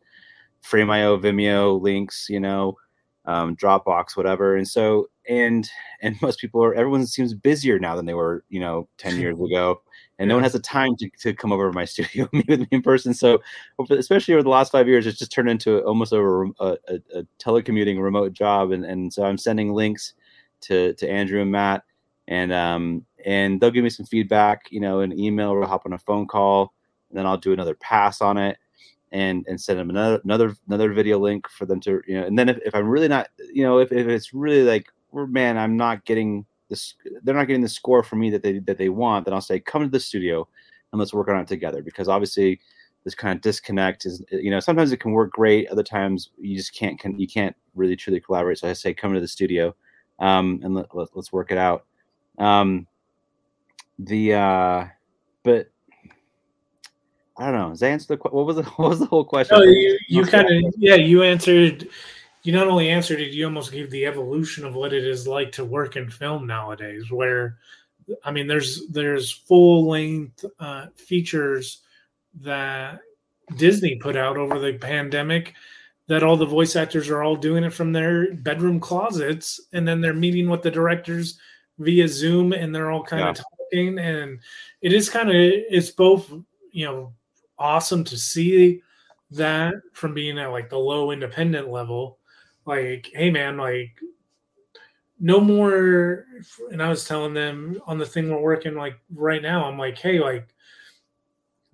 Frame.io, 0.62 1.18
Vimeo 1.18 1.81
links, 1.81 2.27
you 2.29 2.40
know, 2.40 2.77
um, 3.25 3.57
Dropbox, 3.57 4.16
whatever. 4.16 4.57
And 4.57 4.66
so, 4.66 5.09
and 5.29 5.68
and 6.01 6.20
most 6.23 6.40
people 6.40 6.62
are, 6.64 6.75
everyone 6.75 7.07
seems 7.07 7.35
busier 7.35 7.79
now 7.79 7.96
than 7.96 8.07
they 8.07 8.14
were, 8.14 8.44
you 8.49 8.61
know, 8.61 8.88
ten 8.99 9.18
years 9.18 9.38
ago, 9.40 9.83
and 10.18 10.29
no 10.29 10.35
one 10.35 10.42
has 10.42 10.53
the 10.53 10.61
time 10.61 10.96
to, 10.96 11.11
to 11.20 11.33
come 11.33 11.53
over 11.53 11.68
to 11.68 11.75
my 11.75 11.85
studio 11.87 12.29
meet 12.33 12.49
with 12.49 12.61
me 12.61 12.68
in 12.70 12.83
person. 12.83 13.14
So, 13.14 13.40
especially 13.90 14.35
over 14.35 14.42
the 14.42 14.49
last 14.49 14.73
five 14.73 14.88
years, 14.88 15.07
it's 15.07 15.18
just 15.18 15.33
turned 15.33 15.49
into 15.49 15.81
almost 15.85 16.12
over 16.12 16.44
a, 16.44 16.77
a, 16.88 17.01
a 17.14 17.27
telecommuting 17.38 18.01
remote 18.03 18.33
job, 18.33 18.73
and 18.73 18.85
and 18.85 19.12
so 19.12 19.25
I'm 19.25 19.38
sending 19.38 19.73
links 19.73 20.14
to 20.62 20.94
to 20.94 21.09
Andrew 21.09 21.40
and 21.40 21.51
Matt, 21.51 21.85
and 22.29 22.53
um 22.53 23.07
and 23.25 23.61
they'll 23.61 23.70
give 23.70 23.85
me 23.85 23.90
some 23.90 24.07
feedback, 24.07 24.66
you 24.70 24.81
know, 24.81 25.01
an 25.01 25.18
email 25.18 25.51
or 25.51 25.66
hop 25.66 25.85
on 25.85 25.92
a 25.92 25.99
phone 25.99 26.27
call, 26.27 26.73
and 27.11 27.18
then 27.18 27.27
I'll 27.27 27.37
do 27.37 27.53
another 27.53 27.75
pass 27.75 28.20
on 28.20 28.38
it 28.38 28.59
and 29.12 29.44
and 29.49 29.61
send 29.61 29.79
them 29.79 29.90
another 29.90 30.20
another 30.25 30.55
another 30.68 30.92
video 30.92 31.18
link 31.18 31.49
for 31.49 31.66
them 31.66 31.81
to 31.81 32.01
you 32.07 32.20
know 32.20 32.27
and 32.27 32.38
then 32.38 32.49
if, 32.49 32.59
if 32.64 32.75
i'm 32.75 32.88
really 32.88 33.09
not 33.09 33.29
you 33.53 33.62
know 33.62 33.79
if, 33.79 33.90
if 33.92 34.07
it's 34.07 34.33
really 34.33 34.62
like 34.62 34.87
man 35.12 35.59
i'm 35.59 35.77
not 35.77 36.05
getting 36.05 36.44
this 36.68 36.94
they're 37.23 37.35
not 37.35 37.46
getting 37.46 37.62
the 37.62 37.68
score 37.68 38.03
for 38.03 38.16
me 38.16 38.31
that 38.31 38.42
they 38.42 38.61
that 38.61 38.79
they 38.79 38.88
want 38.88 39.25
then 39.25 39.35
i'll 39.35 39.40
say 39.40 39.59
come 39.59 39.83
to 39.83 39.88
the 39.88 39.99
studio 39.99 40.46
and 40.92 40.99
let's 40.99 41.12
work 41.12 41.29
on 41.29 41.40
it 41.40 41.49
together 41.49 41.83
because 41.83 42.09
obviously 42.09 42.61
this 43.03 43.14
kind 43.14 43.35
of 43.35 43.42
disconnect 43.42 44.07
is 44.07 44.23
you 44.31 44.51
know 44.51 44.61
sometimes 44.61 44.92
it 44.92 44.99
can 44.99 45.11
work 45.11 45.33
great 45.33 45.68
other 45.68 45.83
times 45.83 46.31
you 46.38 46.57
just 46.57 46.75
can't 46.75 47.01
can, 47.01 47.18
you 47.18 47.27
can't 47.27 47.57
really 47.75 47.96
truly 47.96 48.20
collaborate 48.20 48.59
so 48.59 48.68
i 48.68 48.73
say 48.73 48.94
come 48.94 49.12
to 49.12 49.20
the 49.20 49.27
studio 49.27 49.75
um, 50.20 50.61
and 50.62 50.75
let, 50.75 50.94
let, 50.94 51.09
let's 51.14 51.33
work 51.33 51.51
it 51.51 51.59
out. 51.59 51.87
Um, 52.38 52.87
the 53.99 54.35
uh, 54.35 54.85
but 55.42 55.70
I 57.40 57.50
don't 57.50 57.55
know. 57.55 57.70
Does 57.70 57.81
that 57.81 57.90
answer 57.90 58.16
the 58.16 58.22
what 58.22 58.46
was 58.46 58.57
the 58.57 58.62
what 58.76 58.90
was 58.90 58.98
the 58.98 59.07
whole 59.07 59.24
question? 59.24 59.57
Oh, 59.59 59.62
you, 59.62 59.98
you 60.09 60.24
kind 60.26 60.46
of 60.46 60.74
yeah, 60.76 60.94
you 60.94 61.22
answered. 61.22 61.88
You 62.42 62.53
not 62.53 62.68
only 62.68 62.88
answered 62.88 63.20
it, 63.20 63.33
you 63.33 63.44
almost 63.44 63.72
gave 63.72 63.90
the 63.90 64.07
evolution 64.07 64.64
of 64.64 64.74
what 64.74 64.94
it 64.94 65.05
is 65.05 65.26
like 65.26 65.53
to 65.53 65.64
work 65.64 65.96
in 65.96 66.09
film 66.09 66.46
nowadays. 66.46 67.11
Where, 67.11 67.57
I 68.24 68.31
mean, 68.31 68.46
there's 68.46 68.87
there's 68.88 69.31
full 69.31 69.88
length 69.88 70.44
uh, 70.59 70.87
features 70.96 71.81
that 72.40 73.00
Disney 73.57 73.96
put 73.96 74.16
out 74.16 74.37
over 74.37 74.59
the 74.59 74.74
pandemic 74.74 75.55
that 76.07 76.22
all 76.22 76.37
the 76.37 76.46
voice 76.46 76.76
actors 76.76 77.09
are 77.09 77.22
all 77.22 77.37
doing 77.37 77.64
it 77.64 77.72
from 77.72 77.92
their 77.92 78.35
bedroom 78.35 78.81
closets, 78.81 79.61
and 79.72 79.87
then 79.87 80.00
they're 80.00 80.12
meeting 80.12 80.48
with 80.48 80.62
the 80.62 80.70
directors 80.70 81.38
via 81.79 82.07
Zoom, 82.09 82.53
and 82.53 82.74
they're 82.74 82.90
all 82.90 83.05
kind 83.05 83.22
yeah. 83.22 83.31
of 83.31 83.37
talking, 83.37 83.98
and 83.98 84.38
it 84.83 84.92
is 84.92 85.09
kind 85.09 85.29
of 85.29 85.37
it's 85.37 85.90
both 85.90 86.31
you 86.72 86.85
know 86.85 87.12
awesome 87.61 88.03
to 88.05 88.16
see 88.16 88.83
that 89.31 89.75
from 89.92 90.14
being 90.14 90.38
at 90.38 90.51
like 90.51 90.70
the 90.70 90.79
low 90.79 91.12
independent 91.12 91.70
level. 91.70 92.18
Like, 92.66 93.11
hey 93.14 93.31
man, 93.31 93.57
like 93.57 94.01
no 95.20 95.38
more 95.38 96.25
and 96.73 96.83
I 96.83 96.88
was 96.88 97.07
telling 97.07 97.35
them 97.35 97.81
on 97.87 97.99
the 97.99 98.07
thing 98.07 98.31
we're 98.31 98.40
working 98.40 98.75
like 98.75 98.99
right 99.14 99.42
now, 99.42 99.64
I'm 99.64 99.79
like, 99.79 99.99
hey, 99.99 100.18
like 100.18 100.49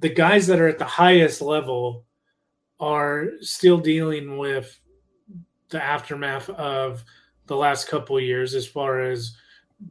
the 0.01 0.09
guys 0.09 0.47
that 0.49 0.61
are 0.61 0.69
at 0.69 0.79
the 0.79 0.85
highest 0.85 1.41
level 1.41 2.05
are 2.81 3.29
still 3.41 3.79
dealing 3.79 4.37
with 4.37 4.79
the 5.71 5.83
aftermath 5.83 6.51
of 6.51 7.05
the 7.47 7.57
last 7.57 7.89
couple 7.89 8.21
years 8.21 8.55
as 8.55 8.67
far 8.67 9.01
as 9.01 9.37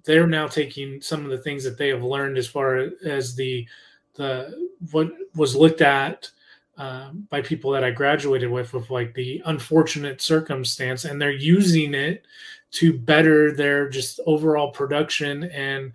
they're 0.03 0.27
now 0.27 0.47
taking 0.47 1.01
some 1.01 1.23
of 1.23 1.31
the 1.31 1.37
things 1.37 1.63
that 1.63 1.77
they 1.77 1.89
have 1.89 2.03
learned 2.03 2.37
as 2.37 2.47
far 2.47 2.89
as 3.05 3.35
the 3.35 3.67
the 4.15 4.69
what 4.91 5.11
was 5.35 5.55
looked 5.55 5.81
at 5.81 6.29
uh, 6.77 7.11
by 7.29 7.41
people 7.41 7.71
that 7.71 7.83
I 7.83 7.91
graduated 7.91 8.49
with, 8.49 8.73
with 8.73 8.89
like 8.89 9.13
the 9.13 9.41
unfortunate 9.45 10.21
circumstance, 10.21 11.05
and 11.05 11.21
they're 11.21 11.31
using 11.31 11.93
it 11.93 12.25
to 12.71 12.91
better 12.91 13.53
their 13.53 13.87
just 13.87 14.19
overall 14.25 14.71
production 14.71 15.45
and 15.45 15.93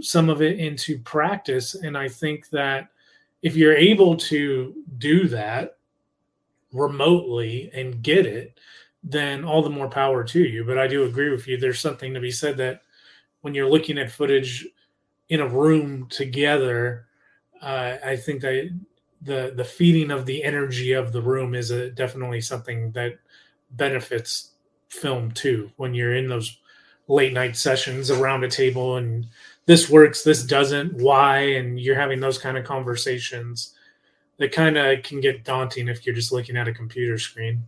some 0.00 0.28
of 0.28 0.42
it 0.42 0.58
into 0.60 0.98
practice. 1.00 1.74
And 1.74 1.98
I 1.98 2.08
think 2.08 2.48
that 2.50 2.88
if 3.42 3.56
you're 3.56 3.74
able 3.74 4.16
to 4.16 4.74
do 4.98 5.26
that 5.28 5.76
remotely 6.72 7.70
and 7.74 8.02
get 8.02 8.26
it, 8.26 8.58
then 9.02 9.44
all 9.44 9.62
the 9.62 9.70
more 9.70 9.88
power 9.88 10.22
to 10.24 10.40
you. 10.40 10.64
But 10.64 10.78
I 10.78 10.86
do 10.86 11.04
agree 11.04 11.30
with 11.30 11.48
you. 11.48 11.56
There's 11.56 11.80
something 11.80 12.14
to 12.14 12.20
be 12.20 12.30
said 12.30 12.56
that 12.58 12.82
when 13.40 13.54
you're 13.54 13.70
looking 13.70 13.98
at 13.98 14.10
footage 14.10 14.68
in 15.30 15.40
a 15.40 15.48
room 15.48 16.06
together, 16.08 17.06
uh, 17.60 17.96
I 18.04 18.16
think 18.16 18.40
that 18.42 18.70
the 19.22 19.52
the 19.54 19.64
feeding 19.64 20.10
of 20.10 20.26
the 20.26 20.42
energy 20.42 20.92
of 20.92 21.12
the 21.12 21.20
room 21.20 21.54
is 21.54 21.70
a, 21.70 21.90
definitely 21.90 22.40
something 22.40 22.90
that 22.92 23.18
benefits 23.72 24.52
film 24.88 25.30
too. 25.32 25.70
When 25.76 25.94
you're 25.94 26.14
in 26.14 26.28
those 26.28 26.58
late 27.08 27.32
night 27.32 27.56
sessions 27.56 28.10
around 28.10 28.44
a 28.44 28.48
table 28.48 28.96
and 28.96 29.26
this 29.66 29.90
works, 29.90 30.24
this 30.24 30.42
doesn't, 30.42 30.94
why, 30.94 31.38
and 31.38 31.78
you're 31.78 31.94
having 31.94 32.20
those 32.20 32.38
kind 32.38 32.56
of 32.56 32.64
conversations 32.64 33.74
that 34.38 34.52
kind 34.52 34.76
of 34.76 35.02
can 35.02 35.20
get 35.20 35.44
daunting 35.44 35.88
if 35.88 36.06
you're 36.06 36.14
just 36.14 36.32
looking 36.32 36.56
at 36.56 36.68
a 36.68 36.72
computer 36.72 37.18
screen. 37.18 37.62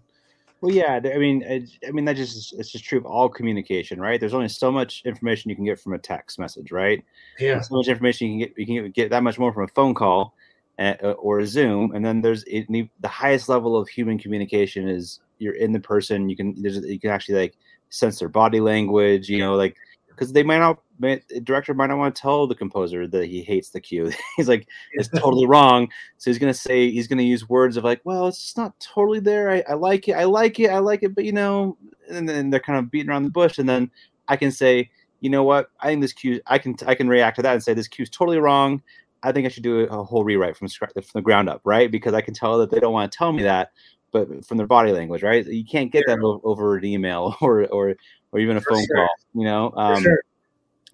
Well, 0.62 0.72
yeah, 0.72 1.00
I 1.04 1.18
mean, 1.18 1.42
it, 1.42 1.70
I 1.86 1.90
mean 1.90 2.04
that 2.04 2.14
just 2.14 2.52
it's 2.52 2.70
just 2.70 2.84
true 2.84 2.98
of 2.98 3.04
all 3.04 3.28
communication, 3.28 4.00
right? 4.00 4.20
There's 4.20 4.32
only 4.32 4.48
so 4.48 4.70
much 4.70 5.02
information 5.04 5.50
you 5.50 5.56
can 5.56 5.64
get 5.64 5.80
from 5.80 5.92
a 5.92 5.98
text 5.98 6.38
message, 6.38 6.70
right? 6.70 7.04
Yeah. 7.40 7.54
There's 7.54 7.68
so 7.68 7.74
much 7.74 7.88
information 7.88 8.28
you 8.28 8.46
can 8.46 8.48
get. 8.48 8.58
You 8.58 8.82
can 8.82 8.90
get, 8.92 9.10
that 9.10 9.24
much 9.24 9.40
more 9.40 9.52
from 9.52 9.64
a 9.64 9.68
phone 9.74 9.92
call 9.92 10.34
uh, 10.78 10.94
or 11.18 11.40
a 11.40 11.46
Zoom, 11.48 11.96
and 11.96 12.04
then 12.04 12.20
there's 12.20 12.44
it, 12.44 12.68
the 12.68 12.88
the 13.00 13.08
highest 13.08 13.48
level 13.48 13.76
of 13.76 13.88
human 13.88 14.20
communication 14.20 14.88
is 14.88 15.18
you're 15.40 15.56
in 15.56 15.72
the 15.72 15.80
person. 15.80 16.28
You 16.28 16.36
can 16.36 16.54
there's 16.62 16.78
you 16.78 17.00
can 17.00 17.10
actually 17.10 17.40
like 17.40 17.56
sense 17.90 18.20
their 18.20 18.28
body 18.28 18.60
language, 18.60 19.28
you 19.28 19.40
know, 19.40 19.56
like 19.56 19.76
because 20.22 20.32
they 20.32 20.44
might 20.44 20.58
not 20.58 20.80
may, 21.00 21.20
the 21.28 21.40
director 21.40 21.74
might 21.74 21.88
not 21.88 21.98
want 21.98 22.14
to 22.14 22.22
tell 22.22 22.46
the 22.46 22.54
composer 22.54 23.08
that 23.08 23.26
he 23.26 23.42
hates 23.42 23.70
the 23.70 23.80
cue. 23.80 24.12
he's 24.36 24.48
like 24.48 24.68
it's 24.92 25.08
totally 25.08 25.46
wrong. 25.46 25.88
So 26.16 26.30
he's 26.30 26.38
gonna 26.38 26.54
say 26.54 26.92
he's 26.92 27.08
gonna 27.08 27.22
use 27.22 27.48
words 27.48 27.76
of 27.76 27.82
like, 27.82 28.00
well, 28.04 28.28
it's 28.28 28.40
just 28.40 28.56
not 28.56 28.78
totally 28.78 29.18
there. 29.18 29.50
I, 29.50 29.64
I 29.68 29.74
like 29.74 30.08
it, 30.08 30.12
I 30.12 30.24
like 30.24 30.60
it, 30.60 30.68
I 30.68 30.78
like 30.78 31.02
it, 31.02 31.16
but 31.16 31.24
you 31.24 31.32
know, 31.32 31.76
and 32.08 32.28
then 32.28 32.50
they're 32.50 32.60
kind 32.60 32.78
of 32.78 32.88
beating 32.88 33.10
around 33.10 33.24
the 33.24 33.30
bush, 33.30 33.58
and 33.58 33.68
then 33.68 33.90
I 34.28 34.36
can 34.36 34.52
say, 34.52 34.90
you 35.18 35.28
know 35.28 35.42
what, 35.42 35.70
I 35.80 35.88
think 35.88 36.02
this 36.02 36.12
cue, 36.12 36.40
I 36.46 36.58
can 36.58 36.76
I 36.86 36.94
can 36.94 37.08
react 37.08 37.36
to 37.36 37.42
that 37.42 37.54
and 37.54 37.62
say 37.62 37.74
this 37.74 37.88
cue's 37.88 38.08
totally 38.08 38.38
wrong. 38.38 38.80
I 39.24 39.32
think 39.32 39.46
I 39.46 39.48
should 39.48 39.64
do 39.64 39.80
a 39.80 40.04
whole 40.04 40.22
rewrite 40.22 40.56
from 40.56 40.68
scratch 40.68 40.92
from 40.94 41.04
the 41.14 41.22
ground 41.22 41.48
up, 41.48 41.62
right? 41.64 41.90
Because 41.90 42.14
I 42.14 42.20
can 42.20 42.34
tell 42.34 42.58
that 42.58 42.70
they 42.70 42.78
don't 42.78 42.92
want 42.92 43.10
to 43.10 43.18
tell 43.18 43.32
me 43.32 43.42
that, 43.42 43.72
but 44.12 44.44
from 44.46 44.58
their 44.58 44.66
body 44.66 44.92
language, 44.92 45.22
right? 45.22 45.44
You 45.44 45.64
can't 45.64 45.90
get 45.90 46.04
that 46.06 46.18
over 46.44 46.76
an 46.76 46.84
email 46.84 47.36
or 47.40 47.66
or 47.66 47.94
or 48.30 48.38
even 48.38 48.56
a 48.56 48.60
For 48.60 48.74
phone 48.74 48.86
sure. 48.86 48.96
call, 48.96 49.08
you 49.34 49.44
know. 49.44 49.72
Um, 49.76 50.02
sure. 50.02 50.22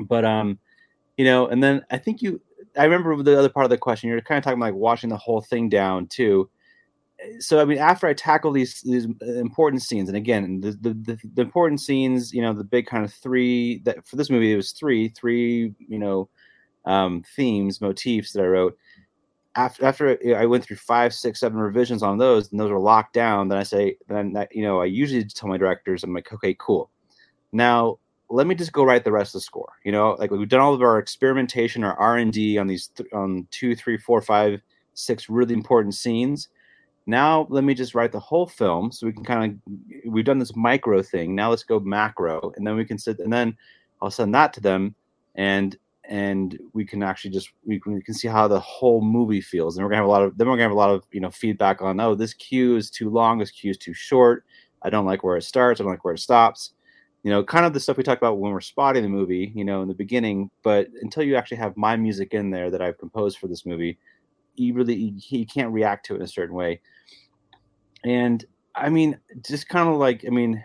But 0.00 0.24
um, 0.24 0.58
you 1.16 1.24
know, 1.24 1.48
and 1.48 1.62
then 1.62 1.84
I 1.90 1.98
think 1.98 2.22
you, 2.22 2.40
I 2.76 2.84
remember 2.84 3.20
the 3.22 3.38
other 3.38 3.48
part 3.48 3.64
of 3.64 3.70
the 3.70 3.78
question. 3.78 4.08
You're 4.08 4.20
kind 4.20 4.38
of 4.38 4.44
talking 4.44 4.58
about 4.58 4.66
like 4.66 4.74
watching 4.74 5.10
the 5.10 5.16
whole 5.16 5.40
thing 5.40 5.68
down 5.68 6.06
too. 6.06 6.48
So 7.40 7.60
I 7.60 7.64
mean, 7.64 7.78
after 7.78 8.06
I 8.06 8.14
tackle 8.14 8.52
these 8.52 8.80
these 8.82 9.08
important 9.20 9.82
scenes, 9.82 10.08
and 10.08 10.16
again, 10.16 10.60
the 10.60 10.70
the, 10.70 10.94
the, 10.94 11.18
the 11.34 11.42
important 11.42 11.80
scenes, 11.80 12.32
you 12.32 12.40
know, 12.40 12.52
the 12.52 12.64
big 12.64 12.86
kind 12.86 13.04
of 13.04 13.12
three 13.12 13.80
that 13.80 14.06
for 14.06 14.14
this 14.14 14.30
movie 14.30 14.52
it 14.52 14.56
was 14.56 14.70
three 14.72 15.08
three 15.08 15.74
you 15.78 15.98
know 15.98 16.28
um, 16.84 17.24
themes 17.34 17.80
motifs 17.80 18.32
that 18.32 18.42
I 18.42 18.46
wrote 18.46 18.78
after 19.58 19.84
after 19.84 20.36
I 20.36 20.46
went 20.46 20.64
through 20.64 20.76
five, 20.76 21.12
six, 21.12 21.40
seven 21.40 21.58
revisions 21.58 22.02
on 22.02 22.16
those, 22.16 22.50
and 22.50 22.60
those 22.60 22.70
were 22.70 22.78
locked 22.78 23.12
down, 23.12 23.48
then 23.48 23.58
I 23.58 23.64
say, 23.64 23.96
then 24.08 24.32
that, 24.34 24.54
you 24.54 24.62
know, 24.62 24.80
I 24.80 24.84
usually 24.84 25.24
tell 25.24 25.48
my 25.48 25.56
directors, 25.58 26.04
I'm 26.04 26.14
like, 26.14 26.32
okay, 26.32 26.54
cool. 26.58 26.90
Now 27.52 27.98
let 28.30 28.46
me 28.46 28.54
just 28.54 28.72
go 28.72 28.84
write 28.84 29.04
the 29.04 29.12
rest 29.12 29.34
of 29.34 29.40
the 29.40 29.44
score. 29.44 29.72
You 29.84 29.90
know, 29.90 30.16
like 30.18 30.30
we've 30.30 30.48
done 30.48 30.60
all 30.60 30.74
of 30.74 30.82
our 30.82 30.98
experimentation, 30.98 31.82
our 31.82 31.98
R 31.98 32.18
and 32.18 32.32
D 32.32 32.56
on 32.56 32.68
these 32.68 32.88
th- 32.88 33.12
on 33.12 33.48
two, 33.50 33.74
three, 33.74 33.98
four, 33.98 34.22
five, 34.22 34.62
six 34.94 35.28
really 35.28 35.54
important 35.54 35.94
scenes. 35.94 36.48
Now 37.06 37.48
let 37.50 37.64
me 37.64 37.74
just 37.74 37.96
write 37.96 38.12
the 38.12 38.20
whole 38.20 38.46
film, 38.46 38.92
so 38.92 39.06
we 39.06 39.12
can 39.12 39.24
kind 39.24 39.60
of 39.66 40.12
we've 40.12 40.24
done 40.24 40.38
this 40.38 40.54
micro 40.54 41.02
thing. 41.02 41.34
Now 41.34 41.50
let's 41.50 41.64
go 41.64 41.80
macro, 41.80 42.52
and 42.56 42.64
then 42.64 42.76
we 42.76 42.84
can 42.84 42.98
sit, 42.98 43.18
and 43.18 43.32
then 43.32 43.56
I'll 44.00 44.10
send 44.10 44.32
that 44.34 44.52
to 44.52 44.60
them, 44.60 44.94
and 45.34 45.76
and 46.08 46.58
we 46.72 46.86
can 46.86 47.02
actually 47.02 47.30
just 47.30 47.50
we 47.66 47.78
can, 47.78 47.92
we 47.92 48.02
can 48.02 48.14
see 48.14 48.28
how 48.28 48.48
the 48.48 48.58
whole 48.58 49.02
movie 49.02 49.42
feels. 49.42 49.76
And 49.76 49.84
we're 49.84 49.90
gonna 49.90 50.02
have 50.02 50.08
a 50.08 50.10
lot 50.10 50.22
of 50.22 50.36
then 50.38 50.48
we're 50.48 50.54
gonna 50.54 50.62
have 50.62 50.72
a 50.72 50.74
lot 50.74 50.90
of 50.90 51.04
you 51.12 51.20
know 51.20 51.30
feedback 51.30 51.82
on 51.82 52.00
oh 52.00 52.14
this 52.14 52.34
cue 52.34 52.76
is 52.76 52.90
too 52.90 53.10
long 53.10 53.38
this 53.38 53.50
cue 53.50 53.70
is 53.70 53.78
too 53.78 53.94
short. 53.94 54.44
I 54.82 54.90
don't 54.90 55.06
like 55.06 55.22
where 55.22 55.36
it 55.36 55.42
starts 55.42 55.80
i 55.80 55.84
don't 55.84 55.92
like 55.92 56.04
where 56.04 56.14
it 56.14 56.20
stops. 56.20 56.72
You 57.24 57.30
know 57.30 57.44
kind 57.44 57.66
of 57.66 57.74
the 57.74 57.80
stuff 57.80 57.98
we 57.98 58.04
talk 58.04 58.18
about 58.18 58.38
when 58.38 58.52
we're 58.52 58.60
spotting 58.60 59.02
the 59.02 59.08
movie 59.08 59.52
you 59.54 59.64
know 59.64 59.82
in 59.82 59.88
the 59.88 59.94
beginning 59.94 60.50
but 60.62 60.88
until 61.02 61.24
you 61.24 61.36
actually 61.36 61.58
have 61.58 61.76
my 61.76 61.96
music 61.96 62.32
in 62.32 62.48
there 62.48 62.70
that 62.70 62.80
i've 62.80 62.96
composed 62.96 63.38
for 63.38 63.48
this 63.48 63.66
movie 63.66 63.98
you 64.54 64.72
really 64.72 65.14
you, 65.28 65.44
can't 65.44 65.72
react 65.72 66.06
to 66.06 66.14
it 66.14 66.18
in 66.18 66.22
a 66.22 66.28
certain 66.28 66.54
way. 66.54 66.80
And 68.04 68.44
i 68.74 68.88
mean 68.88 69.18
just 69.42 69.68
kind 69.68 69.88
of 69.88 69.96
like 69.96 70.24
i 70.26 70.30
mean 70.30 70.62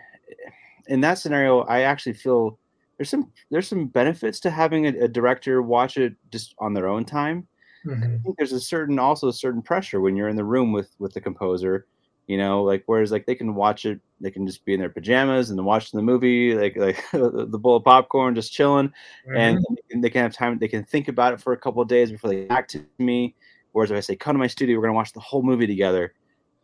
in 0.86 1.00
that 1.00 1.18
scenario 1.18 1.62
i 1.62 1.80
actually 1.80 2.12
feel 2.12 2.58
there's 2.98 3.10
some 3.10 3.32
there's 3.50 3.68
some 3.68 3.86
benefits 3.88 4.40
to 4.40 4.50
having 4.50 4.86
a, 4.86 5.04
a 5.04 5.08
director 5.08 5.62
watch 5.62 5.96
it 5.96 6.14
just 6.30 6.54
on 6.58 6.74
their 6.74 6.88
own 6.88 7.04
time. 7.04 7.46
Mhm. 7.86 8.18
I 8.18 8.22
think 8.22 8.36
there's 8.38 8.52
a 8.52 8.60
certain 8.60 8.98
also 8.98 9.28
a 9.28 9.32
certain 9.32 9.62
pressure 9.62 10.00
when 10.00 10.16
you're 10.16 10.28
in 10.28 10.36
the 10.36 10.44
room 10.44 10.72
with 10.72 10.90
with 10.98 11.12
the 11.14 11.20
composer, 11.20 11.86
you 12.26 12.38
know, 12.38 12.62
like 12.62 12.82
whereas 12.86 13.12
like 13.12 13.26
they 13.26 13.34
can 13.34 13.54
watch 13.54 13.84
it, 13.84 14.00
they 14.20 14.30
can 14.30 14.46
just 14.46 14.64
be 14.64 14.74
in 14.74 14.80
their 14.80 14.88
pajamas 14.88 15.50
and 15.50 15.64
watching 15.64 15.98
the 15.98 16.02
movie, 16.02 16.54
like 16.54 16.76
like 16.76 17.04
the 17.12 17.58
bowl 17.58 17.76
of 17.76 17.84
popcorn, 17.84 18.34
just 18.34 18.52
chilling, 18.52 18.92
and 19.36 19.58
Mhm. 19.58 20.02
they 20.02 20.10
can 20.10 20.22
have 20.22 20.32
time. 20.34 20.58
They 20.58 20.68
can 20.68 20.84
think 20.84 21.08
about 21.08 21.34
it 21.34 21.40
for 21.40 21.52
a 21.52 21.58
couple 21.58 21.82
of 21.82 21.88
days 21.88 22.10
before 22.10 22.30
they 22.30 22.48
act 22.48 22.70
to 22.72 22.84
me. 22.98 23.34
Whereas 23.72 23.90
if 23.90 23.96
I 23.96 24.00
say 24.00 24.16
come 24.16 24.34
to 24.34 24.38
my 24.38 24.46
studio, 24.46 24.76
we're 24.78 24.84
gonna 24.84 24.94
watch 24.94 25.12
the 25.12 25.20
whole 25.20 25.42
movie 25.42 25.66
together, 25.66 26.14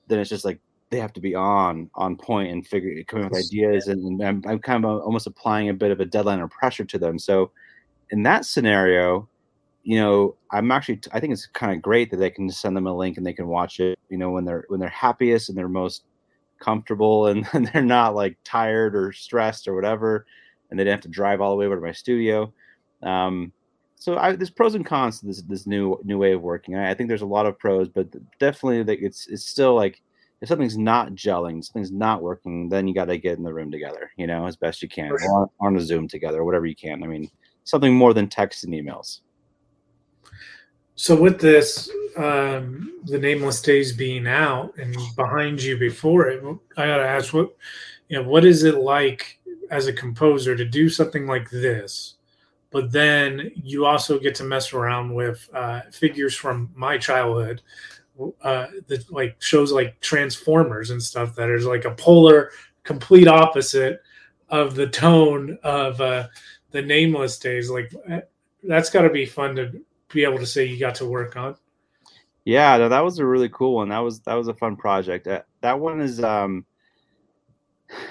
then 0.06 0.20
it's 0.20 0.30
just 0.30 0.44
like 0.44 0.60
they 0.90 1.00
have 1.00 1.12
to 1.12 1.20
be 1.20 1.34
on 1.34 1.88
on 1.94 2.16
point 2.16 2.50
and 2.50 2.66
figure 2.66 3.02
coming 3.04 3.26
up 3.26 3.32
with 3.32 3.46
ideas 3.46 3.88
and, 3.88 4.22
I'm, 4.22 4.42
I'm 4.46 4.58
kind 4.58 4.84
of 4.84 5.02
almost 5.02 5.26
applying 5.26 5.68
a 5.68 5.74
bit 5.74 5.90
of 5.90 6.00
a 6.00 6.04
deadline 6.04 6.40
or 6.40 6.48
pressure 6.48 6.84
to 6.84 6.98
them. 6.98 7.18
So 7.18 7.52
in 8.10 8.22
that 8.24 8.44
scenario 8.44 9.28
you 9.82 9.98
know 9.98 10.36
i'm 10.50 10.70
actually 10.70 11.00
i 11.12 11.20
think 11.20 11.32
it's 11.32 11.46
kind 11.46 11.72
of 11.72 11.80
great 11.80 12.10
that 12.10 12.18
they 12.18 12.28
can 12.28 12.50
send 12.50 12.76
them 12.76 12.86
a 12.86 12.94
link 12.94 13.16
and 13.16 13.26
they 13.26 13.32
can 13.32 13.46
watch 13.46 13.80
it 13.80 13.98
you 14.10 14.18
know 14.18 14.30
when 14.30 14.44
they're 14.44 14.64
when 14.68 14.78
they're 14.78 14.90
happiest 14.90 15.48
and 15.48 15.56
they're 15.56 15.68
most 15.68 16.04
comfortable 16.60 17.26
and, 17.28 17.46
and 17.52 17.68
they're 17.68 17.82
not 17.82 18.14
like 18.14 18.36
tired 18.44 18.94
or 18.94 19.12
stressed 19.12 19.66
or 19.66 19.74
whatever 19.74 20.26
and 20.70 20.78
they 20.78 20.84
don't 20.84 20.92
have 20.92 21.00
to 21.00 21.08
drive 21.08 21.40
all 21.40 21.50
the 21.50 21.56
way 21.56 21.66
over 21.66 21.76
to 21.76 21.82
my 21.82 21.92
studio. 21.92 22.52
Um 23.02 23.52
so 23.96 24.16
I, 24.16 24.34
there's 24.34 24.50
pros 24.50 24.74
and 24.74 24.86
cons 24.86 25.20
to 25.20 25.26
this 25.26 25.42
this 25.42 25.66
new 25.66 26.00
new 26.04 26.16
way 26.16 26.32
of 26.32 26.40
working. 26.40 26.76
I, 26.76 26.90
I 26.90 26.94
think 26.94 27.08
there's 27.08 27.22
a 27.22 27.26
lot 27.26 27.46
of 27.46 27.58
pros, 27.58 27.88
but 27.88 28.06
definitely 28.38 28.82
like 28.84 29.00
it's 29.02 29.26
it's 29.28 29.44
still 29.44 29.74
like 29.74 30.00
if 30.40 30.48
something's 30.48 30.78
not 30.78 31.12
gelling, 31.12 31.62
something's 31.62 31.92
not 31.92 32.22
working, 32.22 32.68
then 32.68 32.88
you 32.88 32.94
got 32.94 33.06
to 33.06 33.18
get 33.18 33.36
in 33.36 33.44
the 33.44 33.52
room 33.52 33.70
together, 33.70 34.10
you 34.16 34.26
know, 34.26 34.46
as 34.46 34.56
best 34.56 34.82
you 34.82 34.88
can, 34.88 35.10
For 35.10 35.18
sure. 35.18 35.30
or 35.30 35.42
on, 35.60 35.74
on 35.74 35.76
a 35.76 35.80
Zoom 35.80 36.08
together, 36.08 36.44
whatever 36.44 36.66
you 36.66 36.74
can. 36.74 37.02
I 37.02 37.06
mean, 37.06 37.30
something 37.64 37.94
more 37.94 38.14
than 38.14 38.28
text 38.28 38.64
and 38.64 38.72
emails. 38.72 39.20
So 40.94 41.18
with 41.18 41.40
this, 41.40 41.90
um, 42.16 43.00
the 43.04 43.18
Nameless 43.18 43.62
Days 43.62 43.92
being 43.92 44.26
out 44.26 44.76
and 44.76 44.94
behind 45.16 45.62
you 45.62 45.78
before 45.78 46.28
it, 46.28 46.42
I 46.76 46.86
gotta 46.86 47.06
ask 47.06 47.32
what, 47.32 47.56
you 48.08 48.20
know, 48.20 48.28
what 48.28 48.44
is 48.44 48.64
it 48.64 48.76
like 48.76 49.40
as 49.70 49.86
a 49.86 49.92
composer 49.92 50.56
to 50.56 50.64
do 50.64 50.88
something 50.88 51.26
like 51.26 51.48
this? 51.48 52.16
But 52.70 52.92
then 52.92 53.50
you 53.54 53.86
also 53.86 54.18
get 54.18 54.34
to 54.36 54.44
mess 54.44 54.72
around 54.72 55.14
with 55.14 55.48
uh, 55.54 55.82
figures 55.90 56.36
from 56.36 56.70
my 56.74 56.98
childhood, 56.98 57.62
uh, 58.42 58.66
the, 58.86 59.04
like 59.10 59.40
shows 59.40 59.72
like 59.72 60.00
Transformers 60.00 60.90
and 60.90 61.02
stuff 61.02 61.34
that 61.36 61.50
is 61.50 61.66
like 61.66 61.84
a 61.84 61.94
polar, 61.94 62.50
complete 62.84 63.28
opposite 63.28 64.00
of 64.48 64.74
the 64.74 64.86
tone 64.88 65.58
of 65.62 66.00
uh, 66.00 66.26
the 66.70 66.82
Nameless 66.82 67.38
Days. 67.38 67.70
Like 67.70 67.92
eh, 68.08 68.20
that's 68.62 68.90
got 68.90 69.02
to 69.02 69.10
be 69.10 69.26
fun 69.26 69.56
to 69.56 69.72
be 70.12 70.24
able 70.24 70.38
to 70.38 70.46
say 70.46 70.64
you 70.64 70.78
got 70.78 70.94
to 70.96 71.06
work 71.06 71.36
on. 71.36 71.56
Yeah, 72.44 72.76
no, 72.78 72.88
that 72.88 73.04
was 73.04 73.18
a 73.18 73.26
really 73.26 73.48
cool 73.50 73.74
one. 73.76 73.90
That 73.90 73.98
was 73.98 74.20
that 74.20 74.34
was 74.34 74.48
a 74.48 74.54
fun 74.54 74.76
project. 74.76 75.24
That 75.26 75.46
that 75.60 75.78
one 75.78 76.00
is 76.00 76.22
um. 76.22 76.64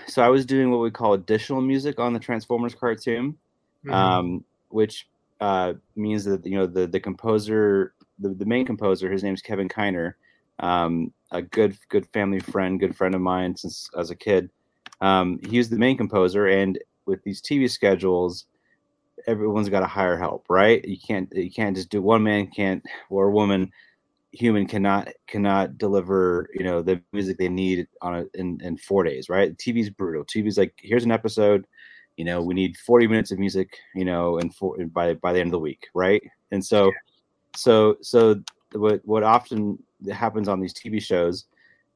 So 0.08 0.22
I 0.22 0.28
was 0.28 0.46
doing 0.46 0.72
what 0.72 0.82
we 0.82 0.92
call 0.92 1.14
additional 1.14 1.62
music 1.62 2.00
on 2.00 2.12
the 2.12 2.20
Transformers 2.20 2.76
cartoon. 2.76 3.38
Mhm. 3.86 3.94
um, 3.94 4.46
which 4.70 5.08
uh, 5.40 5.74
means 5.96 6.26
that 6.26 6.46
you 6.46 6.58
know 6.58 6.68
the 6.68 6.88
the 6.88 7.00
composer, 7.00 7.94
the, 8.20 8.30
the 8.30 8.46
main 8.46 8.66
composer, 8.66 9.12
his 9.12 9.24
name's 9.24 9.42
Kevin 9.42 9.70
Kiner, 9.70 10.14
um, 10.60 11.14
a 11.32 11.42
good 11.42 11.78
good 11.90 12.08
family 12.08 12.40
friend, 12.40 12.80
good 12.80 12.96
friend 12.96 13.16
of 13.16 13.22
mine 13.22 13.56
since 13.56 13.90
as 13.98 14.10
a 14.10 14.16
kid. 14.16 14.50
Um, 15.02 15.40
he 15.48 15.58
was 15.58 15.70
the 15.70 15.78
main 15.78 15.98
composer, 15.98 16.48
and 16.48 16.78
with 17.06 17.24
these 17.24 17.42
TV 17.42 17.70
schedules, 17.70 18.46
everyone's 19.28 19.70
got 19.70 19.80
to 19.82 19.88
hire 19.88 20.18
help, 20.18 20.46
right? 20.50 20.84
You 20.86 20.98
can't 20.98 21.30
you 21.34 21.52
can't 21.52 21.76
just 21.76 21.90
do 21.90 22.02
one 22.02 22.24
man 22.24 22.48
can't 22.48 22.84
or 23.10 23.32
woman 23.32 23.72
human 24.32 24.68
cannot 24.68 25.10
cannot 25.26 25.78
deliver 25.78 26.50
you 26.54 26.64
know 26.64 26.84
the 26.84 27.02
music 27.14 27.38
they 27.38 27.50
need 27.50 27.88
on 28.02 28.16
a, 28.16 28.26
in 28.34 28.60
in 28.62 28.78
four 28.78 29.04
days, 29.04 29.30
right? 29.30 29.58
TV's 29.58 29.90
brutal. 29.90 30.26
TV's 30.26 30.58
like 30.58 30.74
here's 30.82 31.06
an 31.06 31.12
episode 31.12 31.66
you 32.20 32.26
know 32.26 32.42
we 32.42 32.54
need 32.54 32.76
40 32.76 33.08
minutes 33.08 33.32
of 33.32 33.40
music 33.40 33.78
you 33.96 34.04
know 34.04 34.40
and 34.40 34.54
for 34.54 34.76
by 34.88 35.14
by 35.14 35.32
the 35.32 35.40
end 35.40 35.48
of 35.48 35.54
the 35.54 35.60
week 35.60 35.88
right 35.94 36.22
and 36.52 36.64
so 36.64 36.92
so 37.56 37.98
so 38.02 38.42
what 38.74 39.02
what 39.06 39.24
often 39.24 39.78
happens 40.12 40.48
on 40.48 40.60
these 40.60 40.74
tv 40.74 41.02
shows 41.02 41.46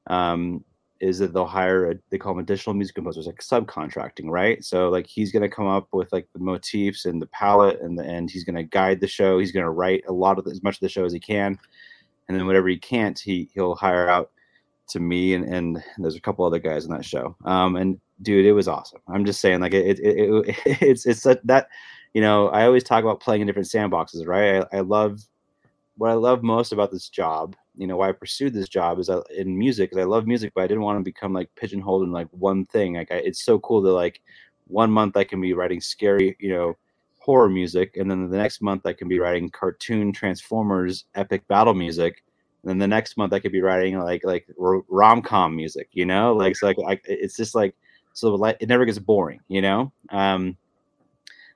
um 0.08 0.64
is 1.04 1.20
that 1.20 1.34
they'll 1.34 1.46
hire 1.46 1.92
a, 1.92 1.96
they 2.10 2.18
call 2.18 2.34
them 2.34 2.40
additional 2.40 2.74
music 2.74 2.96
composers 2.96 3.28
like 3.28 3.42
subcontracting 3.42 4.30
right? 4.30 4.64
So 4.64 4.88
like 4.88 5.06
he's 5.06 5.34
going 5.34 5.42
to 5.42 5.50
come 5.50 5.68
up 5.68 5.90
with 5.92 6.12
like 6.14 6.28
the 6.32 6.40
motifs 6.40 7.06
and 7.06 7.22
the 7.22 7.28
palette 7.28 7.82
and 7.82 8.00
the 8.00 8.04
and 8.04 8.32
he's 8.32 8.46
going 8.46 8.56
to 8.56 8.64
guide 8.64 9.02
the 9.02 9.08
show. 9.08 9.38
He's 9.38 9.52
going 9.52 9.66
to 9.66 9.72
write 9.72 10.06
a 10.08 10.14
lot 10.14 10.40
of 10.40 10.46
the, 10.46 10.52
as 10.52 10.64
much 10.64 10.76
of 10.76 10.80
the 10.80 10.90
show 10.90 11.04
as 11.04 11.12
he 11.12 11.20
can. 11.20 11.60
And 12.28 12.40
then 12.40 12.48
whatever 12.48 12.70
he 12.70 12.78
can't 12.78 13.20
he 13.20 13.50
he'll 13.54 13.76
hire 13.76 14.08
out 14.08 14.32
to 14.90 15.02
me 15.02 15.34
and 15.34 15.44
and 15.44 15.84
there's 15.98 16.16
a 16.16 16.22
couple 16.22 16.46
other 16.46 16.60
guys 16.60 16.86
in 16.86 16.92
that 16.92 17.06
show. 17.06 17.36
Um 17.44 17.76
and 17.76 18.00
dude 18.22 18.46
it 18.46 18.54
was 18.54 18.70
awesome. 18.70 19.02
I'm 19.10 19.26
just 19.26 19.42
saying 19.42 19.60
like 19.60 19.74
it, 19.74 20.00
it, 20.00 20.06
it, 20.06 20.48
it 20.48 20.58
it's 20.82 21.06
it's 21.06 21.24
that, 21.24 21.46
that 21.46 21.68
you 22.14 22.22
know 22.22 22.48
i 22.50 22.66
always 22.66 22.84
talk 22.84 23.04
about 23.04 23.20
playing 23.20 23.42
in 23.42 23.48
different 23.48 23.68
sandboxes 23.68 24.26
right? 24.26 24.66
I, 24.72 24.78
I 24.78 24.80
love 24.82 25.20
what 25.98 26.10
i 26.10 26.14
love 26.14 26.44
most 26.44 26.72
about 26.72 26.92
this 26.92 27.10
job 27.10 27.56
you 27.76 27.88
know 27.88 27.98
why 27.98 28.10
I 28.10 28.12
pursued 28.12 28.54
this 28.54 28.70
job 28.70 29.00
is 29.00 29.10
I, 29.10 29.20
in 29.36 29.58
music 29.58 29.90
because 29.90 30.02
I 30.02 30.06
love 30.06 30.28
music, 30.28 30.54
but 30.56 30.64
I 30.64 30.68
didn't 30.68 30.84
want 30.84 31.00
to 31.00 31.04
become 31.04 31.34
like 31.34 31.54
pigeonholed 31.56 32.04
in 32.04 32.12
like 32.12 32.28
one 32.32 32.66
thing. 32.66 32.96
Like 32.96 33.12
I, 33.12 33.16
it's 33.16 33.44
so 33.44 33.60
cool 33.60 33.82
to 33.82 33.92
like 33.92 34.22
one 34.68 34.92
month 34.92 35.18
I 35.18 35.24
can 35.24 35.42
be 35.42 35.54
writing 35.54 35.82
scary, 35.82 36.36
you 36.40 36.50
know, 36.50 36.78
horror 37.20 37.50
music, 37.50 37.98
and 37.98 38.10
then 38.10 38.30
the 38.30 38.38
next 38.38 38.62
month 38.62 38.86
I 38.86 38.94
can 38.94 39.08
be 39.08 39.20
writing 39.20 39.50
cartoon 39.50 40.12
Transformers 40.12 41.06
epic 41.16 41.48
battle 41.48 41.74
music, 41.74 42.24
and 42.62 42.70
then 42.70 42.78
the 42.78 42.88
next 42.88 43.18
month 43.18 43.34
I 43.34 43.40
could 43.40 43.52
be 43.52 43.62
writing 43.62 43.98
like 44.00 44.24
like 44.24 44.48
rom 44.58 45.22
com 45.22 45.56
music, 45.56 45.90
you 45.94 46.06
know, 46.06 46.34
like 46.34 46.56
so 46.56 46.68
like 46.68 46.78
I, 46.88 47.00
it's 47.06 47.36
just 47.36 47.56
like 47.56 47.76
so 48.14 48.36
like 48.36 48.58
it 48.60 48.70
never 48.70 48.86
gets 48.86 49.00
boring, 49.00 49.40
you 49.48 49.62
know. 49.62 49.92
Um, 50.10 50.58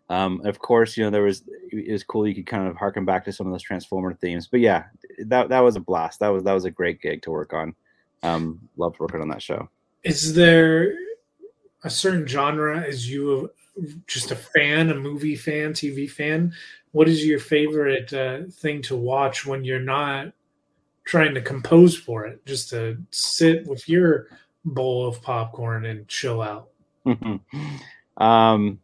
um, 0.09 0.41
of 0.45 0.59
course, 0.59 0.95
you 0.95 1.03
know 1.03 1.09
there 1.09 1.23
was 1.23 1.43
it 1.71 1.91
was 1.91 2.03
cool. 2.03 2.27
You 2.27 2.35
could 2.35 2.47
kind 2.47 2.67
of 2.67 2.77
harken 2.77 3.05
back 3.05 3.25
to 3.25 3.33
some 3.33 3.45
of 3.47 3.53
those 3.53 3.61
Transformer 3.61 4.13
themes, 4.13 4.47
but 4.47 4.61
yeah, 4.61 4.85
that 5.25 5.49
that 5.49 5.59
was 5.59 5.75
a 5.75 5.81
blast. 5.81 6.19
That 6.19 6.29
was 6.29 6.43
that 6.43 6.53
was 6.53 6.65
a 6.65 6.71
great 6.71 7.01
gig 7.01 7.21
to 7.23 7.31
work 7.31 7.53
on. 7.53 7.75
Um, 8.23 8.61
loved 8.77 8.99
working 8.99 9.21
on 9.21 9.27
that 9.29 9.41
show. 9.41 9.69
Is 10.03 10.33
there 10.33 10.93
a 11.83 11.89
certain 11.89 12.25
genre? 12.25 12.81
Is 12.81 13.09
you 13.09 13.51
just 14.07 14.31
a 14.31 14.35
fan, 14.35 14.89
a 14.89 14.95
movie 14.95 15.35
fan, 15.35 15.73
TV 15.73 16.09
fan? 16.09 16.53
What 16.91 17.09
is 17.09 17.25
your 17.25 17.39
favorite 17.39 18.11
uh, 18.13 18.43
thing 18.49 18.81
to 18.83 18.95
watch 18.95 19.45
when 19.45 19.63
you're 19.63 19.79
not 19.79 20.31
trying 21.03 21.33
to 21.35 21.41
compose 21.41 21.97
for 21.97 22.25
it? 22.25 22.45
Just 22.45 22.69
to 22.69 22.97
sit 23.11 23.67
with 23.67 23.87
your 23.89 24.27
bowl 24.63 25.05
of 25.05 25.21
popcorn 25.21 25.85
and 25.85 26.07
chill 26.07 26.41
out. 26.41 26.69
um 28.17 28.79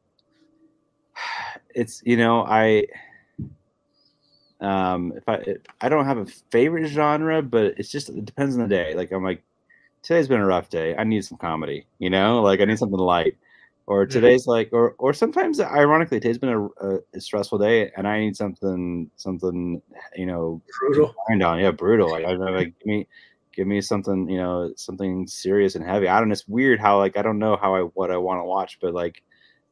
it's 1.75 2.01
you 2.05 2.17
know 2.17 2.43
I 2.43 2.85
um 4.61 5.13
if 5.15 5.27
I 5.27 5.55
I 5.81 5.89
don't 5.89 6.05
have 6.05 6.17
a 6.17 6.25
favorite 6.51 6.87
genre, 6.87 7.41
but 7.41 7.75
it's 7.77 7.91
just 7.91 8.09
it 8.09 8.25
depends 8.25 8.55
on 8.55 8.61
the 8.61 8.67
day. 8.67 8.93
Like 8.93 9.11
I'm 9.11 9.23
like 9.23 9.43
today's 10.01 10.27
been 10.27 10.41
a 10.41 10.45
rough 10.45 10.69
day. 10.69 10.95
I 10.95 11.03
need 11.03 11.25
some 11.25 11.37
comedy, 11.37 11.87
you 11.97 12.09
know, 12.09 12.41
like 12.41 12.59
I 12.59 12.65
need 12.65 12.77
something 12.77 12.99
light. 12.99 13.37
Or 13.85 14.05
today's 14.05 14.47
like, 14.47 14.69
or 14.71 14.95
or 14.97 15.13
sometimes, 15.13 15.59
ironically, 15.59 16.21
today's 16.21 16.37
been 16.37 16.69
a, 16.79 16.99
a 17.13 17.19
stressful 17.19 17.57
day, 17.57 17.91
and 17.97 18.07
I 18.07 18.21
need 18.21 18.37
something, 18.37 19.11
something, 19.17 19.81
you 20.15 20.25
know, 20.25 20.61
brutal. 20.79 21.13
On, 21.29 21.59
yeah, 21.59 21.71
brutal. 21.71 22.09
Like 22.11 22.23
I 22.23 22.31
like 22.31 22.79
give 22.79 22.85
me, 22.85 23.07
give 23.53 23.67
me 23.67 23.81
something, 23.81 24.29
you 24.29 24.37
know, 24.37 24.71
something 24.77 25.27
serious 25.27 25.75
and 25.75 25.83
heavy. 25.83 26.07
I 26.07 26.19
don't. 26.19 26.29
Know, 26.29 26.33
it's 26.33 26.47
weird 26.47 26.79
how 26.79 26.97
like 26.97 27.17
I 27.17 27.21
don't 27.23 27.39
know 27.39 27.57
how 27.57 27.75
I 27.75 27.81
what 27.81 28.09
I 28.09 28.15
want 28.15 28.39
to 28.39 28.45
watch, 28.45 28.79
but 28.81 28.93
like, 28.93 29.21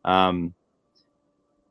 um, 0.03 0.53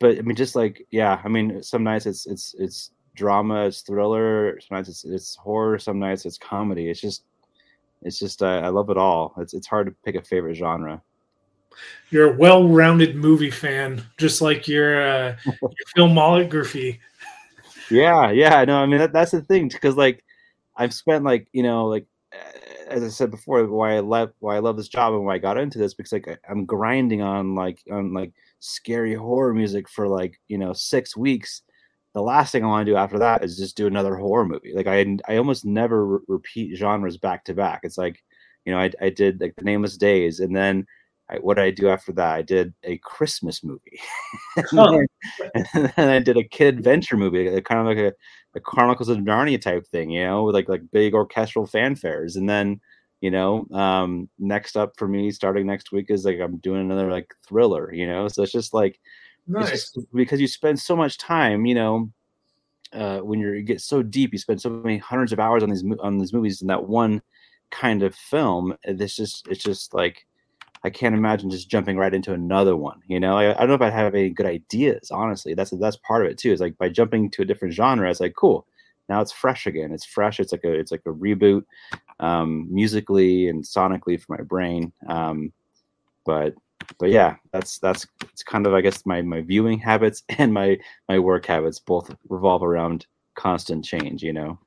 but 0.00 0.18
I 0.18 0.22
mean, 0.22 0.34
just 0.34 0.56
like 0.56 0.86
yeah, 0.90 1.20
I 1.22 1.28
mean, 1.28 1.62
some 1.62 1.84
nights 1.84 2.06
it's 2.06 2.26
it's 2.26 2.54
it's 2.58 2.90
drama, 3.14 3.66
it's 3.66 3.82
thriller. 3.82 4.58
Some 4.60 4.78
nights 4.78 4.88
it's 4.88 5.04
it's 5.04 5.36
horror. 5.36 5.78
Some 5.78 5.98
nights 6.00 6.24
it's 6.24 6.38
comedy. 6.38 6.88
It's 6.88 7.00
just 7.00 7.22
it's 8.02 8.18
just 8.18 8.42
I, 8.42 8.60
I 8.60 8.68
love 8.68 8.90
it 8.90 8.96
all. 8.96 9.34
It's 9.36 9.54
it's 9.54 9.66
hard 9.66 9.86
to 9.86 9.94
pick 10.04 10.16
a 10.16 10.22
favorite 10.22 10.54
genre. 10.54 11.02
You're 12.10 12.34
a 12.34 12.36
well-rounded 12.36 13.14
movie 13.14 13.50
fan, 13.50 14.04
just 14.16 14.42
like 14.42 14.66
your 14.66 15.00
uh, 15.00 15.36
your 15.44 15.70
filmography. 15.96 16.98
Yeah, 17.90 18.30
yeah, 18.30 18.64
no, 18.64 18.78
I 18.78 18.86
mean 18.86 18.98
that, 18.98 19.12
that's 19.12 19.32
the 19.32 19.42
thing 19.42 19.68
because 19.68 19.96
like 19.96 20.24
I've 20.76 20.94
spent 20.94 21.24
like 21.24 21.48
you 21.52 21.62
know 21.62 21.86
like 21.86 22.06
as 22.88 23.04
I 23.04 23.08
said 23.08 23.30
before, 23.30 23.64
why 23.66 23.96
I 23.96 24.00
love 24.00 24.32
why 24.40 24.56
I 24.56 24.60
love 24.60 24.76
this 24.76 24.88
job 24.88 25.12
and 25.12 25.24
why 25.24 25.34
I 25.34 25.38
got 25.38 25.58
into 25.58 25.78
this 25.78 25.94
because 25.94 26.12
like 26.12 26.40
I'm 26.48 26.64
grinding 26.64 27.22
on 27.22 27.54
like 27.54 27.80
on 27.90 28.12
like 28.12 28.32
scary 28.60 29.14
horror 29.14 29.52
music 29.52 29.88
for 29.88 30.06
like 30.06 30.38
you 30.48 30.58
know 30.58 30.72
six 30.72 31.16
weeks. 31.16 31.62
The 32.14 32.22
last 32.22 32.50
thing 32.52 32.64
i 32.64 32.66
want 32.66 32.86
to 32.86 32.92
do 32.92 32.96
after 32.96 33.18
that 33.20 33.44
is 33.44 33.56
just 33.56 33.76
do 33.76 33.86
another 33.86 34.16
horror 34.16 34.46
movie. 34.46 34.72
Like 34.74 34.86
i 34.86 35.04
i 35.28 35.36
almost 35.36 35.64
never 35.64 36.06
re- 36.06 36.20
repeat 36.28 36.76
genres 36.76 37.16
back 37.16 37.44
to 37.44 37.54
back. 37.54 37.80
It's 37.82 37.98
like 37.98 38.22
you 38.64 38.72
know 38.72 38.78
i, 38.78 38.90
I 39.00 39.10
did 39.10 39.40
like 39.40 39.54
the 39.56 39.64
nameless 39.64 39.96
days 39.96 40.40
and 40.40 40.54
then 40.54 40.86
I, 41.30 41.36
what 41.36 41.54
did 41.54 41.64
i 41.64 41.70
do 41.70 41.88
after 41.88 42.12
that? 42.12 42.34
I 42.34 42.42
did 42.42 42.74
a 42.84 42.98
christmas 42.98 43.64
movie. 43.64 44.00
And, 44.56 45.06
then, 45.54 45.66
and, 45.74 45.92
then, 45.96 46.08
i 46.10 46.18
did 46.18 46.36
a 46.36 46.44
kid 46.44 46.78
adventure 46.78 47.16
movie 47.16 47.48
kind 47.62 47.80
of 47.80 47.86
like 47.86 47.98
a, 47.98 48.12
a 48.56 48.60
chronicles 48.60 49.08
of 49.08 49.18
narnia 49.18 49.60
type 49.60 49.86
thing 49.86 50.10
you 50.10 50.24
know 50.24 50.44
with 50.44 50.54
like 50.54 50.68
like 50.68 50.82
big 50.92 51.14
orchestral 51.14 51.66
fanfares. 51.66 52.36
And 52.36 52.48
then 52.48 52.80
you 53.20 53.30
know 53.30 53.66
um 53.72 54.28
next 54.38 54.76
up 54.76 54.92
for 54.96 55.06
me 55.06 55.30
starting 55.30 55.66
next 55.66 55.92
week 55.92 56.06
is 56.10 56.24
like 56.24 56.40
i'm 56.40 56.56
doing 56.58 56.80
another 56.80 57.10
like 57.10 57.34
thriller 57.46 57.92
you 57.92 58.06
know 58.06 58.28
so 58.28 58.42
it's 58.42 58.52
just 58.52 58.74
like 58.74 58.98
nice. 59.46 59.70
Just 59.70 59.98
because 60.14 60.40
you 60.40 60.48
spend 60.48 60.78
so 60.78 60.96
much 60.96 61.18
time 61.18 61.66
you 61.66 61.74
know 61.74 62.10
uh 62.92 63.18
when 63.18 63.38
you're 63.38 63.54
you 63.54 63.62
get 63.62 63.80
so 63.80 64.02
deep 64.02 64.32
you 64.32 64.38
spend 64.38 64.60
so 64.60 64.70
many 64.70 64.98
hundreds 64.98 65.32
of 65.32 65.40
hours 65.40 65.62
on 65.62 65.70
these 65.70 65.84
on 66.00 66.18
these 66.18 66.32
movies 66.32 66.62
in 66.62 66.68
that 66.68 66.88
one 66.88 67.22
kind 67.70 68.02
of 68.02 68.14
film 68.14 68.76
it's 68.82 69.14
just 69.14 69.46
it's 69.48 69.62
just 69.62 69.94
like 69.94 70.26
I 70.82 70.88
can't 70.88 71.14
imagine 71.14 71.50
just 71.50 71.68
jumping 71.68 71.98
right 71.98 72.14
into 72.14 72.32
another 72.32 72.74
one. 72.74 73.02
You 73.06 73.20
know, 73.20 73.36
I, 73.36 73.50
I, 73.50 73.58
don't 73.58 73.68
know 73.68 73.74
if 73.74 73.82
I 73.82 73.90
have 73.90 74.14
any 74.14 74.30
good 74.30 74.46
ideas. 74.46 75.10
Honestly, 75.10 75.52
that's 75.52 75.72
that's 75.72 75.98
part 75.98 76.24
of 76.24 76.32
it 76.32 76.38
too. 76.38 76.52
Is 76.52 76.60
like 76.60 76.78
by 76.78 76.88
jumping 76.88 77.30
to 77.32 77.42
a 77.42 77.44
different 77.44 77.74
genre, 77.74 78.10
it's 78.10 78.20
like 78.20 78.34
cool 78.34 78.66
now 79.10 79.20
it's 79.20 79.32
fresh 79.32 79.66
again. 79.66 79.92
It's 79.92 80.06
fresh. 80.06 80.40
It's 80.40 80.52
like 80.52 80.64
a 80.64 80.72
it's 80.72 80.92
like 80.92 81.02
a 81.04 81.10
reboot, 81.10 81.64
um, 82.20 82.72
musically 82.72 83.48
and 83.48 83.62
sonically 83.62 84.18
for 84.18 84.36
my 84.36 84.42
brain. 84.42 84.92
Um, 85.08 85.52
but 86.24 86.54
but 86.98 87.10
yeah, 87.10 87.36
that's 87.52 87.78
that's 87.78 88.06
it's 88.22 88.44
kind 88.44 88.66
of 88.66 88.72
I 88.72 88.80
guess 88.80 89.04
my 89.04 89.20
my 89.20 89.42
viewing 89.42 89.80
habits 89.80 90.22
and 90.38 90.54
my 90.54 90.78
my 91.08 91.18
work 91.18 91.44
habits 91.44 91.80
both 91.80 92.14
revolve 92.28 92.62
around 92.62 93.06
constant 93.34 93.84
change. 93.84 94.22
You 94.22 94.32
know. 94.32 94.58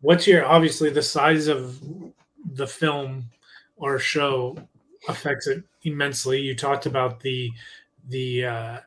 What's 0.00 0.26
your 0.26 0.46
obviously 0.46 0.90
the 0.90 1.02
size 1.02 1.48
of 1.48 1.80
the 2.52 2.66
film 2.66 3.24
or 3.76 3.98
show 3.98 4.56
affects 5.08 5.48
it 5.48 5.64
immensely. 5.82 6.40
You 6.40 6.54
talked 6.54 6.86
about 6.86 7.20
the 7.20 7.50
the 8.08 8.44
uh, 8.44 8.80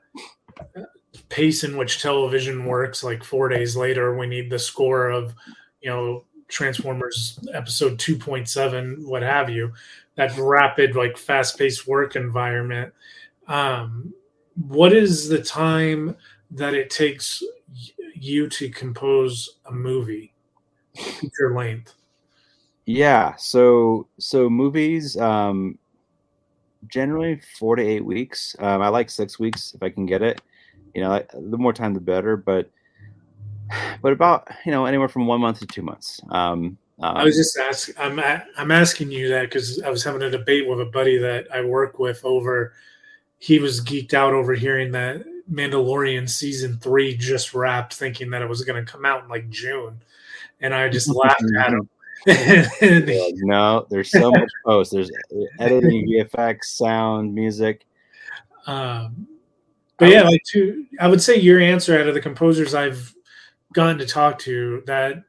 pace 1.30 1.64
in 1.64 1.78
which 1.78 2.02
television 2.02 2.66
works 2.66 3.04
like 3.04 3.24
four 3.24 3.50
days 3.50 3.76
later 3.76 4.18
we 4.18 4.28
need 4.28 4.50
the 4.50 4.60
score 4.60 5.10
of 5.10 5.34
you 5.82 5.90
know 5.90 6.24
transformers 6.50 7.40
episode 7.54 7.98
2.7 7.98 9.06
what 9.06 9.22
have 9.22 9.50
you. 9.50 9.72
That 10.16 10.38
rapid 10.38 10.96
like 10.96 11.18
fast-paced 11.18 11.88
work 11.88 12.18
environment. 12.18 12.94
Um, 13.48 14.14
what 14.68 14.92
is 14.92 15.30
the 15.30 15.42
time 15.42 16.18
that 16.52 16.74
it 16.74 16.90
takes 16.90 17.42
you 18.14 18.50
to 18.50 18.70
compose 18.70 19.58
a 19.66 19.72
movie? 19.72 20.34
Feature 20.96 21.56
length. 21.56 21.94
Yeah 22.86 23.36
so 23.38 24.08
so 24.20 24.50
movies 24.50 25.16
um 25.16 25.78
generally 26.88 27.40
four 27.58 27.76
to 27.76 27.84
eight 27.84 28.04
weeks. 28.04 28.56
Um, 28.60 28.82
i 28.82 28.90
like 28.90 29.10
six 29.10 29.40
weeks 29.40 29.74
if 29.74 29.84
i 29.84 29.90
can 29.90 30.06
get 30.06 30.22
it 30.22 30.42
you 30.94 31.02
know, 31.02 31.24
the 31.34 31.58
more 31.58 31.74
time 31.74 31.94
the 31.94 32.00
better. 32.00 32.38
But 32.38 32.70
but 34.02 34.14
about 34.14 34.48
you 34.66 34.72
know 34.72 34.86
anywhere 34.86 35.10
from 35.10 35.28
one 35.28 35.42
month 35.42 35.60
to 35.60 35.68
two 35.68 35.82
months. 35.82 36.22
Um, 36.30 36.78
um, 37.02 37.18
I 37.18 37.24
was 37.24 37.38
just 37.38 37.58
asking. 37.58 37.96
I'm 37.98 38.20
I'm 38.58 38.72
asking 38.72 39.12
you 39.12 39.30
that 39.30 39.44
because 39.44 39.82
I 39.82 39.90
was 39.90 40.04
having 40.04 40.22
a 40.22 40.30
debate 40.30 40.68
with 40.68 40.82
a 40.82 40.86
buddy 40.86 41.18
that 41.18 41.48
I 41.54 41.62
work 41.62 42.00
with 42.00 42.24
over. 42.26 42.74
He 43.38 43.60
was 43.60 43.82
geeked 43.82 44.14
out 44.14 44.34
over 44.34 44.54
hearing 44.54 44.92
that 44.92 45.24
Mandalorian 45.50 46.30
season 46.30 46.78
three 46.78 47.16
just 47.16 47.54
wrapped, 47.54 47.94
thinking 47.94 48.30
that 48.32 48.42
it 48.42 48.50
was 48.50 48.64
going 48.64 48.84
to 48.84 48.92
come 48.92 49.06
out 49.06 49.24
in 49.24 49.30
like 49.30 49.50
June, 49.50 50.02
and 50.60 50.74
I 50.74 50.90
just 50.90 51.08
laughed 51.16 51.44
at 51.58 51.74
him. 51.74 51.90
no, 53.46 53.88
there's 53.90 54.12
so 54.12 54.32
much 54.32 54.50
post. 54.66 54.92
There's 54.92 55.10
editing, 55.60 56.06
VFX, 56.06 56.66
sound, 56.66 57.34
music. 57.34 57.86
Um, 58.68 59.26
but 60.00 60.10
yeah, 60.10 60.24
like 60.24 60.44
to 60.52 60.86
I 61.00 61.08
would 61.08 61.22
say 61.22 61.38
your 61.38 61.60
answer 61.60 62.00
out 62.00 62.08
of 62.08 62.14
the 62.14 62.22
composers 62.22 62.74
I've 62.74 63.14
gotten 63.74 63.98
to 64.00 64.06
talk 64.06 64.40
to 64.40 64.82
that 64.88 65.24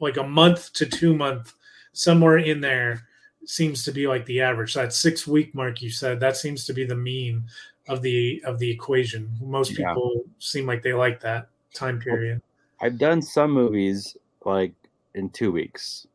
like 0.00 0.16
a 0.16 0.22
month 0.22 0.72
to 0.74 0.86
two 0.86 1.14
month 1.14 1.54
somewhere 1.92 2.38
in 2.38 2.60
there 2.60 3.06
seems 3.44 3.84
to 3.84 3.92
be 3.92 4.06
like 4.06 4.24
the 4.26 4.40
average. 4.40 4.74
That 4.74 4.92
six 4.92 5.26
week 5.26 5.54
mark 5.54 5.82
you 5.82 5.90
said 5.90 6.20
that 6.20 6.36
seems 6.36 6.64
to 6.66 6.72
be 6.72 6.84
the 6.84 6.96
mean 6.96 7.44
of 7.88 8.02
the 8.02 8.42
of 8.44 8.58
the 8.58 8.70
equation. 8.70 9.30
Most 9.40 9.78
yeah. 9.78 9.88
people 9.88 10.24
seem 10.38 10.66
like 10.66 10.82
they 10.82 10.92
like 10.92 11.20
that 11.20 11.48
time 11.74 11.98
period. 11.98 12.40
I've 12.80 12.98
done 12.98 13.20
some 13.20 13.50
movies 13.50 14.16
like 14.44 14.72
in 15.14 15.30
two 15.30 15.52
weeks, 15.52 16.06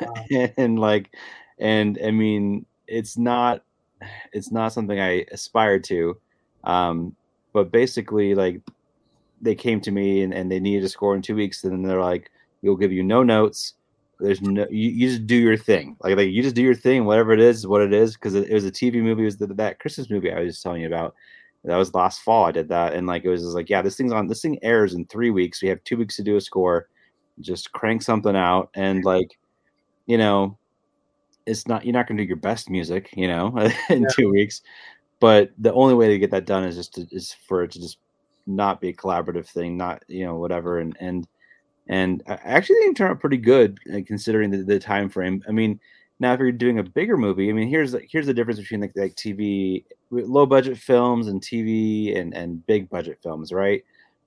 wow. 0.00 0.14
and 0.56 0.78
like, 0.78 1.10
and 1.58 1.98
I 2.04 2.10
mean, 2.10 2.66
it's 2.86 3.18
not 3.18 3.64
it's 4.32 4.52
not 4.52 4.72
something 4.72 5.00
I 5.00 5.26
aspire 5.32 5.78
to. 5.80 6.18
Um, 6.64 7.16
but 7.52 7.70
basically 7.70 8.34
like 8.34 8.60
they 9.40 9.54
came 9.54 9.80
to 9.80 9.90
me 9.90 10.22
and, 10.22 10.32
and 10.32 10.50
they 10.50 10.60
needed 10.60 10.84
a 10.84 10.88
score 10.88 11.14
in 11.14 11.22
two 11.22 11.34
weeks 11.34 11.64
and 11.64 11.72
then 11.72 11.82
they're 11.82 12.00
like 12.00 12.30
we'll 12.62 12.76
give 12.76 12.92
you 12.92 13.02
no 13.02 13.22
notes. 13.22 13.74
There's 14.20 14.40
no 14.40 14.66
you, 14.70 14.90
you 14.90 15.08
just 15.08 15.26
do 15.26 15.34
your 15.36 15.56
thing. 15.56 15.96
Like, 16.00 16.16
like 16.16 16.28
you 16.30 16.42
just 16.42 16.54
do 16.54 16.62
your 16.62 16.76
thing 16.76 17.04
whatever 17.04 17.32
it 17.32 17.40
is 17.40 17.66
what 17.66 17.82
it 17.82 17.92
is. 17.92 18.14
Because 18.14 18.34
it, 18.34 18.48
it, 18.48 18.54
was 18.54 18.64
a 18.64 18.70
tv 18.70 19.02
movie 19.02 19.22
it 19.22 19.26
was 19.26 19.36
the, 19.36 19.46
that 19.48 19.78
christmas 19.80 20.10
movie 20.10 20.32
i 20.32 20.40
was 20.40 20.54
just 20.54 20.62
telling 20.62 20.80
you 20.80 20.86
about. 20.86 21.14
That 21.64 21.76
was 21.76 21.94
last 21.94 22.22
fall 22.22 22.44
i 22.46 22.50
did 22.52 22.68
that 22.70 22.94
and 22.94 23.06
like 23.06 23.24
it 23.24 23.28
was 23.28 23.42
just 23.42 23.54
like 23.54 23.70
yeah 23.70 23.82
this 23.82 23.96
thing's 23.96 24.12
on 24.12 24.26
this 24.26 24.42
thing 24.42 24.58
airs 24.62 24.94
in 24.94 25.06
three 25.06 25.30
weeks. 25.30 25.62
We 25.62 25.68
have 25.68 25.82
two 25.84 25.96
weeks 25.96 26.16
to 26.16 26.22
do 26.22 26.36
a 26.36 26.40
score. 26.40 26.88
Just 27.40 27.72
crank 27.72 28.02
something 28.02 28.36
out. 28.36 28.70
And 28.74 29.04
like, 29.04 29.38
you 30.06 30.18
know, 30.18 30.58
it's 31.46 31.66
not 31.66 31.84
you're 31.84 31.92
not 31.92 32.06
going 32.06 32.18
to 32.18 32.24
do 32.24 32.28
your 32.28 32.36
best 32.36 32.70
music, 32.70 33.10
you 33.16 33.26
know, 33.28 33.56
in 33.90 34.02
Yeah. 34.02 34.08
two 34.14 34.30
weeks. 34.30 34.62
But 35.22 35.52
the 35.56 35.72
only 35.72 35.94
way 35.94 36.08
to 36.08 36.18
get 36.18 36.32
that 36.32 36.46
done 36.46 36.64
is 36.64 36.74
just 36.74 36.94
to, 36.94 37.06
is 37.12 37.32
for 37.46 37.62
it 37.62 37.70
to 37.70 37.80
just 37.80 37.98
not 38.48 38.80
be 38.80 38.88
a 38.88 38.92
collaborative 38.92 39.46
thing, 39.46 39.76
not 39.76 40.02
you 40.08 40.26
know 40.26 40.34
whatever. 40.34 40.80
And 40.80 40.96
and 40.98 41.28
and 41.86 42.24
I 42.26 42.32
actually 42.42 42.80
think 42.80 42.90
it 42.90 42.96
turned 42.96 43.12
out 43.12 43.20
pretty 43.20 43.36
good 43.36 43.78
uh, 43.94 44.00
considering 44.04 44.50
the, 44.50 44.64
the 44.64 44.80
time 44.80 45.08
frame. 45.08 45.40
I 45.48 45.52
mean, 45.52 45.78
now 46.18 46.32
if 46.32 46.40
you're 46.40 46.50
doing 46.50 46.80
a 46.80 46.82
bigger 46.82 47.16
movie, 47.16 47.48
I 47.48 47.52
mean, 47.52 47.68
here's 47.68 47.94
here's 48.10 48.26
the 48.26 48.34
difference 48.34 48.58
between 48.58 48.80
like 48.80 48.94
like 48.96 49.14
TV, 49.14 49.84
low 50.10 50.44
budget 50.44 50.76
films 50.76 51.28
and 51.28 51.40
TV 51.40 52.18
and 52.18 52.34
and 52.34 52.66
big 52.66 52.90
budget 52.90 53.20
films, 53.22 53.52
right? 53.52 53.84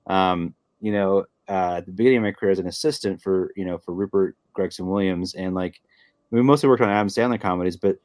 Um, 0.08 0.54
you 0.80 0.94
know, 0.94 1.26
uh, 1.50 1.76
at 1.80 1.88
the 1.88 1.92
beginning 1.92 2.20
of 2.20 2.24
my 2.24 2.32
career 2.32 2.54
as 2.54 2.60
an 2.60 2.68
assistant 2.68 3.22
for 3.22 3.52
you 3.58 3.66
know 3.66 3.80
for 3.80 3.94
Rupert 3.94 4.38
Gregson 4.54 4.88
Williams, 4.88 5.34
and 5.34 5.54
like 5.56 5.82
we 6.32 6.42
mostly 6.42 6.70
worked 6.70 6.84
on 6.84 6.90
Adam 6.90 7.10
Sandler 7.10 7.42
comedies, 7.42 7.76
but 7.76 7.98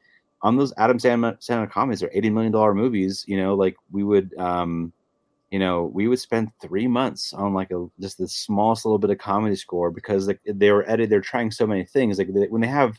on 0.43 0.57
those 0.57 0.73
Adam 0.77 0.97
Sandler, 0.97 1.37
Sandler 1.39 1.69
comedies, 1.69 1.99
they're 1.99 2.09
eighty 2.13 2.29
million 2.29 2.51
dollar 2.51 2.73
movies. 2.73 3.23
You 3.27 3.37
know, 3.37 3.53
like 3.55 3.75
we 3.91 4.03
would, 4.03 4.33
um, 4.37 4.91
you 5.51 5.59
know, 5.59 5.91
we 5.93 6.07
would 6.07 6.19
spend 6.19 6.51
three 6.61 6.87
months 6.87 7.33
on 7.33 7.53
like 7.53 7.71
a 7.71 7.87
just 7.99 8.17
the 8.17 8.27
smallest 8.27 8.85
little 8.85 8.97
bit 8.99 9.09
of 9.09 9.17
comedy 9.17 9.55
score 9.55 9.91
because 9.91 10.27
like 10.27 10.39
they 10.45 10.71
were 10.71 10.83
edited. 10.89 11.09
They're 11.09 11.21
trying 11.21 11.51
so 11.51 11.67
many 11.67 11.83
things. 11.85 12.17
Like 12.17 12.33
they, 12.33 12.47
when 12.47 12.61
they 12.61 12.67
have 12.67 12.97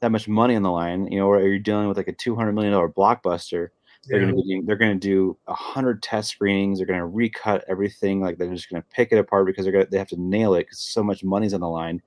that 0.00 0.12
much 0.12 0.28
money 0.28 0.54
on 0.54 0.62
the 0.62 0.70
line, 0.70 1.10
you 1.10 1.18
know, 1.18 1.26
or 1.26 1.40
you're 1.40 1.58
dealing 1.58 1.88
with 1.88 1.96
like 1.96 2.08
a 2.08 2.12
two 2.12 2.36
hundred 2.36 2.52
million 2.52 2.72
dollar 2.72 2.88
blockbuster, 2.88 3.68
they're 4.06 4.20
Yeah. 4.20 4.30
going 4.30 4.36
to 4.36 4.42
be 4.42 4.60
they're 4.64 4.76
to 4.76 4.94
do 4.94 5.36
a 5.48 5.54
hundred 5.54 6.02
test 6.02 6.30
screenings. 6.30 6.78
They're 6.78 6.86
going 6.86 7.00
to 7.00 7.06
recut 7.06 7.64
everything. 7.68 8.20
Like 8.20 8.38
they're 8.38 8.54
just 8.54 8.70
going 8.70 8.80
to 8.82 8.88
pick 8.90 9.10
it 9.10 9.18
apart 9.18 9.46
because 9.46 9.64
they're 9.64 9.72
going 9.72 9.84
to 9.84 9.90
they 9.90 9.98
have 9.98 10.08
to 10.08 10.20
nail 10.20 10.54
it 10.54 10.60
because 10.64 10.78
so 10.78 11.02
much 11.02 11.24
money's 11.24 11.54
on 11.54 11.60
the 11.60 11.68
line, 11.68 12.00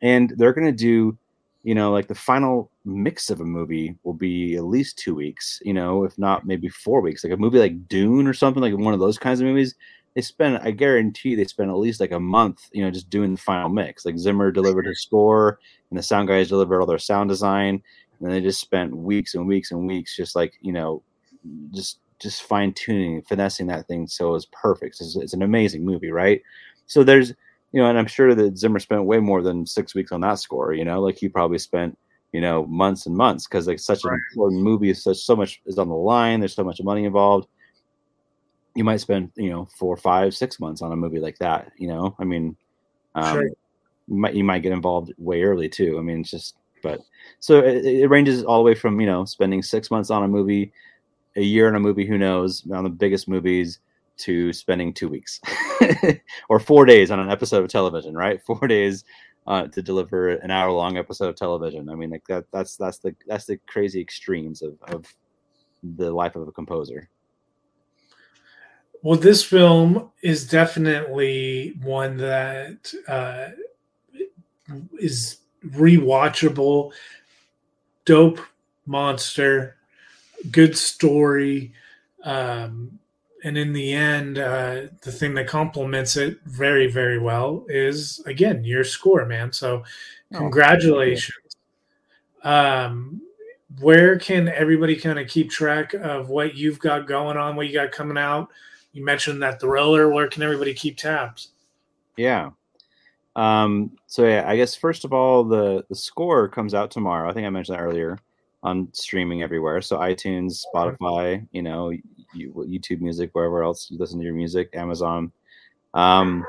and 0.00 0.32
they're 0.38 0.54
going 0.54 0.66
to 0.66 0.72
do, 0.72 1.18
you 1.64 1.74
know, 1.74 1.92
like 1.92 2.08
the 2.08 2.14
final 2.14 2.70
mix 2.84 3.30
of 3.30 3.40
a 3.40 3.44
movie 3.44 3.96
will 4.04 4.14
be 4.14 4.56
at 4.56 4.64
least 4.64 4.98
two 4.98 5.14
weeks. 5.14 5.60
You 5.64 5.74
know, 5.74 6.04
if 6.04 6.18
not 6.18 6.46
maybe 6.46 6.68
four 6.68 7.00
weeks. 7.00 7.24
Like 7.24 7.32
a 7.32 7.36
movie 7.36 7.58
like 7.58 7.88
Dune 7.88 8.26
or 8.26 8.34
something 8.34 8.62
like 8.62 8.74
one 8.74 8.94
of 8.94 9.00
those 9.00 9.18
kinds 9.18 9.40
of 9.40 9.46
movies. 9.46 9.74
They 10.14 10.22
spend, 10.22 10.58
I 10.58 10.70
guarantee, 10.72 11.34
they 11.34 11.44
spend 11.44 11.70
at 11.70 11.76
least 11.76 12.00
like 12.00 12.12
a 12.12 12.18
month, 12.18 12.68
you 12.72 12.82
know, 12.82 12.90
just 12.90 13.10
doing 13.10 13.32
the 13.34 13.40
final 13.40 13.68
mix. 13.68 14.04
Like 14.04 14.18
Zimmer 14.18 14.50
delivered 14.50 14.86
his 14.86 15.02
score, 15.02 15.60
and 15.90 15.98
the 15.98 16.02
sound 16.02 16.28
guys 16.28 16.48
delivered 16.48 16.80
all 16.80 16.86
their 16.86 16.98
sound 16.98 17.28
design, 17.28 17.82
and 18.20 18.32
they 18.32 18.40
just 18.40 18.60
spent 18.60 18.96
weeks 18.96 19.34
and 19.34 19.46
weeks 19.46 19.70
and 19.70 19.86
weeks, 19.86 20.16
just 20.16 20.34
like 20.34 20.54
you 20.60 20.72
know, 20.72 21.02
just 21.72 22.00
just 22.18 22.42
fine 22.42 22.72
tuning, 22.72 23.22
finessing 23.22 23.66
that 23.68 23.86
thing 23.86 24.06
so 24.06 24.34
it's 24.34 24.48
perfect. 24.50 25.00
It's, 25.00 25.16
it's 25.16 25.34
an 25.34 25.42
amazing 25.42 25.84
movie, 25.84 26.10
right? 26.10 26.42
So 26.86 27.04
there's, 27.04 27.34
you 27.72 27.80
know, 27.82 27.88
and 27.88 27.98
I'm 27.98 28.06
sure 28.06 28.34
that 28.34 28.56
Zimmer 28.56 28.78
spent 28.78 29.04
way 29.04 29.18
more 29.18 29.42
than 29.42 29.66
six 29.66 29.94
weeks 29.94 30.12
on 30.12 30.20
that 30.22 30.38
score. 30.38 30.72
You 30.72 30.84
know, 30.84 31.00
like 31.00 31.18
he 31.18 31.28
probably 31.28 31.58
spent, 31.58 31.98
you 32.32 32.40
know, 32.40 32.64
months 32.66 33.06
and 33.06 33.16
months 33.16 33.46
because 33.46 33.66
like 33.66 33.78
such 33.78 34.04
an 34.04 34.18
important 34.32 34.62
movie, 34.62 34.92
such 34.94 35.18
so 35.18 35.36
much 35.36 35.60
is 35.66 35.78
on 35.78 35.88
the 35.88 35.94
line. 35.94 36.40
There's 36.40 36.54
so 36.54 36.64
much 36.64 36.80
money 36.82 37.04
involved. 37.04 37.46
You 38.74 38.84
might 38.84 38.98
spend, 39.00 39.32
you 39.36 39.50
know, 39.50 39.68
four, 39.76 39.96
five, 39.96 40.34
six 40.34 40.60
months 40.60 40.82
on 40.82 40.92
a 40.92 40.96
movie 40.96 41.18
like 41.20 41.38
that. 41.38 41.72
You 41.76 41.88
know, 41.88 42.14
I 42.18 42.24
mean, 42.24 42.56
um, 43.14 43.34
Sure. 43.34 43.42
you 43.44 44.16
might 44.16 44.34
you 44.34 44.44
might 44.44 44.62
get 44.62 44.72
involved 44.72 45.12
way 45.18 45.42
early 45.42 45.68
too. 45.68 45.98
I 45.98 46.02
mean, 46.02 46.20
it's 46.20 46.30
just, 46.30 46.54
but 46.82 47.00
so 47.40 47.58
it, 47.58 47.84
it 47.84 48.06
ranges 48.08 48.44
all 48.44 48.58
the 48.58 48.64
way 48.64 48.74
from 48.74 49.00
you 49.00 49.06
know 49.06 49.24
spending 49.24 49.62
six 49.62 49.90
months 49.90 50.10
on 50.10 50.22
a 50.22 50.28
movie, 50.28 50.72
a 51.36 51.42
year 51.42 51.68
on 51.68 51.74
a 51.74 51.80
movie, 51.80 52.06
who 52.06 52.16
knows, 52.18 52.62
on 52.72 52.84
the 52.84 52.90
biggest 52.90 53.28
movies, 53.28 53.80
to 54.18 54.52
spending 54.52 54.92
two 54.92 55.08
weeks 55.08 55.40
or 56.48 56.58
four 56.58 56.84
days 56.84 57.10
on 57.10 57.20
an 57.20 57.30
episode 57.30 57.62
of 57.64 57.70
television, 57.70 58.14
right? 58.14 58.40
Four 58.46 58.66
days 58.66 59.04
uh, 59.46 59.66
to 59.68 59.82
deliver 59.82 60.30
an 60.30 60.50
hour 60.50 60.70
long 60.70 60.98
episode 60.98 61.28
of 61.28 61.36
television. 61.36 61.88
I 61.88 61.94
mean, 61.94 62.10
like 62.10 62.26
that 62.28 62.44
that's 62.52 62.76
that's 62.76 62.98
the 62.98 63.14
that's 63.26 63.46
the 63.46 63.58
crazy 63.66 64.00
extremes 64.00 64.62
of 64.62 64.76
of 64.88 65.06
the 65.82 66.10
life 66.10 66.36
of 66.36 66.46
a 66.48 66.52
composer. 66.52 67.08
Well, 69.02 69.18
this 69.18 69.44
film 69.44 70.10
is 70.22 70.48
definitely 70.48 71.74
one 71.82 72.16
that 72.16 72.92
uh, 73.06 73.50
is 74.98 75.38
rewatchable. 75.64 76.92
Dope 78.04 78.40
monster, 78.88 79.76
good 80.50 80.76
story, 80.76 81.72
um, 82.24 82.98
and 83.44 83.56
in 83.56 83.72
the 83.72 83.92
end, 83.92 84.38
uh, 84.38 84.82
the 85.02 85.12
thing 85.12 85.34
that 85.34 85.46
complements 85.46 86.16
it 86.16 86.38
very, 86.44 86.86
very 86.88 87.18
well 87.18 87.64
is 87.68 88.20
again 88.26 88.64
your 88.64 88.84
score, 88.84 89.24
man. 89.24 89.52
So, 89.52 89.84
Oh, 90.34 90.38
congratulations. 90.38 91.56
Um, 92.44 93.22
where 93.80 94.18
can 94.18 94.48
everybody 94.48 94.96
kind 94.96 95.18
of 95.18 95.28
keep 95.28 95.50
track 95.50 95.94
of 95.94 96.28
what 96.28 96.54
you've 96.54 96.78
got 96.78 97.06
going 97.06 97.36
on, 97.36 97.56
what 97.56 97.66
you 97.66 97.72
got 97.72 97.92
coming 97.92 98.18
out? 98.18 98.48
You 98.92 99.04
mentioned 99.04 99.42
that 99.42 99.60
thriller. 99.60 100.10
Where 100.10 100.28
can 100.28 100.42
everybody 100.42 100.74
keep 100.74 100.96
tabs? 100.96 101.48
Yeah. 102.16 102.50
Um, 103.36 103.92
so 104.06 104.26
yeah, 104.26 104.44
I 104.46 104.56
guess 104.56 104.74
first 104.74 105.04
of 105.04 105.12
all, 105.12 105.44
the 105.44 105.84
the 105.88 105.94
score 105.94 106.48
comes 106.48 106.74
out 106.74 106.90
tomorrow. 106.90 107.30
I 107.30 107.32
think 107.32 107.46
I 107.46 107.50
mentioned 107.50 107.78
that 107.78 107.82
earlier 107.82 108.18
on 108.62 108.88
streaming 108.92 109.42
everywhere. 109.42 109.80
So 109.80 109.98
iTunes, 109.98 110.64
Spotify, 110.74 111.46
you 111.52 111.62
know, 111.62 111.92
YouTube 112.46 113.00
Music, 113.00 113.30
wherever 113.32 113.62
else 113.62 113.90
you 113.90 113.98
listen 113.98 114.18
to 114.18 114.24
your 114.24 114.34
music, 114.34 114.70
Amazon. 114.74 115.32
Um, 115.94 116.44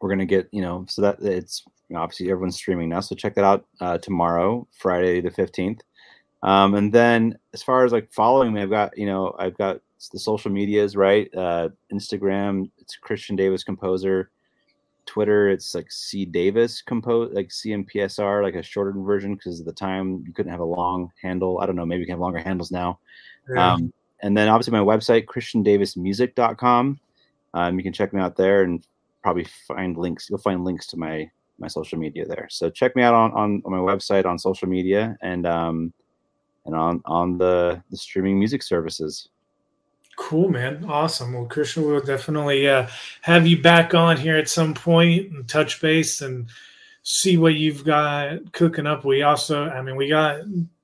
we're 0.00 0.10
gonna 0.10 0.26
get 0.26 0.48
you 0.52 0.62
know, 0.62 0.84
so 0.88 1.02
that 1.02 1.20
it's 1.20 1.64
obviously 1.94 2.30
everyone's 2.30 2.56
streaming 2.56 2.88
now. 2.88 3.00
So 3.00 3.14
check 3.14 3.34
that 3.34 3.44
out 3.44 3.66
uh, 3.80 3.98
tomorrow, 3.98 4.66
Friday 4.72 5.20
the 5.20 5.30
fifteenth. 5.30 5.82
Um, 6.42 6.74
and 6.74 6.92
then 6.92 7.38
as 7.54 7.62
far 7.62 7.84
as 7.84 7.92
like 7.92 8.12
following 8.12 8.52
me, 8.52 8.62
I've 8.62 8.70
got 8.70 8.96
you 8.96 9.06
know 9.06 9.34
I've 9.38 9.56
got 9.56 9.80
the 10.12 10.18
social 10.18 10.50
medias 10.50 10.96
right, 10.96 11.28
uh, 11.34 11.70
Instagram. 11.92 12.70
It's 12.78 12.96
Christian 12.96 13.36
Davis 13.36 13.64
Composer. 13.64 14.30
Twitter, 15.06 15.48
it's 15.48 15.74
like 15.74 15.90
C 15.90 16.24
Davis 16.24 16.82
compose 16.82 17.32
like 17.32 17.48
CMPSR, 17.48 18.42
like 18.42 18.56
a 18.56 18.62
shortened 18.62 19.06
version 19.06 19.34
because 19.34 19.60
at 19.60 19.66
the 19.66 19.72
time 19.72 20.24
you 20.26 20.32
couldn't 20.32 20.50
have 20.50 20.60
a 20.60 20.64
long 20.64 21.10
handle. 21.22 21.60
I 21.60 21.66
don't 21.66 21.76
know, 21.76 21.86
maybe 21.86 22.00
you 22.00 22.06
can 22.06 22.14
have 22.14 22.20
longer 22.20 22.40
handles 22.40 22.70
now. 22.70 22.98
Um, 23.56 23.92
and 24.22 24.36
then 24.36 24.48
obviously 24.48 24.72
my 24.72 24.84
website, 24.84 25.26
christiandavismusic.com. 25.26 27.00
Um, 27.54 27.76
you 27.76 27.82
can 27.82 27.92
check 27.92 28.12
me 28.12 28.20
out 28.20 28.36
there 28.36 28.62
and 28.62 28.86
probably 29.22 29.46
find 29.66 29.96
links. 29.96 30.28
You'll 30.28 30.38
find 30.38 30.64
links 30.64 30.86
to 30.88 30.96
my 30.96 31.30
my 31.58 31.68
social 31.68 31.98
media 31.98 32.26
there. 32.26 32.46
So 32.50 32.68
check 32.68 32.94
me 32.94 33.02
out 33.02 33.14
on, 33.14 33.32
on, 33.32 33.62
on 33.64 33.72
my 33.72 33.78
website 33.78 34.26
on 34.26 34.38
social 34.38 34.68
media 34.68 35.16
and 35.22 35.46
um 35.46 35.92
and 36.66 36.74
on 36.74 37.02
on 37.06 37.38
the 37.38 37.82
the 37.90 37.96
streaming 37.96 38.38
music 38.38 38.62
services. 38.62 39.28
Cool, 40.16 40.48
man. 40.48 40.84
Awesome. 40.88 41.34
Well, 41.34 41.44
Christian, 41.44 41.86
we'll 41.86 42.00
definitely 42.00 42.68
uh, 42.68 42.88
have 43.20 43.46
you 43.46 43.60
back 43.60 43.94
on 43.94 44.16
here 44.16 44.36
at 44.36 44.48
some 44.48 44.72
point 44.72 45.30
and 45.30 45.46
touch 45.46 45.80
base 45.80 46.22
and 46.22 46.48
see 47.02 47.36
what 47.36 47.54
you've 47.54 47.84
got 47.84 48.52
cooking 48.52 48.86
up. 48.86 49.04
We 49.04 49.22
also, 49.22 49.68
I 49.68 49.82
mean, 49.82 49.94
we 49.94 50.08
got 50.08 50.40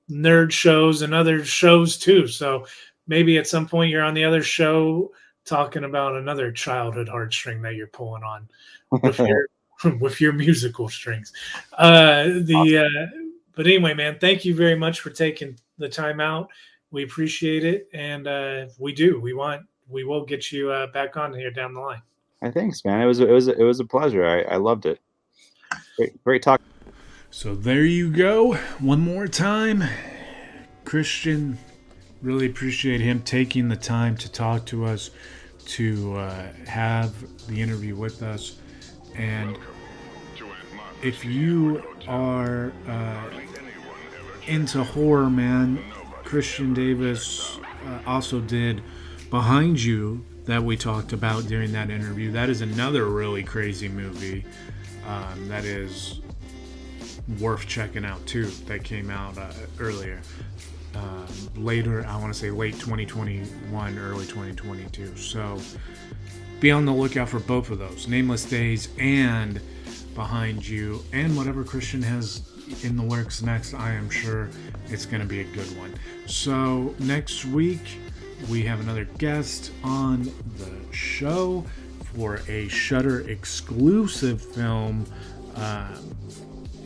nerd 0.09 0.51
shows 0.51 1.01
and 1.01 1.15
other 1.15 1.43
shows 1.43 1.97
too. 1.97 2.27
So 2.27 2.67
maybe 3.07 3.37
at 3.37 3.47
some 3.47 3.67
point 3.67 3.91
you're 3.91 4.03
on 4.03 4.13
the 4.13 4.23
other 4.23 4.43
show 4.43 5.11
talking 5.45 5.83
about 5.83 6.15
another 6.15 6.51
childhood 6.51 7.07
heartstring 7.07 7.61
that 7.61 7.75
you're 7.75 7.87
pulling 7.87 8.23
on 8.23 8.47
with 8.91 9.19
your 9.19 9.47
with 9.99 10.21
your 10.21 10.33
musical 10.33 10.89
strings. 10.89 11.33
Uh, 11.77 12.23
the 12.23 12.85
uh, 12.85 13.17
but 13.55 13.67
anyway, 13.67 13.93
man, 13.93 14.17
thank 14.19 14.45
you 14.45 14.55
very 14.55 14.75
much 14.75 15.01
for 15.01 15.09
taking 15.09 15.57
the 15.77 15.89
time 15.89 16.19
out. 16.19 16.49
We 16.91 17.03
appreciate 17.03 17.65
it, 17.65 17.89
and 17.93 18.27
uh, 18.27 18.65
we 18.77 18.93
do. 18.93 19.19
We 19.19 19.33
want. 19.33 19.65
We 19.89 20.05
will 20.05 20.25
get 20.25 20.51
you 20.51 20.71
uh, 20.71 20.87
back 20.87 21.17
on 21.17 21.33
here 21.33 21.51
down 21.51 21.73
the 21.73 21.81
line. 21.81 22.01
I 22.41 22.51
thanks, 22.51 22.83
man. 22.85 23.01
It 23.01 23.05
was 23.05 23.19
it 23.19 23.29
was 23.29 23.47
it 23.47 23.63
was 23.63 23.79
a 23.79 23.85
pleasure. 23.85 24.25
I, 24.25 24.41
I 24.43 24.57
loved 24.57 24.85
it. 24.85 24.99
Great, 25.97 26.23
great 26.23 26.43
talk. 26.43 26.61
So 27.31 27.55
there 27.55 27.85
you 27.85 28.11
go. 28.11 28.53
One 28.79 29.01
more 29.01 29.27
time, 29.27 29.83
Christian. 30.85 31.57
Really 32.23 32.45
appreciate 32.45 33.01
him 33.01 33.21
taking 33.21 33.67
the 33.67 33.75
time 33.75 34.15
to 34.17 34.31
talk 34.31 34.65
to 34.67 34.85
us, 34.85 35.11
to 35.65 36.15
uh, 36.15 36.47
have 36.65 37.13
the 37.47 37.61
interview 37.61 37.95
with 37.95 38.23
us, 38.23 38.55
and 39.13 39.57
if 41.01 41.25
you 41.25 41.83
are 42.07 42.71
uh, 42.87 43.29
into 44.47 44.85
horror, 44.85 45.29
man, 45.29 45.83
Christian 46.23 46.73
Davis 46.73 47.59
uh, 47.85 47.99
also 48.07 48.39
did 48.39 48.81
Behind 49.29 49.81
You 49.81 50.25
that 50.45 50.63
we 50.63 50.77
talked 50.77 51.11
about 51.11 51.47
during 51.47 51.73
that 51.73 51.89
interview. 51.89 52.31
That 52.31 52.49
is 52.49 52.61
another 52.61 53.05
really 53.05 53.43
crazy 53.43 53.89
movie 53.89 54.45
um, 55.05 55.49
that 55.49 55.65
is 55.65 56.21
worth 57.39 57.67
checking 57.67 58.05
out 58.05 58.25
too. 58.25 58.45
That 58.67 58.85
came 58.85 59.09
out 59.09 59.37
uh, 59.37 59.51
earlier. 59.79 60.21
Um, 60.95 61.27
later, 61.55 62.05
I 62.05 62.17
want 62.17 62.33
to 62.33 62.39
say 62.39 62.51
late 62.51 62.75
2021, 62.75 63.97
early 63.97 64.25
2022. 64.25 65.15
So 65.17 65.59
be 66.59 66.71
on 66.71 66.85
the 66.85 66.93
lookout 66.93 67.29
for 67.29 67.39
both 67.39 67.69
of 67.71 67.79
those 67.79 68.07
Nameless 68.07 68.45
Days 68.45 68.89
and 68.97 69.59
behind 70.15 70.67
you, 70.67 71.03
and 71.11 71.35
whatever 71.35 71.63
Christian 71.63 72.01
has 72.03 72.49
in 72.83 72.95
the 72.95 73.03
works 73.03 73.41
next, 73.41 73.73
I 73.73 73.91
am 73.91 74.09
sure 74.09 74.49
it's 74.87 75.05
going 75.05 75.21
to 75.21 75.27
be 75.27 75.41
a 75.41 75.45
good 75.45 75.77
one. 75.77 75.93
So, 76.25 76.95
next 76.99 77.45
week, 77.45 77.97
we 78.49 78.63
have 78.63 78.79
another 78.79 79.05
guest 79.17 79.71
on 79.83 80.23
the 80.57 80.95
show 80.95 81.65
for 82.13 82.41
a 82.47 82.67
Shudder 82.67 83.21
exclusive 83.29 84.41
film. 84.41 85.05
Um, 85.55 86.15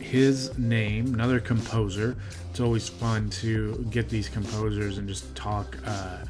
his 0.08 0.56
name, 0.56 1.12
another 1.12 1.38
composer. 1.38 2.16
It's 2.50 2.60
always 2.60 2.88
fun 2.88 3.28
to 3.30 3.86
get 3.90 4.08
these 4.08 4.28
composers 4.28 4.96
and 4.96 5.06
just 5.06 5.34
talk 5.36 5.76
uh, 5.86 6.24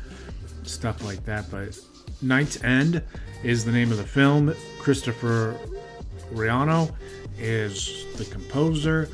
stuff 0.64 1.04
like 1.04 1.24
that. 1.24 1.48
But 1.50 1.78
Night's 2.20 2.62
End 2.64 3.02
is 3.44 3.64
the 3.64 3.70
name 3.70 3.92
of 3.92 3.98
the 3.98 4.04
film. 4.04 4.52
Christopher 4.80 5.56
Riano 6.32 6.92
is 7.38 8.04
the 8.16 8.24
composer, 8.24 9.08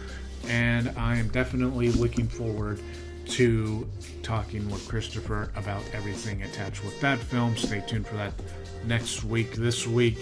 and 0.49 0.91
I 0.97 1.17
am 1.17 1.29
definitely 1.29 1.91
looking 1.93 2.27
forward 2.27 2.81
to 3.27 3.87
talking 4.23 4.69
with 4.71 4.89
Christopher 4.89 5.51
about 5.57 5.83
everything 5.93 6.43
attached 6.43 6.83
with 6.83 6.99
that 7.03 7.19
film. 7.19 7.55
Stay 7.57 7.83
tuned 7.87 8.07
for 8.07 8.17
that 8.17 8.33
next 8.87 9.25
week. 9.25 9.53
This 9.53 9.87
week, 9.87 10.19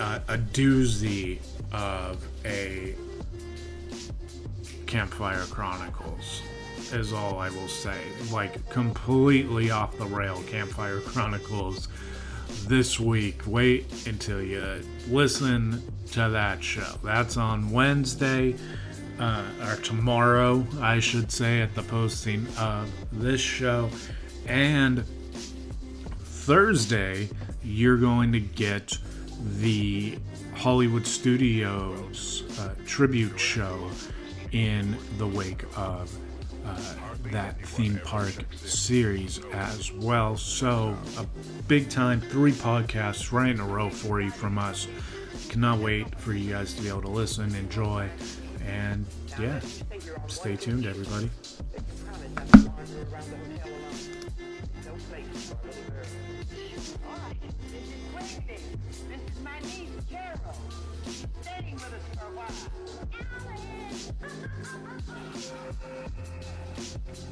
uh, 0.00 0.20
a 0.28 0.38
doozy 0.38 1.38
of 1.72 2.26
a 2.46 2.94
Campfire 4.94 5.42
Chronicles 5.50 6.40
is 6.92 7.12
all 7.12 7.40
I 7.40 7.50
will 7.50 7.66
say. 7.66 7.98
Like 8.30 8.70
completely 8.70 9.72
off 9.72 9.98
the 9.98 10.06
rail 10.06 10.40
Campfire 10.46 11.00
Chronicles 11.04 11.88
this 12.68 13.00
week. 13.00 13.42
Wait 13.44 14.06
until 14.06 14.40
you 14.40 14.84
listen 15.08 15.82
to 16.12 16.28
that 16.28 16.62
show. 16.62 16.94
That's 17.02 17.36
on 17.36 17.72
Wednesday, 17.72 18.54
uh, 19.18 19.42
or 19.66 19.74
tomorrow, 19.82 20.64
I 20.80 21.00
should 21.00 21.32
say, 21.32 21.60
at 21.60 21.74
the 21.74 21.82
posting 21.82 22.46
of 22.56 22.88
this 23.10 23.40
show. 23.40 23.90
And 24.46 25.04
Thursday, 26.22 27.28
you're 27.64 27.98
going 27.98 28.30
to 28.30 28.38
get 28.38 28.96
the 29.58 30.20
Hollywood 30.54 31.04
Studios 31.04 32.44
uh, 32.60 32.74
tribute 32.86 33.40
show 33.40 33.90
in 34.54 34.96
the 35.18 35.26
wake 35.26 35.64
of 35.76 36.16
uh, 36.64 36.94
that 37.32 37.60
theme 37.66 38.00
park 38.04 38.32
series 38.54 39.40
as 39.52 39.92
well. 39.92 40.36
So, 40.36 40.96
a 41.18 41.26
big 41.66 41.90
time 41.90 42.20
three 42.20 42.52
podcasts 42.52 43.32
right 43.32 43.50
in 43.50 43.60
a 43.60 43.66
row 43.66 43.90
for 43.90 44.20
you 44.20 44.30
from 44.30 44.56
us. 44.56 44.86
Cannot 45.48 45.80
wait 45.80 46.18
for 46.18 46.32
you 46.32 46.52
guys 46.52 46.72
to 46.74 46.82
be 46.82 46.88
able 46.88 47.02
to 47.02 47.08
listen, 47.08 47.54
enjoy, 47.56 48.08
and 48.64 49.04
yeah, 49.38 49.60
stay 50.28 50.56
tuned, 50.56 50.86
everybody. 50.86 51.28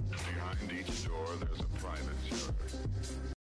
Behind 0.09 0.72
each 0.72 1.05
door, 1.07 1.26
there's 1.40 1.61
a 1.61 1.64
private 1.78 2.16
server. 2.30 3.41